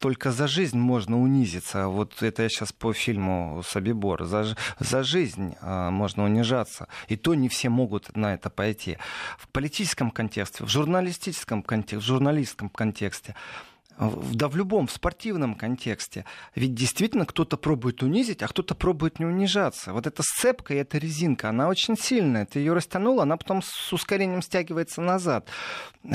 только 0.00 0.32
за 0.32 0.48
жизнь 0.48 0.78
можно 0.78 1.20
унизиться. 1.20 1.86
Вот 1.86 2.22
это 2.22 2.42
я 2.42 2.48
сейчас 2.48 2.72
по 2.72 2.92
фильму 2.92 3.62
Собибор. 3.62 4.24
За, 4.24 4.56
за 4.78 5.02
жизнь 5.02 5.54
а, 5.60 5.90
можно 5.90 6.24
унижаться. 6.24 6.88
И 7.08 7.16
то 7.16 7.34
не 7.34 7.50
все 7.50 7.68
могут 7.68 8.16
на 8.16 8.34
это 8.34 8.48
пойти. 8.48 8.96
В 9.38 9.46
политическом 9.48 10.10
контексте, 10.10 10.64
в 10.64 10.68
журналистическом 10.68 11.62
контексте, 11.62 11.98
в 11.98 12.00
журналистском 12.00 12.70
контексте 12.70 13.36
да 14.00 14.48
в 14.48 14.56
любом 14.56 14.86
в 14.86 14.92
спортивном 14.92 15.54
контексте. 15.54 16.24
Ведь 16.54 16.74
действительно 16.74 17.26
кто-то 17.26 17.56
пробует 17.56 18.02
унизить, 18.02 18.42
а 18.42 18.48
кто-то 18.48 18.74
пробует 18.74 19.18
не 19.18 19.26
унижаться. 19.26 19.92
Вот 19.92 20.06
эта 20.06 20.22
сцепка 20.22 20.74
и 20.74 20.78
эта 20.78 20.98
резинка, 20.98 21.50
она 21.50 21.68
очень 21.68 21.96
сильная. 21.98 22.46
Ты 22.46 22.60
ее 22.60 22.72
растянул, 22.72 23.20
она 23.20 23.36
потом 23.36 23.62
с 23.62 23.92
ускорением 23.92 24.42
стягивается 24.42 25.02
назад. 25.02 25.48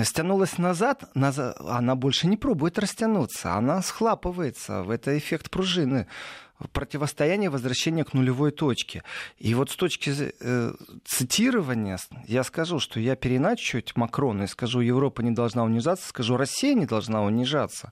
Стянулась 0.04 0.58
назад, 0.58 1.04
назад 1.16 1.58
она 1.60 1.96
больше 1.96 2.28
не 2.28 2.38
пробует 2.38 2.80
растянуться, 2.80 3.54
она 3.54 3.82
схлапывается. 3.82 4.86
Это 4.90 5.18
эффект 5.18 5.52
пружины 5.52 6.08
противостояние 6.72 7.50
возвращения 7.50 8.04
к 8.04 8.14
нулевой 8.14 8.52
точке. 8.52 9.04
И 9.38 9.54
вот 9.56 9.72
с 9.72 9.76
точки 9.76 10.14
э, 10.18 10.74
цитирования 11.06 12.00
я 12.28 12.44
скажу, 12.44 12.80
что 12.80 13.00
я 13.00 13.16
переначу 13.16 13.78
Макрона 13.96 14.44
и 14.44 14.48
скажу, 14.48 14.80
Европа 14.80 15.22
не 15.22 15.32
должна 15.32 15.64
унижаться, 15.64 16.08
скажу, 16.08 16.38
Россия 16.38 16.74
не 16.74 16.86
должна 16.86 17.24
унижаться. 17.24 17.92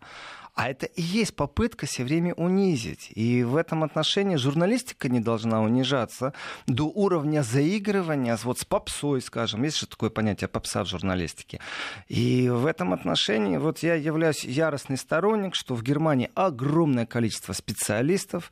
А 0.56 0.70
это 0.70 0.86
и 0.86 1.02
есть 1.02 1.36
попытка 1.36 1.88
все 1.88 2.04
время 2.04 2.36
унизить. 2.36 3.12
И 3.16 3.44
в 3.44 3.56
этом 3.56 3.84
отношении 3.84 4.36
журналистика 4.36 5.10
не 5.10 5.20
должна 5.20 5.62
унижаться 5.62 6.34
до 6.68 6.84
уровня 6.84 7.42
заигрывания 7.42 8.38
вот 8.44 8.60
с 8.60 8.66
попсой, 8.66 9.22
скажем. 9.22 9.64
Есть 9.64 9.80
же 9.80 9.88
такое 9.88 10.12
понятие 10.12 10.48
попса 10.48 10.84
в 10.84 10.88
журналистике. 10.88 11.60
И 12.08 12.50
в 12.50 12.68
этом 12.68 12.94
отношении 12.94 13.58
вот 13.58 13.80
я 13.80 13.96
являюсь 13.96 14.44
яростный 14.44 14.98
сторонник, 14.98 15.56
что 15.56 15.74
в 15.74 15.82
Германии 15.82 16.30
огромное 16.36 17.08
количество 17.08 17.54
специалистов, 17.54 18.52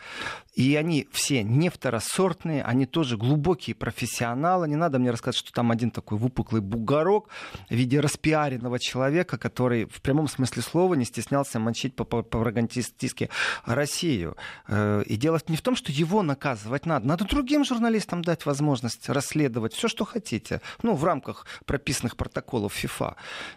и 0.55 0.75
они 0.75 1.07
все 1.11 1.43
не 1.43 1.69
второсортные, 1.69 2.63
они 2.63 2.87
тоже 2.87 3.15
глубокие 3.15 3.75
профессионалы. 3.75 4.67
Не 4.67 4.75
надо 4.75 4.97
мне 4.97 5.11
рассказать, 5.11 5.37
что 5.37 5.51
там 5.53 5.69
один 5.69 5.91
такой 5.91 6.17
выпуклый 6.17 6.63
бугорок 6.63 7.29
в 7.69 7.75
виде 7.75 7.99
распиаренного 7.99 8.79
человека, 8.79 9.37
который 9.37 9.85
в 9.85 10.01
прямом 10.01 10.27
смысле 10.27 10.63
слова 10.63 10.95
не 10.95 11.05
стеснялся 11.05 11.59
мочить 11.59 11.90
по 11.95 12.03
пропагандистски 12.05 13.29
Россию. 13.65 14.37
Э, 14.67 15.03
и 15.05 15.17
дело 15.17 15.39
не 15.47 15.57
в 15.57 15.61
том, 15.61 15.75
что 15.75 15.91
его 15.91 16.23
наказывать 16.23 16.85
надо. 16.85 17.07
Надо 17.07 17.25
другим 17.25 17.65
журналистам 17.65 18.23
дать 18.23 18.45
возможность 18.45 19.09
расследовать 19.09 19.73
все, 19.73 19.87
что 19.87 20.05
хотите. 20.05 20.61
Ну, 20.83 20.95
в 20.95 21.03
рамках 21.03 21.45
прописанных 21.65 22.15
протоколов 22.15 22.73
ФИФА. 22.73 23.15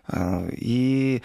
Э, 0.09 0.51
и 0.53 1.23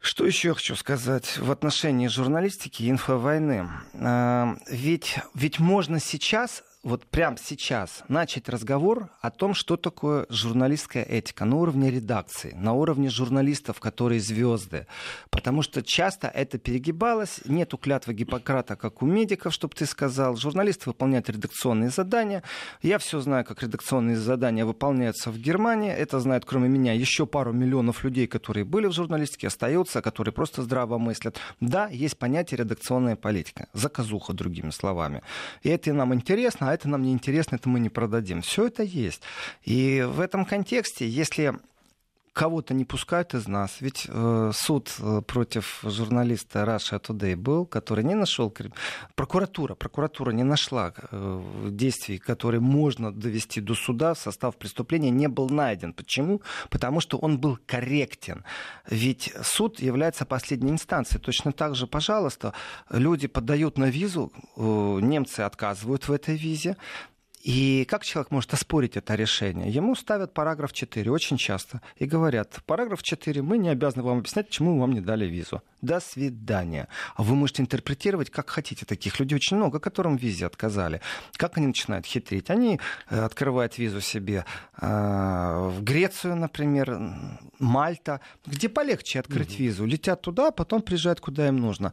что 0.00 0.26
еще 0.26 0.48
я 0.48 0.54
хочу 0.54 0.74
сказать 0.74 1.38
в 1.38 1.50
отношении 1.52 2.08
журналистики 2.08 2.82
и 2.82 2.90
инфовойны? 2.90 3.68
Э, 3.94 4.56
ведь, 4.68 5.18
ведь 5.34 5.60
можно 5.60 6.00
сейчас 6.00 6.64
вот 6.82 7.06
прямо 7.06 7.36
сейчас 7.38 8.02
начать 8.08 8.48
разговор 8.48 9.08
о 9.20 9.30
том, 9.30 9.54
что 9.54 9.76
такое 9.76 10.26
журналистская 10.28 11.04
этика 11.04 11.44
на 11.44 11.56
уровне 11.56 11.90
редакции, 11.90 12.54
на 12.56 12.72
уровне 12.72 13.08
журналистов, 13.08 13.78
которые 13.78 14.20
звезды. 14.20 14.88
Потому 15.30 15.62
что 15.62 15.82
часто 15.82 16.26
это 16.26 16.58
перегибалось, 16.58 17.40
нету 17.44 17.78
клятвы 17.78 18.14
Гиппократа, 18.14 18.74
как 18.74 19.00
у 19.00 19.06
медиков, 19.06 19.54
чтобы 19.54 19.74
ты 19.76 19.86
сказал. 19.86 20.36
Журналисты 20.36 20.90
выполняют 20.90 21.30
редакционные 21.30 21.90
задания. 21.90 22.42
Я 22.82 22.98
все 22.98 23.20
знаю, 23.20 23.44
как 23.44 23.62
редакционные 23.62 24.16
задания 24.16 24.64
выполняются 24.64 25.30
в 25.30 25.38
Германии. 25.38 25.92
Это 25.92 26.18
знают, 26.18 26.44
кроме 26.44 26.68
меня, 26.68 26.94
еще 26.94 27.26
пару 27.26 27.52
миллионов 27.52 28.02
людей, 28.02 28.26
которые 28.26 28.64
были 28.64 28.86
в 28.86 28.92
журналистике, 28.92 29.46
остаются, 29.46 30.02
которые 30.02 30.34
просто 30.34 30.62
здраво 30.62 30.98
мыслят. 30.98 31.38
Да, 31.60 31.86
есть 31.86 32.18
понятие 32.18 32.58
редакционная 32.58 33.14
политика. 33.14 33.68
Заказуха, 33.72 34.32
другими 34.32 34.70
словами. 34.70 35.22
И 35.62 35.68
это 35.68 35.92
нам 35.92 36.12
интересно, 36.12 36.71
это 36.74 36.88
нам 36.88 37.02
не 37.02 37.12
интересно, 37.12 37.56
это 37.56 37.68
мы 37.68 37.80
не 37.80 37.88
продадим. 37.88 38.42
Все 38.42 38.66
это 38.66 38.82
есть. 38.82 39.22
И 39.64 40.06
в 40.08 40.20
этом 40.20 40.44
контексте, 40.44 41.08
если 41.08 41.54
кого-то 42.32 42.74
не 42.74 42.84
пускают 42.84 43.34
из 43.34 43.46
нас. 43.46 43.80
Ведь 43.80 44.06
э, 44.08 44.52
суд 44.54 44.94
э, 44.98 45.20
против 45.26 45.80
журналиста 45.82 46.60
Russia 46.60 47.00
Today 47.00 47.36
был, 47.36 47.66
который 47.66 48.04
не 48.04 48.14
нашел... 48.14 48.52
Прокуратура, 49.14 49.74
прокуратура 49.74 50.30
не 50.30 50.42
нашла 50.42 50.94
э, 50.96 51.68
действий, 51.70 52.18
которые 52.18 52.60
можно 52.60 53.12
довести 53.12 53.60
до 53.60 53.74
суда. 53.74 54.14
Состав 54.14 54.56
преступления 54.56 55.10
не 55.10 55.28
был 55.28 55.50
найден. 55.50 55.92
Почему? 55.92 56.40
Потому 56.70 57.00
что 57.00 57.18
он 57.18 57.38
был 57.38 57.58
корректен. 57.66 58.44
Ведь 58.88 59.32
суд 59.42 59.80
является 59.80 60.24
последней 60.24 60.70
инстанцией. 60.70 61.20
Точно 61.20 61.52
так 61.52 61.74
же, 61.74 61.86
пожалуйста, 61.86 62.54
люди 62.90 63.26
подают 63.28 63.78
на 63.78 63.90
визу, 63.90 64.32
э, 64.56 64.60
немцы 65.02 65.40
отказывают 65.40 66.08
в 66.08 66.12
этой 66.12 66.36
визе, 66.36 66.76
и 67.42 67.84
как 67.88 68.04
человек 68.04 68.30
может 68.30 68.54
оспорить 68.54 68.96
это 68.96 69.16
решение? 69.16 69.68
Ему 69.68 69.96
ставят 69.96 70.32
параграф 70.32 70.72
4 70.72 71.10
очень 71.10 71.36
часто 71.36 71.80
и 71.96 72.06
говорят, 72.06 72.60
параграф 72.66 73.02
4, 73.02 73.42
мы 73.42 73.58
не 73.58 73.68
обязаны 73.68 74.04
вам 74.04 74.18
объяснять, 74.18 74.46
почему 74.46 74.74
мы 74.74 74.80
вам 74.82 74.92
не 74.92 75.00
дали 75.00 75.26
визу. 75.26 75.60
До 75.80 75.98
свидания. 75.98 76.86
А 77.16 77.24
вы 77.24 77.34
можете 77.34 77.62
интерпретировать, 77.62 78.30
как 78.30 78.48
хотите. 78.48 78.86
Таких 78.86 79.18
людей 79.18 79.34
очень 79.34 79.56
много, 79.56 79.80
которым 79.80 80.16
визе 80.16 80.46
отказали. 80.46 81.00
Как 81.32 81.58
они 81.58 81.66
начинают 81.66 82.06
хитрить? 82.06 82.48
Они 82.50 82.78
э, 83.10 83.20
открывают 83.20 83.76
визу 83.76 84.00
себе 84.00 84.44
э, 84.80 84.86
в 84.86 85.82
Грецию, 85.82 86.36
например, 86.36 86.96
Мальта, 87.58 88.20
где 88.46 88.68
полегче 88.68 89.18
открыть 89.18 89.54
угу. 89.54 89.64
визу. 89.64 89.84
Летят 89.84 90.22
туда, 90.22 90.48
а 90.48 90.52
потом 90.52 90.82
приезжают, 90.82 91.20
куда 91.20 91.48
им 91.48 91.56
нужно. 91.56 91.92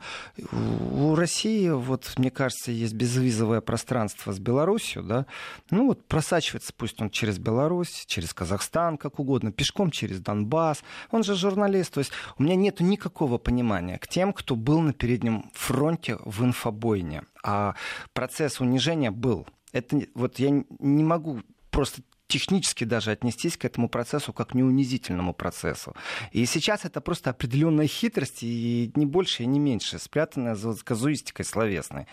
У 0.51 1.15
России, 1.15 1.69
вот, 1.69 2.13
мне 2.17 2.29
кажется, 2.29 2.71
есть 2.71 2.93
безвизовое 2.93 3.61
пространство 3.61 4.31
с 4.31 4.37
Беларусью, 4.37 5.01
да, 5.01 5.25
ну 5.69 5.87
вот 5.87 6.05
просачивается, 6.07 6.73
пусть 6.75 7.01
он 7.01 7.09
через 7.09 7.37
Беларусь, 7.37 8.05
через 8.07 8.33
Казахстан, 8.33 8.97
как 8.97 9.19
угодно, 9.19 9.51
пешком 9.51 9.91
через 9.91 10.19
Донбасс. 10.19 10.83
Он 11.11 11.23
же 11.23 11.35
журналист. 11.35 11.93
То 11.93 11.99
есть 11.99 12.11
у 12.37 12.43
меня 12.43 12.55
нет 12.55 12.79
никакого 12.79 13.37
понимания 13.37 13.97
к 13.97 14.07
тем, 14.07 14.33
кто 14.33 14.55
был 14.55 14.81
на 14.81 14.93
переднем 14.93 15.49
фронте 15.53 16.17
в 16.25 16.43
инфобойне. 16.43 17.23
А 17.43 17.75
процесс 18.13 18.59
унижения 18.59 19.11
был. 19.11 19.47
Это 19.71 20.01
вот 20.15 20.39
я 20.39 20.63
не 20.79 21.03
могу 21.03 21.41
просто 21.69 22.01
технически 22.29 22.83
даже 22.83 23.11
отнестись 23.11 23.57
к 23.57 23.65
этому 23.65 23.89
процессу 23.89 24.31
как 24.31 24.49
к 24.49 24.53
неунизительному 24.53 25.33
процессу. 25.33 25.95
И 26.31 26.45
сейчас 26.45 26.85
это 26.85 27.01
просто 27.01 27.31
определенная 27.31 27.87
хитрость, 27.87 28.43
и 28.43 28.91
не 28.95 29.05
больше, 29.05 29.43
и 29.43 29.47
не 29.47 29.59
меньше, 29.59 29.99
спрятанная 29.99 30.55
за 30.55 30.73
казуистикой 30.75 31.43
словесной. 31.43 32.07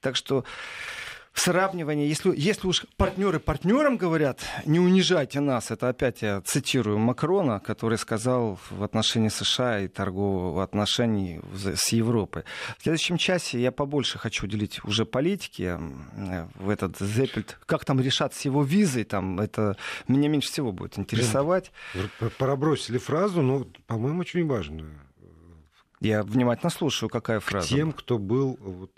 Так 0.00 0.16
что 0.16 0.44
сравнивание, 1.34 2.08
если, 2.08 2.32
если 2.36 2.66
уж 2.66 2.84
партнеры 2.96 3.40
партнерам 3.40 3.96
говорят, 3.96 4.40
не 4.64 4.78
унижайте 4.78 5.40
нас, 5.40 5.70
это 5.70 5.88
опять 5.88 6.22
я 6.22 6.40
цитирую 6.42 6.98
Макрона, 6.98 7.60
который 7.60 7.98
сказал 7.98 8.58
в 8.70 8.82
отношении 8.82 9.28
США 9.28 9.80
и 9.80 9.88
торговых 9.88 10.62
отношений 10.62 11.40
с 11.54 11.88
Европой. 11.92 12.44
В 12.78 12.82
следующем 12.82 13.16
часе 13.16 13.60
я 13.60 13.72
побольше 13.72 14.18
хочу 14.18 14.46
уделить 14.46 14.84
уже 14.84 15.04
политике, 15.04 15.78
в 16.54 16.68
этот 16.68 16.98
Зеппельт, 16.98 17.58
как 17.66 17.84
там 17.84 18.00
решат 18.00 18.34
с 18.34 18.42
его 18.42 18.62
визой, 18.62 19.04
там, 19.04 19.40
это 19.40 19.76
меня 20.08 20.28
меньше 20.28 20.48
всего 20.48 20.72
будет 20.72 20.98
интересовать. 20.98 21.72
Пробросили 22.38 22.98
фразу, 22.98 23.42
но, 23.42 23.66
по-моему, 23.86 24.20
очень 24.20 24.46
важную 24.46 24.90
я 26.08 26.22
внимательно 26.22 26.70
слушаю, 26.70 27.08
какая 27.08 27.40
фраза. 27.40 27.66
К 27.66 27.70
тем, 27.70 27.92
кто 27.92 28.18
был 28.18 28.56
вот 28.60 28.92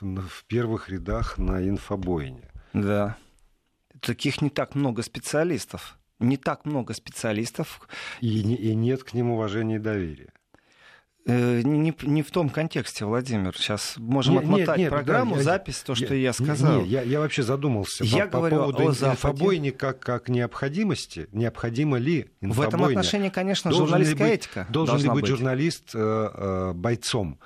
в, 0.00 0.28
в 0.28 0.44
первых 0.44 0.88
рядах 0.88 1.38
на 1.38 1.66
инфобойне. 1.68 2.50
Да. 2.72 3.16
Таких 4.00 4.42
не 4.42 4.50
так 4.50 4.74
много 4.74 5.02
специалистов. 5.02 5.98
Не 6.18 6.36
так 6.36 6.64
много 6.64 6.94
специалистов. 6.94 7.88
И, 8.20 8.40
и 8.40 8.74
нет 8.74 9.04
к 9.04 9.12
ним 9.12 9.30
уважения 9.30 9.76
и 9.76 9.80
доверия. 9.80 10.32
Э, 11.28 11.60
не, 11.62 11.94
не 12.02 12.22
в 12.22 12.30
том 12.30 12.48
контексте, 12.48 13.04
Владимир. 13.04 13.54
Сейчас 13.54 13.96
можем 13.98 14.34
нет, 14.34 14.44
отмотать 14.44 14.68
нет, 14.68 14.78
нет, 14.78 14.90
программу, 14.90 15.36
да, 15.36 15.42
запись, 15.42 15.82
то, 15.84 15.94
что 15.94 16.14
я, 16.14 16.22
я 16.22 16.32
сказал. 16.32 16.80
Нет, 16.80 16.86
я, 16.86 17.02
я 17.02 17.20
вообще 17.20 17.42
задумался 17.42 18.02
я 18.02 18.24
по, 18.24 18.38
говорю 18.38 18.56
по 18.56 18.62
поводу 18.62 18.88
о 18.88 19.10
инфобойни 19.10 19.68
как, 19.68 20.00
как 20.00 20.30
необходимости. 20.30 21.28
Необходимо 21.32 21.98
ли 21.98 22.30
инфобойня? 22.40 22.70
В 22.70 22.74
этом 22.74 22.84
отношении, 22.84 23.28
конечно, 23.28 23.70
должен 23.70 23.88
журналистская 23.88 24.26
ли 24.26 24.32
быть, 24.32 24.40
этика 24.40 24.66
Должен 24.70 24.96
ли 25.02 25.08
быть, 25.10 25.20
быть 25.20 25.26
журналист 25.26 25.90
э, 25.92 25.98
э, 26.32 26.72
бойцом? 26.72 27.38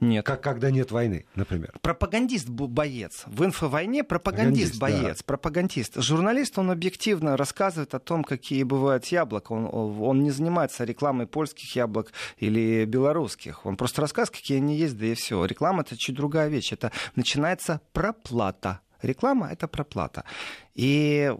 Нет. 0.00 0.26
Как 0.26 0.42
когда 0.42 0.70
нет 0.70 0.90
войны, 0.90 1.24
например. 1.34 1.72
Пропагандист 1.80 2.48
боец. 2.48 3.24
В 3.26 3.44
инфовойне 3.44 4.04
пропагандист, 4.04 4.78
боец. 4.78 5.18
Да. 5.18 5.24
Пропагандист. 5.24 6.00
Журналист, 6.02 6.58
он 6.58 6.70
объективно 6.70 7.36
рассказывает 7.36 7.94
о 7.94 7.98
том, 7.98 8.22
какие 8.22 8.62
бывают 8.62 9.06
яблоки. 9.06 9.52
Он, 9.52 9.66
он 10.02 10.22
не 10.22 10.30
занимается 10.30 10.84
рекламой 10.84 11.26
польских 11.26 11.74
яблок 11.74 12.12
или 12.36 12.84
белорусских. 12.84 13.64
Он 13.64 13.76
просто 13.76 14.02
рассказывает, 14.02 14.36
какие 14.36 14.58
они 14.58 14.76
есть, 14.76 14.98
да 14.98 15.06
и 15.06 15.14
все. 15.14 15.44
Реклама 15.46 15.80
это 15.80 15.96
чуть 15.96 16.14
другая 16.14 16.48
вещь. 16.48 16.72
Это 16.72 16.92
начинается 17.14 17.80
проплата. 17.92 18.80
Реклама— 19.00 19.48
это 19.52 19.68
проплата. 19.68 20.24
И 20.74 21.32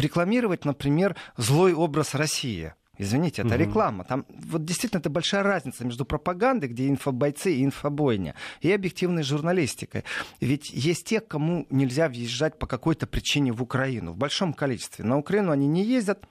рекламировать, 0.00 0.64
например, 0.64 1.16
злой 1.36 1.72
образ 1.72 2.14
России— 2.14 2.74
Извините, 2.98 3.42
это 3.42 3.54
угу. 3.54 3.62
реклама. 3.62 4.04
Там 4.04 4.24
вот 4.28 4.64
действительно 4.64 5.00
это 5.00 5.10
большая 5.10 5.42
разница 5.42 5.84
между 5.84 6.04
пропагандой, 6.04 6.68
где 6.68 6.88
инфобойцы 6.88 7.54
и 7.54 7.64
инфобойня, 7.64 8.34
и 8.60 8.72
объективной 8.72 9.22
журналистикой. 9.22 10.04
Ведь 10.40 10.70
есть 10.70 11.06
те, 11.06 11.20
кому 11.20 11.66
нельзя 11.70 12.08
въезжать 12.08 12.58
по 12.58 12.66
какой-то 12.66 13.06
причине 13.06 13.52
в 13.52 13.62
Украину 13.62 14.12
в 14.12 14.16
большом 14.16 14.52
количестве. 14.52 15.04
На 15.04 15.18
Украину 15.18 15.52
они 15.52 15.66
не 15.66 15.84
ездят. 15.84 16.26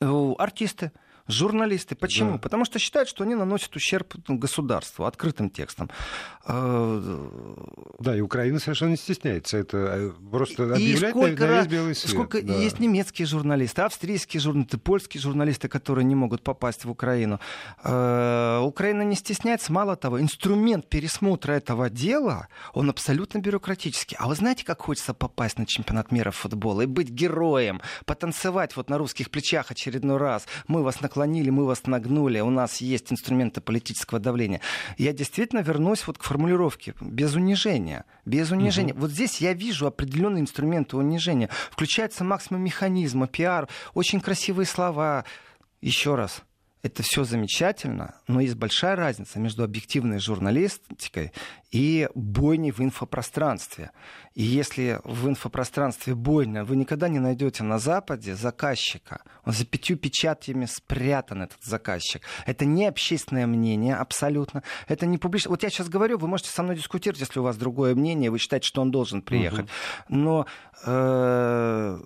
Артисты, 0.00 0.92
журналисты. 1.26 1.94
Почему? 1.94 2.32
Да. 2.32 2.38
Потому 2.38 2.64
что 2.64 2.78
считают, 2.78 3.08
что 3.08 3.24
они 3.24 3.34
наносят 3.34 3.74
ущерб 3.76 4.14
ну, 4.28 4.36
государству 4.36 5.04
открытым 5.04 5.50
текстом. 5.50 5.90
А, 6.44 7.00
да, 7.98 8.16
и 8.16 8.20
Украина 8.20 8.58
совершенно 8.58 8.90
не 8.90 8.96
стесняется. 8.96 9.56
Это 9.56 9.76
э, 9.78 10.10
просто 10.30 10.74
объявлять 10.74 11.14
на, 11.14 11.28
на 11.28 11.58
весь 11.58 11.66
белый 11.66 11.94
свет. 11.94 12.10
Сколько 12.10 12.42
да. 12.42 12.54
есть 12.54 12.78
немецкие 12.78 13.26
журналисты, 13.26 13.82
австрийские 13.82 14.40
журналисты, 14.40 14.78
польские 14.78 15.20
журналисты, 15.20 15.68
которые 15.68 16.04
не 16.04 16.14
могут 16.14 16.42
попасть 16.42 16.84
в 16.84 16.90
Украину. 16.90 17.40
А, 17.82 18.60
Украина 18.62 19.02
не 19.02 19.16
стесняется. 19.16 19.72
Мало 19.72 19.96
того, 19.96 20.20
инструмент 20.20 20.88
пересмотра 20.88 21.52
этого 21.52 21.88
дела, 21.88 22.48
он 22.72 22.90
абсолютно 22.90 23.38
бюрократический. 23.38 24.16
А 24.20 24.28
вы 24.28 24.34
знаете, 24.34 24.64
как 24.64 24.82
хочется 24.82 25.14
попасть 25.14 25.58
на 25.58 25.66
чемпионат 25.66 26.12
мира 26.12 26.30
в 26.30 26.36
футбол 26.36 26.80
и 26.82 26.86
быть 26.86 27.08
героем, 27.08 27.80
потанцевать 28.04 28.76
вот 28.76 28.90
на 28.90 28.98
русских 28.98 29.30
плечах 29.30 29.70
очередной 29.70 30.18
раз. 30.18 30.46
Мы 30.68 30.82
вас 30.82 31.00
на 31.00 31.08
наклонили, 31.14 31.50
мы 31.50 31.64
вас 31.64 31.86
нагнули, 31.86 32.40
у 32.40 32.50
нас 32.50 32.80
есть 32.80 33.12
инструменты 33.12 33.60
политического 33.60 34.18
давления. 34.18 34.60
Я 34.98 35.12
действительно 35.12 35.60
вернусь 35.60 36.06
вот 36.06 36.18
к 36.18 36.24
формулировке 36.24 36.94
без 37.00 37.34
унижения. 37.34 38.04
Без 38.24 38.50
унижения. 38.50 38.92
Угу. 38.94 39.02
Вот 39.02 39.10
здесь 39.10 39.40
я 39.40 39.52
вижу 39.52 39.86
определенные 39.86 40.40
инструменты 40.40 40.96
унижения. 40.96 41.48
Включается 41.70 42.24
максимум 42.24 42.62
механизма, 42.64 43.28
пиар, 43.28 43.68
очень 43.94 44.20
красивые 44.20 44.66
слова. 44.66 45.24
Еще 45.80 46.16
раз, 46.16 46.42
это 46.84 47.02
все 47.02 47.24
замечательно, 47.24 48.16
но 48.28 48.40
есть 48.40 48.56
большая 48.56 48.94
разница 48.94 49.38
между 49.38 49.64
объективной 49.64 50.18
журналистикой 50.18 51.32
и 51.70 52.10
бойней 52.14 52.72
в 52.72 52.80
инфопространстве. 52.80 53.90
И 54.34 54.42
если 54.42 55.00
в 55.02 55.26
инфопространстве 55.26 56.14
бойня, 56.14 56.62
вы 56.62 56.76
никогда 56.76 57.08
не 57.08 57.20
найдете 57.20 57.64
на 57.64 57.78
Западе 57.78 58.34
заказчика. 58.34 59.22
Он 59.46 59.54
за 59.54 59.64
пятью 59.64 59.96
печатями 59.96 60.66
спрятан, 60.66 61.44
этот 61.44 61.62
заказчик. 61.62 62.20
Это 62.44 62.66
не 62.66 62.84
общественное 62.84 63.46
мнение 63.46 63.94
абсолютно. 63.96 64.62
Это 64.86 65.06
не 65.06 65.16
публично. 65.16 65.52
Вот 65.52 65.62
я 65.62 65.70
сейчас 65.70 65.88
говорю, 65.88 66.18
вы 66.18 66.28
можете 66.28 66.50
со 66.50 66.62
мной 66.62 66.76
дискутировать, 66.76 67.20
если 67.20 67.40
у 67.40 67.44
вас 67.44 67.56
другое 67.56 67.94
мнение, 67.94 68.30
вы 68.30 68.38
считаете, 68.38 68.66
что 68.66 68.82
он 68.82 68.90
должен 68.90 69.22
приехать. 69.22 69.64
Угу. 70.10 70.18
Но 70.18 70.46
э, 70.84 71.98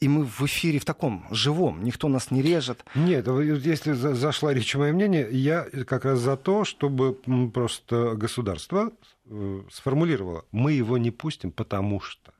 и 0.00 0.08
мы 0.08 0.24
в 0.24 0.40
эфире 0.42 0.78
в 0.78 0.84
таком 0.84 1.26
живом, 1.30 1.84
никто 1.84 2.08
нас 2.08 2.30
не 2.30 2.42
режет. 2.42 2.84
Нет, 2.94 3.26
если 3.64 3.92
зашла 3.92 4.54
речь 4.54 4.74
о 4.74 4.78
моем 4.78 4.98
я 5.30 5.64
как 5.86 6.04
раз 6.06 6.20
за 6.20 6.36
то, 6.36 6.64
чтобы 6.64 7.14
просто 7.52 8.14
государство 8.16 8.92
э, 9.26 9.62
сформулировало, 9.70 10.44
мы 10.52 10.72
его 10.72 10.96
не 10.96 11.10
пустим, 11.10 11.52
потому 11.52 12.00
что. 12.00 12.32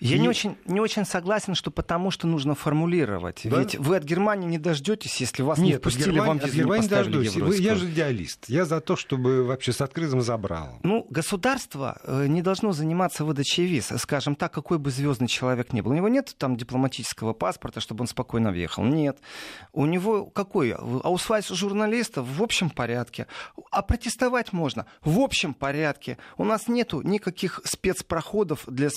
Я 0.00 0.16
и... 0.16 0.18
не, 0.18 0.28
очень, 0.28 0.56
не 0.66 0.80
очень 0.80 1.04
согласен, 1.04 1.54
что 1.54 1.70
потому 1.70 2.10
что 2.10 2.26
нужно 2.26 2.54
формулировать. 2.54 3.42
Да? 3.44 3.60
Ведь 3.60 3.76
вы 3.76 3.96
от 3.96 4.04
Германии 4.04 4.48
не 4.48 4.58
дождетесь, 4.58 5.20
если 5.20 5.42
вас 5.42 5.58
Нет, 5.58 5.66
не 5.66 5.76
впустили, 5.78 6.12
Германии, 6.12 6.26
вам 6.26 6.38
визу 6.38 6.72
не 6.82 6.88
дождусь. 6.88 7.36
Вы, 7.36 7.56
я 7.56 7.74
же 7.74 7.88
идеалист. 7.90 8.48
Я 8.48 8.64
за 8.64 8.80
то, 8.80 8.96
чтобы 8.96 9.44
вообще 9.44 9.72
с 9.72 9.80
открытым 9.80 10.20
забрал. 10.22 10.78
Ну, 10.82 11.06
государство 11.10 12.00
э, 12.04 12.26
не 12.26 12.42
должно 12.42 12.72
заниматься 12.72 13.24
выдачей 13.24 13.66
виз. 13.66 13.92
Скажем 13.98 14.34
так, 14.34 14.52
какой 14.52 14.78
бы 14.78 14.90
звездный 14.90 15.28
человек 15.28 15.72
ни 15.72 15.80
был. 15.80 15.92
У 15.92 15.94
него 15.94 16.08
нет 16.08 16.34
там 16.38 16.56
дипломатического 16.56 17.32
паспорта, 17.32 17.80
чтобы 17.80 18.02
он 18.02 18.06
спокойно 18.06 18.50
въехал. 18.50 18.84
Нет. 18.84 19.18
У 19.72 19.86
него 19.86 20.26
какой? 20.26 20.72
Аусвайс 20.72 21.48
журналистов 21.48 22.26
в 22.28 22.42
общем 22.42 22.70
порядке. 22.70 23.26
А 23.70 23.82
протестовать 23.82 24.52
можно 24.52 24.86
в 25.02 25.18
общем 25.18 25.54
порядке. 25.54 26.18
У 26.36 26.44
нас 26.44 26.68
нету 26.68 27.02
никаких 27.02 27.60
спецпроходов 27.64 28.64
для 28.66 28.90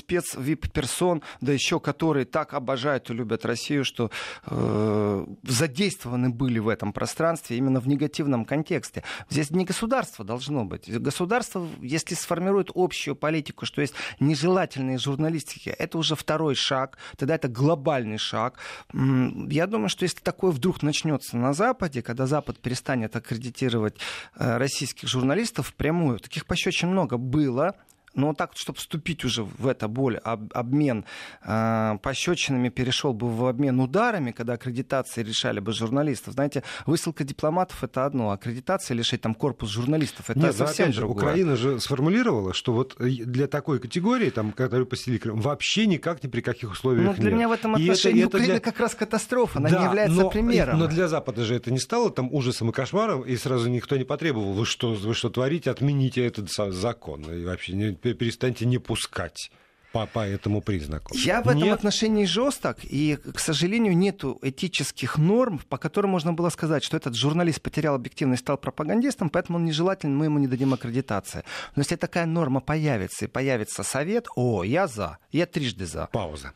персон, 0.71 1.21
да 1.41 1.51
еще 1.51 1.79
которые 1.79 2.25
так 2.25 2.53
обожают 2.53 3.09
и 3.09 3.13
любят 3.13 3.45
Россию, 3.45 3.85
что 3.85 4.11
э, 4.45 5.25
задействованы 5.43 6.29
были 6.29 6.59
в 6.59 6.67
этом 6.67 6.93
пространстве 6.93 7.57
именно 7.57 7.79
в 7.79 7.87
негативном 7.87 8.45
контексте. 8.45 9.03
Здесь 9.29 9.51
не 9.51 9.65
государство 9.65 10.25
должно 10.25 10.65
быть. 10.65 10.89
Государство, 11.01 11.67
если 11.81 12.15
сформирует 12.15 12.69
общую 12.75 13.15
политику, 13.15 13.65
что 13.65 13.81
есть 13.81 13.93
нежелательные 14.19 14.97
журналистики, 14.97 15.69
это 15.69 15.97
уже 15.97 16.15
второй 16.15 16.55
шаг, 16.55 16.97
тогда 17.17 17.35
это 17.35 17.47
глобальный 17.47 18.17
шаг. 18.17 18.59
Я 18.93 19.67
думаю, 19.67 19.89
что 19.89 20.03
если 20.03 20.19
такое 20.19 20.51
вдруг 20.51 20.83
начнется 20.83 21.37
на 21.37 21.53
Западе, 21.53 22.01
когда 22.01 22.25
Запад 22.25 22.59
перестанет 22.59 23.15
аккредитировать 23.15 23.97
э, 24.35 24.57
российских 24.57 25.07
журналистов 25.07 25.67
впрямую, 25.67 26.19
таких 26.19 26.45
пощечин 26.45 26.89
много 26.89 27.17
было, 27.17 27.75
но 28.15 28.33
так, 28.33 28.51
чтобы 28.55 28.79
вступить 28.79 29.25
уже 29.25 29.43
в 29.43 29.67
это 29.67 29.87
боль, 29.87 30.17
об, 30.17 30.51
обмен 30.53 31.05
э, 31.43 31.97
пощечинами 32.01 32.69
перешел 32.69 33.13
бы 33.13 33.29
в 33.29 33.45
обмен 33.45 33.79
ударами, 33.79 34.31
когда 34.31 34.53
аккредитации 34.53 35.23
решали 35.23 35.59
бы 35.59 35.71
журналистов. 35.71 36.33
Знаете, 36.33 36.63
высылка 36.85 37.23
дипломатов 37.23 37.83
это 37.83 38.05
одно, 38.05 38.31
аккредитация 38.31 38.95
лишить 38.95 39.21
там 39.21 39.35
корпус 39.35 39.69
журналистов 39.69 40.29
это 40.29 40.39
Нет, 40.39 40.55
совсем 40.55 40.91
же, 40.91 41.01
другое. 41.01 41.23
Украина 41.23 41.55
же 41.55 41.79
сформулировала, 41.79 42.53
что 42.53 42.73
вот 42.73 42.95
для 42.99 43.47
такой 43.47 43.79
категории, 43.79 44.29
там, 44.29 44.51
которые 44.51 44.85
посетили 44.85 45.17
Крым, 45.17 45.39
вообще 45.39 45.85
никак 45.85 46.23
ни 46.23 46.27
при 46.27 46.41
каких 46.41 46.71
условиях 46.71 47.07
ну, 47.07 47.13
для 47.13 47.23
нет. 47.25 47.33
меня 47.33 47.49
в 47.49 47.51
этом 47.51 47.75
отношении 47.75 48.21
это, 48.21 48.37
Украина 48.37 48.53
для... 48.53 48.59
как 48.59 48.79
раз 48.79 48.95
катастрофа, 48.95 49.59
она 49.59 49.69
да, 49.69 49.79
не 49.79 49.85
является 49.85 50.21
но, 50.21 50.29
примером. 50.29 50.79
Но 50.79 50.87
для 50.87 51.07
Запада 51.07 51.43
же 51.43 51.55
это 51.55 51.71
не 51.71 51.79
стало 51.79 52.11
там 52.11 52.33
ужасом 52.33 52.69
и 52.69 52.73
кошмаром, 52.73 53.21
и 53.21 53.35
сразу 53.35 53.69
никто 53.69 53.97
не 53.97 54.03
потребовал, 54.03 54.53
вы 54.53 54.65
что, 54.65 54.93
вы 54.93 55.13
что 55.13 55.29
творите, 55.29 55.71
отмените 55.71 56.25
этот 56.25 56.49
закон. 56.51 57.21
И 57.31 57.45
вообще 57.45 57.73
не 57.73 57.93
перестаньте 58.13 58.65
не 58.65 58.77
пускать 58.77 59.51
по, 59.95 60.05
по 60.07 60.27
этому 60.27 60.61
признаку. 60.61 61.15
Я 61.15 61.41
в 61.41 61.47
этом 61.47 61.63
нет? 61.63 61.73
отношении 61.73 62.25
жесток, 62.25 62.79
и, 62.83 63.17
к 63.33 63.39
сожалению, 63.39 63.95
нет 63.95 64.21
этических 64.41 65.17
норм, 65.17 65.61
по 65.69 65.77
которым 65.77 66.11
можно 66.11 66.33
было 66.33 66.49
сказать, 66.49 66.83
что 66.83 66.97
этот 66.97 67.15
журналист 67.15 67.61
потерял 67.61 67.95
объективность 67.95 68.41
и 68.41 68.43
стал 68.43 68.57
пропагандистом, 68.57 69.29
поэтому 69.29 69.57
он 69.57 69.63
нежелателен, 69.63 70.13
мы 70.13 70.25
ему 70.25 70.37
не 70.37 70.47
дадим 70.47 70.73
аккредитации. 70.73 71.45
Но 71.77 71.81
если 71.81 71.95
такая 71.95 72.25
норма 72.25 72.59
появится, 72.59 73.23
и 73.23 73.27
появится 73.29 73.83
совет, 73.83 74.27
о, 74.35 74.65
я 74.65 74.87
за, 74.87 75.17
я 75.31 75.45
трижды 75.45 75.85
за. 75.85 76.09
Пауза. 76.11 76.51